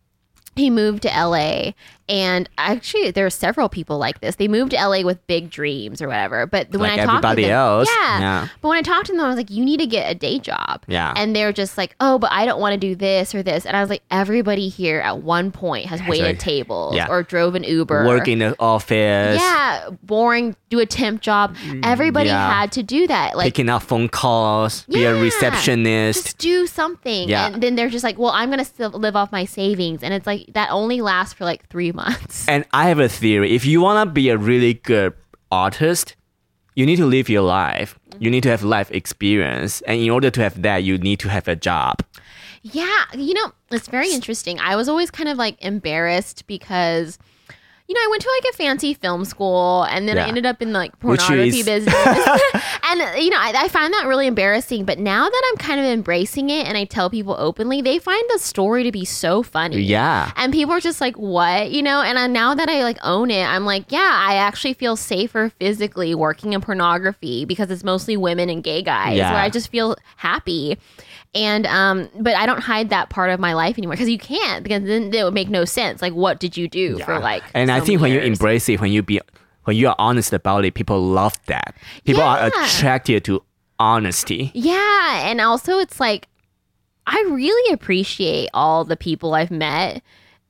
He 0.57 0.71
moved 0.71 1.03
to 1.03 1.09
LA, 1.09 1.73
and 2.09 2.49
actually, 2.59 3.11
there 3.11 3.27
are 3.27 3.31
several 3.31 3.69
people 3.69 3.99
like 3.99 4.21
this. 4.21 4.37
They 4.37 4.49
moved 4.49 4.71
to 4.73 4.77
LA 4.77 5.03
with 5.03 5.25
big 5.27 5.51
dreams 5.51 6.01
or 6.01 6.09
whatever. 6.09 6.47
But 6.47 6.71
when 6.71 6.81
Like 6.83 7.01
I 7.01 7.05
talked 7.07 7.23
to 7.27 7.35
them, 7.43 7.51
else. 7.51 7.89
yeah. 8.01 8.19
Yeah. 8.21 8.49
But 8.63 8.69
when 8.69 8.79
I 8.79 8.83
talked 8.83 9.07
to 9.07 9.13
them, 9.13 9.21
I 9.21 9.29
was 9.29 9.37
like, 9.37 9.51
"You 9.51 9.65
need 9.65 9.81
to 9.81 9.87
get 9.87 10.11
a 10.11 10.15
day 10.15 10.39
job." 10.39 10.83
Yeah. 10.87 11.13
And 11.17 11.35
they're 11.37 11.53
just 11.53 11.77
like, 11.77 11.95
"Oh, 12.01 12.19
but 12.19 12.33
I 12.33 12.45
don't 12.47 12.61
want 12.61 12.73
to 12.75 12.79
do 12.79 12.95
this 12.95 13.35
or 13.35 13.43
this." 13.43 13.67
And 13.67 13.77
I 13.77 13.81
was 13.81 13.91
like, 13.91 14.03
"Everybody 14.11 14.69
here 14.69 15.01
at 15.01 15.19
one 15.23 15.51
point 15.51 15.87
has 15.87 16.01
waited 16.09 16.25
like- 16.27 16.39
tables 16.39 16.95
Yeah. 16.95 17.09
or 17.09 17.23
drove 17.23 17.55
an 17.55 17.65
Uber, 17.65 18.07
Work 18.07 18.29
in 18.29 18.39
the 18.41 18.57
office, 18.59 19.41
yeah, 19.41 19.89
boring, 20.03 20.57
do 20.71 20.79
a 20.81 20.87
temp 20.87 21.21
job. 21.21 21.57
Everybody 21.83 22.29
Mm, 22.29 22.33
yeah. 22.33 22.61
had 22.61 22.73
to 22.73 22.83
do 22.83 23.07
that. 23.07 23.37
Like, 23.37 23.47
picking 23.47 23.69
up 23.69 23.83
phone 23.83 24.09
calls, 24.09 24.85
be 24.85 25.05
a 25.05 25.15
receptionist. 25.15 26.25
just 26.25 26.39
do 26.39 26.67
something. 26.67 27.29
Yeah. 27.29 27.47
And 27.49 27.63
then 27.63 27.75
they're 27.75 27.89
just 27.89 28.05
like, 28.05 28.19
well, 28.19 28.31
I'm 28.33 28.49
going 28.49 28.59
to 28.59 28.65
still 28.65 28.91
live 28.91 29.17
off 29.17 29.33
my 29.33 29.45
savings. 29.45 30.03
And 30.03 30.13
it's 30.15 30.27
like, 30.27 30.47
that 30.55 30.71
only 30.71 31.01
lasts 31.01 31.35
for 31.35 31.45
like 31.45 31.69
three 31.69 31.93
months. 31.99 32.47
And 32.49 32.65
I 32.73 32.89
have 32.89 33.01
a 33.01 33.09
theory. 33.09 33.55
If 33.55 33.65
you 33.67 33.81
want 33.81 34.07
to 34.07 34.13
be 34.13 34.31
a 34.31 34.39
really 34.39 34.75
good 34.75 35.13
artist, 35.51 36.15
you 36.75 36.87
need 36.87 36.97
to 36.97 37.07
live 37.07 37.29
your 37.29 37.43
life. 37.43 37.99
You 38.21 38.31
need 38.31 38.43
to 38.45 38.51
have 38.51 38.63
life 38.63 38.91
experience. 38.91 39.83
And 39.83 40.01
in 40.01 40.11
order 40.11 40.31
to 40.31 40.41
have 40.41 40.63
that, 40.63 40.79
you 40.85 40.99
need 40.99 41.19
to 41.21 41.29
have 41.29 41.49
a 41.49 41.57
job. 41.57 42.03
Yeah. 42.63 43.05
You 43.15 43.35
know, 43.35 43.53
it's 43.71 43.89
very 43.89 44.11
interesting. 44.13 44.59
I 44.61 44.77
was 44.77 44.89
always 44.89 45.11
kind 45.11 45.29
of 45.29 45.39
like 45.39 45.57
embarrassed 45.63 46.47
because, 46.47 47.19
you 47.89 47.95
know, 47.95 48.01
I 48.01 48.09
went 48.11 48.23
to 48.23 48.31
like 48.43 48.53
a 48.53 48.57
fancy 48.57 48.93
film 48.93 49.25
school 49.25 49.85
and 49.85 50.07
then 50.07 50.19
I 50.19 50.29
ended 50.29 50.45
up 50.45 50.61
in 50.61 50.75
like 50.75 50.99
pornography 50.99 51.63
business. 51.63 51.95
and, 52.05 53.01
uh, 53.01 53.13
you 53.17 53.31
know, 53.31 53.39
I, 53.39 53.53
I 53.57 53.69
find 53.69 53.95
that 53.95 54.07
really 54.07 54.27
embarrassing. 54.27 54.85
But 54.85 54.99
now 54.99 55.27
that 55.27 55.43
I'm 55.51 55.57
kind 55.57 55.81
of 55.81 55.87
embracing 55.87 56.51
it 56.51 56.67
and 56.67 56.77
I 56.77 56.85
tell 56.85 57.09
people 57.09 57.35
openly, 57.39 57.81
they 57.81 57.99
find 57.99 58.23
the 58.29 58.41
story 58.41 58.83
to 58.83 58.93
be 58.93 59.07
so 59.07 59.43
funny. 59.43 59.81
Yeah. 59.81 60.33
And 60.37 60.53
people 60.53 60.75
are 60.75 60.81
just 60.81 61.01
like, 61.01 61.17
what? 61.17 61.71
You 61.71 61.83
know, 61.83 62.03
and 62.03 62.19
I, 62.19 62.27
now 62.27 62.55
that 62.55 62.69
I 62.69 62.83
like 62.83 62.99
own 63.03 63.31
it, 63.31 63.45
I'm 63.45 63.65
like, 63.65 63.91
yeah, 63.91 64.13
I 64.13 64.35
actually 64.35 64.75
feel 64.75 64.95
safer 64.95 65.49
physically 65.59 66.15
working 66.15 66.53
in 66.53 66.61
pornography 66.61 67.47
because 67.47 67.71
it's 67.71 67.85
mostly 67.85 68.19
women 68.19 68.51
and 68.51 68.63
gay 68.63 68.83
guys 68.83 69.17
Yeah. 69.17 69.33
where 69.33 69.41
I 69.41 69.49
just 69.49 69.71
feel 69.71 69.97
happy. 70.17 70.77
And, 71.35 71.67
um, 71.67 72.09
but 72.19 72.35
I 72.35 72.47
don't 72.47 72.61
hide 72.61 72.89
that 72.91 73.11
part 73.11 73.31
of 73.31 73.39
my 73.39 73.53
life 73.53 73.77
anymore 73.79 73.95
because 73.95 74.09
you 74.09 74.19
can't 74.19 74.63
because 74.63 74.83
then 74.85 75.13
it 75.13 75.23
would 75.25 75.35
make 75.35 75.49
no 75.49 75.65
sense. 75.65 76.01
Like, 76.01 76.15
what 76.15 76.41
did 76.41 76.57
you 76.57 76.69
do 76.69 76.99
for 77.01 77.19
like, 77.19 77.43
and 77.55 77.71
I 77.71 77.81
think 77.81 78.01
when 78.01 78.13
you 78.13 78.21
embrace 78.21 78.69
it, 78.69 78.81
when 78.81 78.91
you 78.93 79.03
be 79.03 79.21
when 79.65 79.77
you 79.77 79.89
are 79.89 79.97
honest 79.99 80.33
about 80.33 80.65
it, 80.65 80.73
people 80.73 81.01
love 81.03 81.35
that. 81.47 81.75
People 82.05 82.23
are 82.23 82.47
attracted 82.47 83.25
to 83.27 83.43
honesty. 83.79 84.51
Yeah, 84.55 85.29
and 85.29 85.41
also 85.41 85.79
it's 85.79 86.01
like 86.01 86.27
I 87.07 87.23
really 87.29 87.73
appreciate 87.75 88.49
all 88.55 88.85
the 88.85 88.97
people 88.97 89.35
I've 89.35 89.51
met 89.51 90.03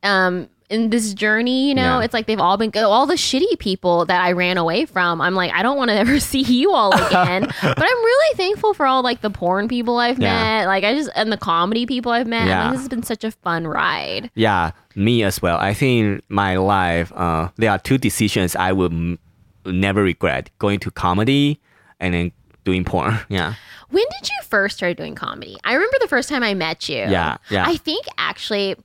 um 0.05 0.49
in 0.71 0.91
this 0.91 1.15
journey, 1.15 1.69
you 1.69 1.75
know. 1.75 1.99
Yeah. 1.99 2.05
It's 2.05 2.13
like 2.15 2.27
they've 2.27 2.39
all 2.41 2.57
been 2.57 2.71
good. 2.71 2.83
All 2.85 3.07
the 3.07 3.15
shitty 3.15 3.59
people 3.59 4.05
that 4.07 4.21
I 4.23 4.33
ran 4.33 4.59
away 4.59 4.85
from. 4.85 5.21
I'm 5.21 5.35
like 5.35 5.53
I 5.53 5.63
don't 5.63 5.77
want 5.77 5.91
to 5.91 5.97
ever 5.97 6.21
see 6.33 6.43
you 6.43 6.73
all 6.73 6.93
again. 6.93 7.43
but 7.43 7.79
I'm 7.83 8.03
really 8.05 8.37
thankful 8.37 8.75
for 8.75 8.87
all 8.87 9.03
like 9.03 9.21
the 9.23 9.31
porn 9.31 9.69
people 9.69 9.99
I've 9.99 10.19
Yeah. 10.19 10.33
met, 10.61 10.67
like 10.67 10.85
I 10.85 10.95
just 10.95 11.11
and 11.15 11.33
the 11.33 11.37
comedy 11.39 11.87
people 11.87 12.13
I've 12.13 12.27
met. 12.27 12.47
Yeah. 12.47 12.65
Like, 12.65 12.73
this 12.73 12.81
has 12.81 12.89
been 12.89 13.03
such 13.03 13.25
a 13.25 13.31
fun 13.31 13.67
ride. 13.67 14.31
Yeah, 14.35 14.73
me 14.95 15.23
as 15.23 15.41
well. 15.41 15.57
I 15.59 15.73
think 15.75 16.23
my 16.29 16.57
life, 16.57 17.13
uh, 17.15 17.49
there 17.57 17.71
are 17.71 17.79
two 17.79 17.99
decisions 17.99 18.55
I 18.57 18.73
will 18.73 18.93
m- 18.93 19.19
never 19.65 20.03
regret: 20.03 20.51
going 20.59 20.81
to 20.81 20.91
comedy 20.91 21.61
and 22.01 22.13
then 22.15 22.33
doing 22.65 22.85
porn. 22.85 23.19
Yeah, 23.31 23.55
When 23.89 24.05
did 24.21 24.29
you 24.29 24.37
first 24.45 24.77
start 24.77 24.99
doing 24.99 25.15
comedy? 25.15 25.57
I 25.65 25.73
remember 25.73 25.97
the 26.01 26.09
first 26.09 26.29
time 26.29 26.43
I 26.43 26.53
met 26.55 26.89
you. 26.91 26.97
Yeah, 27.09 27.39
yeah. 27.51 27.65
I 27.67 27.77
think 27.77 28.05
actually, 28.19 28.77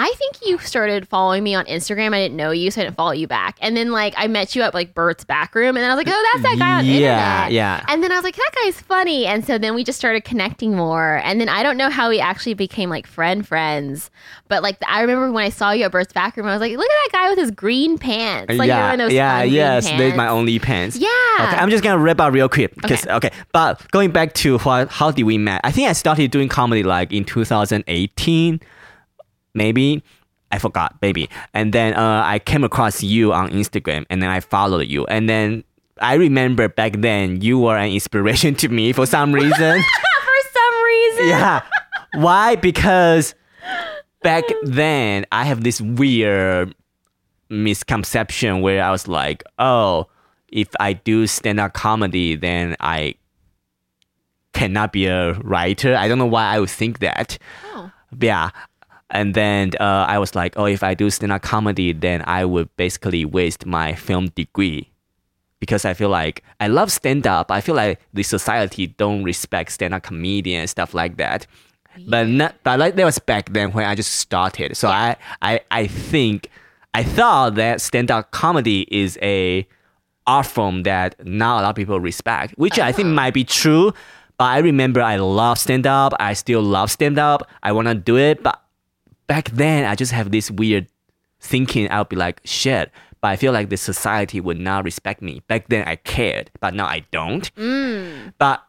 I 0.00 0.12
think 0.16 0.36
you 0.46 0.58
started 0.58 1.08
following 1.08 1.42
me 1.42 1.56
on 1.56 1.64
Instagram. 1.66 2.14
I 2.14 2.20
didn't 2.20 2.36
know 2.36 2.52
you, 2.52 2.70
so 2.70 2.80
I 2.80 2.84
didn't 2.84 2.96
follow 2.96 3.10
you 3.10 3.26
back. 3.26 3.58
And 3.60 3.76
then 3.76 3.90
like 3.90 4.14
I 4.16 4.28
met 4.28 4.54
you 4.54 4.62
at 4.62 4.72
like 4.72 4.94
Bert's 4.94 5.24
back 5.24 5.56
room, 5.56 5.76
and 5.76 5.78
then 5.78 5.90
I 5.90 5.94
was 5.94 6.04
like, 6.06 6.14
oh, 6.14 6.30
that's 6.32 6.44
that 6.44 6.58
guy 6.58 6.78
on 6.78 6.86
Yeah, 6.86 6.92
internet. 7.46 7.52
yeah. 7.52 7.84
And 7.88 8.02
then 8.04 8.12
I 8.12 8.14
was 8.14 8.22
like, 8.22 8.36
that 8.36 8.50
guy's 8.64 8.80
funny. 8.80 9.26
And 9.26 9.44
so 9.44 9.58
then 9.58 9.74
we 9.74 9.82
just 9.82 9.98
started 9.98 10.22
connecting 10.22 10.76
more. 10.76 11.20
And 11.24 11.40
then 11.40 11.48
I 11.48 11.64
don't 11.64 11.76
know 11.76 11.90
how 11.90 12.08
we 12.10 12.20
actually 12.20 12.54
became 12.54 12.90
like 12.90 13.08
friend 13.08 13.46
friends, 13.46 14.10
but 14.46 14.62
like 14.62 14.76
I 14.86 15.00
remember 15.00 15.32
when 15.32 15.44
I 15.44 15.48
saw 15.48 15.72
you 15.72 15.84
at 15.84 15.90
Bert's 15.90 16.12
back 16.12 16.36
room, 16.36 16.46
I 16.46 16.52
was 16.52 16.60
like, 16.60 16.76
look 16.76 16.88
at 16.88 17.10
that 17.12 17.18
guy 17.18 17.30
with 17.30 17.38
his 17.40 17.50
green 17.50 17.98
pants. 17.98 18.54
Like 18.56 18.68
yeah, 18.68 18.84
you're 18.84 18.92
in 18.92 18.98
those 19.00 19.12
yeah, 19.12 19.42
yes. 19.42 19.84
They're 19.88 20.14
my 20.14 20.28
only 20.28 20.60
pants. 20.60 20.96
Yeah. 20.96 21.08
Okay, 21.40 21.56
I'm 21.56 21.70
just 21.70 21.82
gonna 21.82 21.98
wrap 21.98 22.20
up 22.20 22.32
real 22.32 22.48
quick 22.48 22.72
because 22.76 23.04
okay. 23.04 23.30
But 23.52 23.90
going 23.90 24.12
back 24.12 24.34
to 24.34 24.58
what, 24.58 24.90
how 24.90 25.10
did 25.10 25.24
we 25.24 25.38
met? 25.38 25.60
I 25.64 25.72
think 25.72 25.88
I 25.88 25.92
started 25.92 26.30
doing 26.30 26.48
comedy 26.48 26.84
like 26.84 27.12
in 27.12 27.24
2018, 27.24 28.60
maybe. 29.58 30.02
I 30.50 30.58
forgot, 30.58 30.96
maybe. 31.02 31.28
And 31.52 31.74
then 31.74 31.92
uh, 31.92 32.22
I 32.24 32.38
came 32.38 32.64
across 32.64 33.02
you 33.02 33.34
on 33.34 33.50
Instagram, 33.50 34.06
and 34.08 34.22
then 34.22 34.30
I 34.30 34.40
followed 34.40 34.86
you, 34.88 35.04
and 35.06 35.28
then. 35.28 35.64
I 36.00 36.14
remember 36.14 36.68
back 36.68 36.92
then 37.00 37.40
you 37.40 37.58
were 37.58 37.76
an 37.76 37.90
inspiration 37.90 38.54
to 38.62 38.68
me 38.68 38.92
for 38.92 39.04
some 39.04 39.32
reason. 39.32 39.50
For 40.28 40.38
some 40.52 40.84
reason. 40.84 41.26
yeah. 41.26 41.60
Why? 42.14 42.54
Because 42.54 43.34
back 44.22 44.44
then 44.62 45.26
I 45.32 45.42
have 45.42 45.64
this 45.64 45.80
weird 45.80 46.72
misconception 47.50 48.60
where 48.60 48.80
I 48.80 48.92
was 48.92 49.08
like, 49.08 49.42
oh, 49.58 50.06
if 50.52 50.68
I 50.78 50.92
do 50.92 51.26
stand 51.26 51.58
up 51.58 51.72
comedy, 51.72 52.36
then 52.36 52.76
I 52.78 53.16
cannot 54.52 54.92
be 54.92 55.06
a 55.06 55.32
writer. 55.34 55.96
I 55.96 56.06
don't 56.06 56.18
know 56.18 56.26
why 56.26 56.44
I 56.44 56.60
would 56.60 56.70
think 56.70 57.00
that. 57.00 57.38
Oh. 57.74 57.90
Yeah. 58.20 58.50
And 59.10 59.34
then 59.34 59.70
uh, 59.80 60.04
I 60.06 60.18
was 60.18 60.34
like, 60.34 60.58
oh, 60.58 60.66
if 60.66 60.82
I 60.82 60.94
do 60.94 61.08
stand 61.10 61.32
up 61.32 61.42
comedy, 61.42 61.92
then 61.92 62.22
I 62.26 62.44
would 62.44 62.74
basically 62.76 63.24
waste 63.24 63.64
my 63.64 63.94
film 63.94 64.28
degree 64.28 64.90
because 65.60 65.84
I 65.84 65.94
feel 65.94 66.10
like 66.10 66.44
I 66.60 66.68
love 66.68 66.92
stand 66.92 67.26
up. 67.26 67.50
I 67.50 67.60
feel 67.60 67.74
like 67.74 68.00
the 68.12 68.22
society 68.22 68.88
don't 68.88 69.24
respect 69.24 69.72
stand 69.72 69.94
up 69.94 70.02
comedian 70.02 70.60
and 70.60 70.70
stuff 70.70 70.94
like 70.94 71.16
that. 71.16 71.46
But 72.06 72.28
not, 72.28 72.54
but 72.62 72.78
like 72.78 72.94
that 72.94 73.04
was 73.04 73.18
back 73.18 73.52
then 73.52 73.72
when 73.72 73.84
I 73.84 73.94
just 73.94 74.12
started. 74.16 74.76
So 74.76 74.88
I, 74.88 75.16
I 75.42 75.60
I 75.70 75.86
think 75.88 76.48
I 76.94 77.02
thought 77.02 77.56
that 77.56 77.80
stand 77.80 78.10
up 78.10 78.30
comedy 78.30 78.86
is 78.90 79.18
a 79.20 79.66
art 80.26 80.46
form 80.46 80.84
that 80.84 81.16
not 81.26 81.60
a 81.60 81.62
lot 81.62 81.70
of 81.70 81.76
people 81.76 81.98
respect, 81.98 82.54
which 82.56 82.78
I 82.78 82.92
think 82.92 83.08
might 83.08 83.34
be 83.34 83.42
true. 83.42 83.92
But 84.36 84.44
I 84.44 84.58
remember 84.58 85.00
I 85.00 85.16
love 85.16 85.58
stand 85.58 85.86
up. 85.86 86.12
I 86.20 86.34
still 86.34 86.62
love 86.62 86.92
stand 86.92 87.18
up. 87.18 87.48
I 87.64 87.72
want 87.72 87.88
to 87.88 87.94
do 87.94 88.16
it, 88.16 88.44
but 88.44 88.62
back 89.28 89.50
then 89.50 89.84
I 89.84 89.94
just 89.94 90.10
have 90.10 90.32
this 90.32 90.50
weird 90.50 90.88
thinking. 91.38 91.88
I'll 91.92 92.04
be 92.04 92.16
like, 92.16 92.40
shit. 92.44 92.90
But 93.20 93.28
I 93.28 93.36
feel 93.36 93.52
like 93.52 93.68
the 93.68 93.76
society 93.76 94.40
would 94.40 94.58
not 94.58 94.84
respect 94.84 95.22
me. 95.22 95.42
Back 95.48 95.68
then 95.68 95.86
I 95.86 95.96
cared, 95.96 96.50
but 96.60 96.74
now 96.74 96.86
I 96.86 97.04
don't. 97.12 97.48
But 98.38 98.62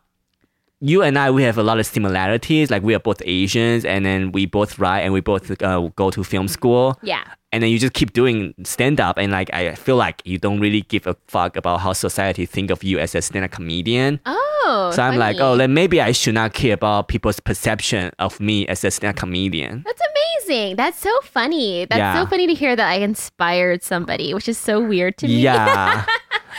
you 0.80 1.02
and 1.04 1.20
I, 1.20 1.30
we 1.30 1.44
have 1.44 1.58
a 1.58 1.64
lot 1.64 1.80
of 1.80 1.86
similarities. 1.86 2.72
Like 2.72 2.84
we 2.84 2.96
are 2.96 3.00
both 3.00 3.22
Asians, 3.26 3.86
and 3.86 4.06
then 4.06 4.32
we 4.32 4.46
both 4.46 4.80
write, 4.80 5.02
and 5.02 5.14
we 5.14 5.20
both 5.22 5.52
uh, 5.62 5.90
go 5.96 6.10
to 6.10 6.24
film 6.24 6.48
school. 6.48 6.98
Yeah. 7.04 7.24
And 7.52 7.64
then 7.64 7.72
you 7.72 7.80
just 7.80 7.94
keep 7.94 8.14
doing 8.14 8.54
stand 8.64 9.02
up, 9.02 9.18
and 9.18 9.32
like 9.32 9.52
I 9.54 9.74
feel 9.74 9.96
like 9.96 10.22
you 10.24 10.38
don't 10.38 10.60
really 10.60 10.82
give 10.82 11.08
a 11.08 11.16
fuck 11.28 11.56
about 11.56 11.80
how 11.80 11.94
society 11.94 12.46
think 12.46 12.70
of 12.70 12.84
you 12.84 13.00
as 13.00 13.16
a 13.16 13.22
stand 13.24 13.44
up 13.46 13.50
comedian. 13.52 14.20
Oh. 14.28 14.92
so 14.94 15.02
I'm 15.02 15.18
like, 15.18 15.38
oh, 15.40 15.58
then 15.58 15.74
maybe 15.74 16.00
I 16.00 16.12
should 16.12 16.36
not 16.36 16.54
care 16.54 16.74
about 16.76 17.08
people's 17.08 17.40
perception 17.40 18.12
of 18.20 18.40
me 18.40 18.68
as 18.68 18.84
a 18.84 18.92
stand 18.92 19.16
up 19.16 19.20
comedian. 19.20 19.82
That's 19.84 20.02
amazing. 20.46 20.76
That's 20.76 21.00
so 21.00 21.10
funny. 21.24 21.86
That's 21.86 21.98
Yeah. 21.98 22.22
so 22.24 22.30
funny 22.30 22.46
to 22.46 22.54
hear 22.54 22.76
that 22.76 22.88
I 22.88 22.96
inspired 23.02 23.82
somebody, 23.82 24.34
which 24.36 24.48
is 24.48 24.58
so 24.60 24.80
weird 24.80 25.18
to 25.18 25.28
me. 25.28 25.42
Yeah. 25.42 26.06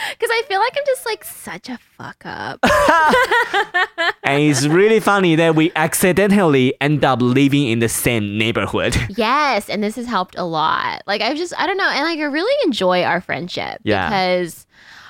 Because 0.09 0.29
I 0.31 0.41
feel 0.47 0.59
like 0.59 0.73
I'm 0.77 0.83
just 0.85 1.05
like 1.05 1.23
such 1.23 1.69
a 1.69 1.77
fuck 1.97 2.21
up. 2.25 2.59
and 4.23 4.41
it's 4.43 4.65
really 4.67 4.99
funny 4.99 5.35
that 5.35 5.55
we 5.55 5.71
accidentally 5.75 6.73
end 6.81 7.03
up 7.05 7.21
living 7.21 7.67
in 7.67 7.79
the 7.79 7.89
same 7.89 8.37
neighborhood. 8.37 8.95
yes. 9.17 9.69
And 9.69 9.83
this 9.83 9.95
has 9.95 10.05
helped 10.07 10.37
a 10.37 10.43
lot. 10.43 11.03
Like, 11.07 11.21
I've 11.21 11.37
just, 11.37 11.53
I 11.57 11.67
don't 11.67 11.77
know. 11.77 11.89
And 11.89 12.03
like, 12.03 12.19
I 12.19 12.23
really 12.23 12.55
enjoy 12.65 13.03
our 13.03 13.21
friendship 13.21 13.79
Yeah. 13.83 14.09
because 14.09 14.65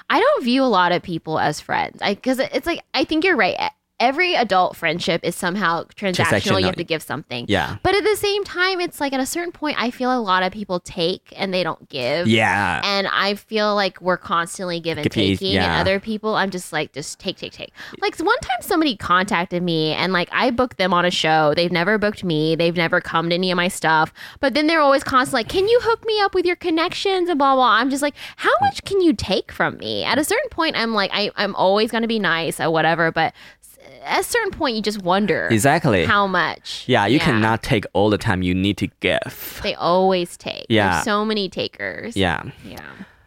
I 0.10 0.20
don't 0.20 0.44
view 0.44 0.64
a 0.64 0.66
lot 0.66 0.92
of 0.92 1.02
people 1.02 1.40
as 1.40 1.60
friends. 1.62 2.00
I, 2.02 2.16
because 2.16 2.40
it's 2.40 2.66
like, 2.68 2.84
I 2.94 3.04
think 3.06 3.24
you're 3.24 3.38
right. 3.38 3.56
Every 4.02 4.36
adult 4.36 4.76
friendship 4.76 5.22
is 5.24 5.36
somehow 5.36 5.86
transactional. 5.96 6.60
You 6.60 6.66
have 6.66 6.76
to 6.76 6.84
give 6.84 7.02
something. 7.02 7.46
Yeah. 7.48 7.78
But 7.84 7.96
at 7.96 8.04
the 8.04 8.16
same 8.18 8.44
time, 8.44 8.82
it's 8.82 9.00
like 9.00 9.14
at 9.14 9.20
a 9.20 9.26
certain 9.26 9.54
point, 9.54 9.82
I 9.82 9.92
feel 9.92 10.12
a 10.12 10.20
lot 10.20 10.44
of 10.44 10.52
people 10.52 10.80
take 10.82 11.34
and 11.38 11.54
they 11.54 11.64
don't 11.64 11.88
give. 11.88 12.28
Yeah. 12.28 12.82
and 12.84 13.08
I 13.08 13.36
feel 13.36 13.76
like 13.76 14.02
we're 14.02 14.18
constantly 14.18 14.80
give 14.80 14.98
and 14.98 15.10
taking, 15.10 15.54
yeah. 15.54 15.66
and 15.66 15.82
other 15.82 16.00
people, 16.00 16.36
I'm 16.36 16.50
just 16.50 16.74
like, 16.74 16.92
just 16.92 17.20
take, 17.20 17.38
take, 17.38 17.54
take. 17.54 17.72
Like 18.02 18.18
one 18.20 18.40
time, 18.40 18.62
somebody 18.62 18.96
contacted 18.98 19.64
me, 19.64 19.94
and 19.94 20.12
like 20.12 20.30
I 20.32 20.52
booked 20.52 20.78
them 20.78 20.94
on 20.94 21.06
a 21.06 21.12
show. 21.12 21.54
They've 21.56 21.72
never 21.72 21.98
booked 21.98 22.24
me. 22.24 22.56
They've 22.56 22.76
never 22.76 23.00
come 23.00 23.30
to 23.30 23.36
any 23.36 23.52
of 23.52 23.56
my 23.56 23.68
stuff. 23.68 24.12
But 24.40 24.54
then 24.54 24.68
they're 24.68 24.82
always 24.82 25.04
constantly 25.04 25.44
like, 25.44 25.50
"Can 25.50 25.68
you 25.68 25.80
hook 25.82 26.06
me 26.06 26.20
up 26.22 26.34
with 26.34 26.46
your 26.46 26.56
connections?" 26.56 27.30
and 27.30 27.38
blah 27.38 27.56
blah. 27.56 27.72
I'm 27.72 27.90
just 27.90 28.02
like, 28.02 28.16
how 28.38 28.52
much 28.62 28.84
can 28.84 29.02
you 29.02 29.14
take 29.14 29.52
from 29.52 29.78
me? 29.78 30.04
At 30.04 30.18
a 30.20 30.24
certain 30.24 30.50
point, 30.50 30.76
I'm 30.76 30.94
like, 30.94 31.10
I, 31.14 31.32
I'm 31.36 31.56
always 31.56 31.92
gonna 31.92 32.08
be 32.08 32.20
nice 32.20 32.60
or 32.60 32.70
whatever, 32.70 33.12
but 33.12 33.34
at 34.04 34.22
a 34.22 34.24
certain 34.24 34.52
point, 34.52 34.76
you 34.76 34.82
just 34.82 35.02
wonder 35.04 35.48
Exactly. 35.52 36.06
how 36.06 36.28
much. 36.28 36.84
yeah, 36.88 37.06
you 37.06 37.20
cannot 37.20 37.64
take 37.64 37.86
all 37.94 38.10
the 38.10 38.18
time. 38.18 38.42
You 38.42 38.54
need 38.54 38.78
to 38.78 38.88
give. 39.00 39.60
They 39.64 39.76
always 39.76 40.38
take. 40.38 40.66
Yeah. 40.70 40.92
There's 40.94 41.04
so 41.06 41.26
many 41.26 41.50
takers. 41.50 42.16
Yeah. 42.18 42.44
Yeah. 42.66 42.80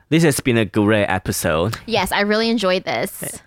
This 0.09 0.23
has 0.23 0.39
been 0.41 0.57
a 0.59 0.65
great 0.65 1.07
episode. 1.07 1.77
Yes, 1.87 2.13
I 2.13 2.21
really 2.21 2.49
enjoyed 2.51 2.85
this. 2.85 3.41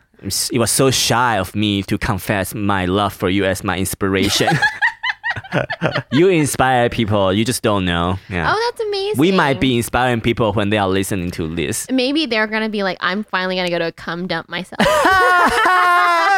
It 0.52 0.58
was 0.58 0.72
so 0.72 0.90
shy 0.90 1.38
of 1.38 1.56
me 1.56 1.84
to 1.84 1.98
confess 1.98 2.56
my 2.56 2.86
love 2.86 3.14
for 3.14 3.30
you 3.30 3.46
as 3.46 3.64
my 3.64 3.78
inspiration. 3.78 4.50
you 6.12 6.28
inspire 6.30 6.90
people, 6.90 7.32
you 7.32 7.46
just 7.46 7.62
don't 7.62 7.86
know. 7.86 8.18
Yeah. 8.28 8.52
Oh, 8.52 8.72
that's 8.72 8.88
amazing. 8.88 9.20
we 9.20 9.32
might 9.32 9.60
be 9.62 9.78
inspiring 9.78 10.20
people 10.22 10.54
when 10.54 10.72
they 10.72 10.78
are 10.80 10.90
listening 10.90 11.30
to 11.32 11.54
this. 11.54 11.88
Maybe 11.92 12.26
they're 12.26 12.48
gonna 12.48 12.70
be 12.70 12.82
like, 12.82 12.98
I'm 13.00 13.24
finally 13.24 13.56
gonna 13.56 13.70
go 13.70 13.78
to 13.80 13.88
a 13.88 13.92
cum 13.92 14.26
dump 14.28 14.50
myself. 14.50 14.80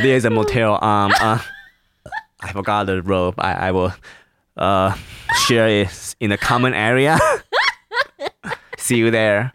There's 0.00 0.24
a 0.24 0.30
motel. 0.30 0.74
Um, 0.82 1.12
uh, 1.20 1.38
I 2.40 2.52
forgot 2.52 2.86
the 2.86 3.02
rope. 3.02 3.34
I, 3.38 3.68
I 3.68 3.72
will 3.72 3.92
uh, 4.56 4.96
share 5.46 5.68
it 5.68 6.14
in 6.20 6.30
the 6.30 6.38
common 6.38 6.74
area. 6.74 7.18
See 8.78 8.96
you 8.96 9.10
there. 9.10 9.52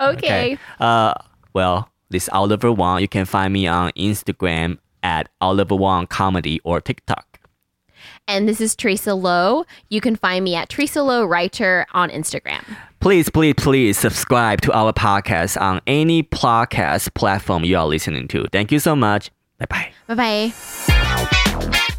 okay. 0.00 0.58
Uh, 0.80 1.14
well, 1.52 1.88
this 2.10 2.28
Oliver 2.30 2.72
Wong. 2.72 3.00
You 3.00 3.08
can 3.08 3.24
find 3.24 3.52
me 3.52 3.66
on 3.66 3.92
Instagram 3.92 4.78
at 5.02 5.28
Oliver 5.40 5.76
Wong 5.76 6.06
Comedy 6.06 6.60
or 6.64 6.80
TikTok. 6.80 7.40
And 8.28 8.48
this 8.48 8.60
is 8.60 8.76
Teresa 8.76 9.14
Lo. 9.14 9.64
You 9.88 10.00
can 10.00 10.16
find 10.16 10.44
me 10.44 10.54
at 10.54 10.68
Teresa 10.68 11.02
Lo 11.02 11.24
Writer 11.24 11.86
on 11.92 12.08
Instagram. 12.10 12.64
Please, 13.00 13.28
please, 13.28 13.54
please 13.56 13.98
subscribe 13.98 14.60
to 14.60 14.72
our 14.72 14.92
podcast 14.92 15.60
on 15.60 15.80
any 15.86 16.22
podcast 16.22 17.12
platform 17.14 17.64
you 17.64 17.76
are 17.76 17.86
listening 17.86 18.28
to. 18.28 18.46
Thank 18.52 18.70
you 18.70 18.78
so 18.78 18.94
much. 18.94 19.30
Bye 19.68 19.92
bye. 20.06 20.14
Bye 20.16 20.52
bye. 21.70 21.92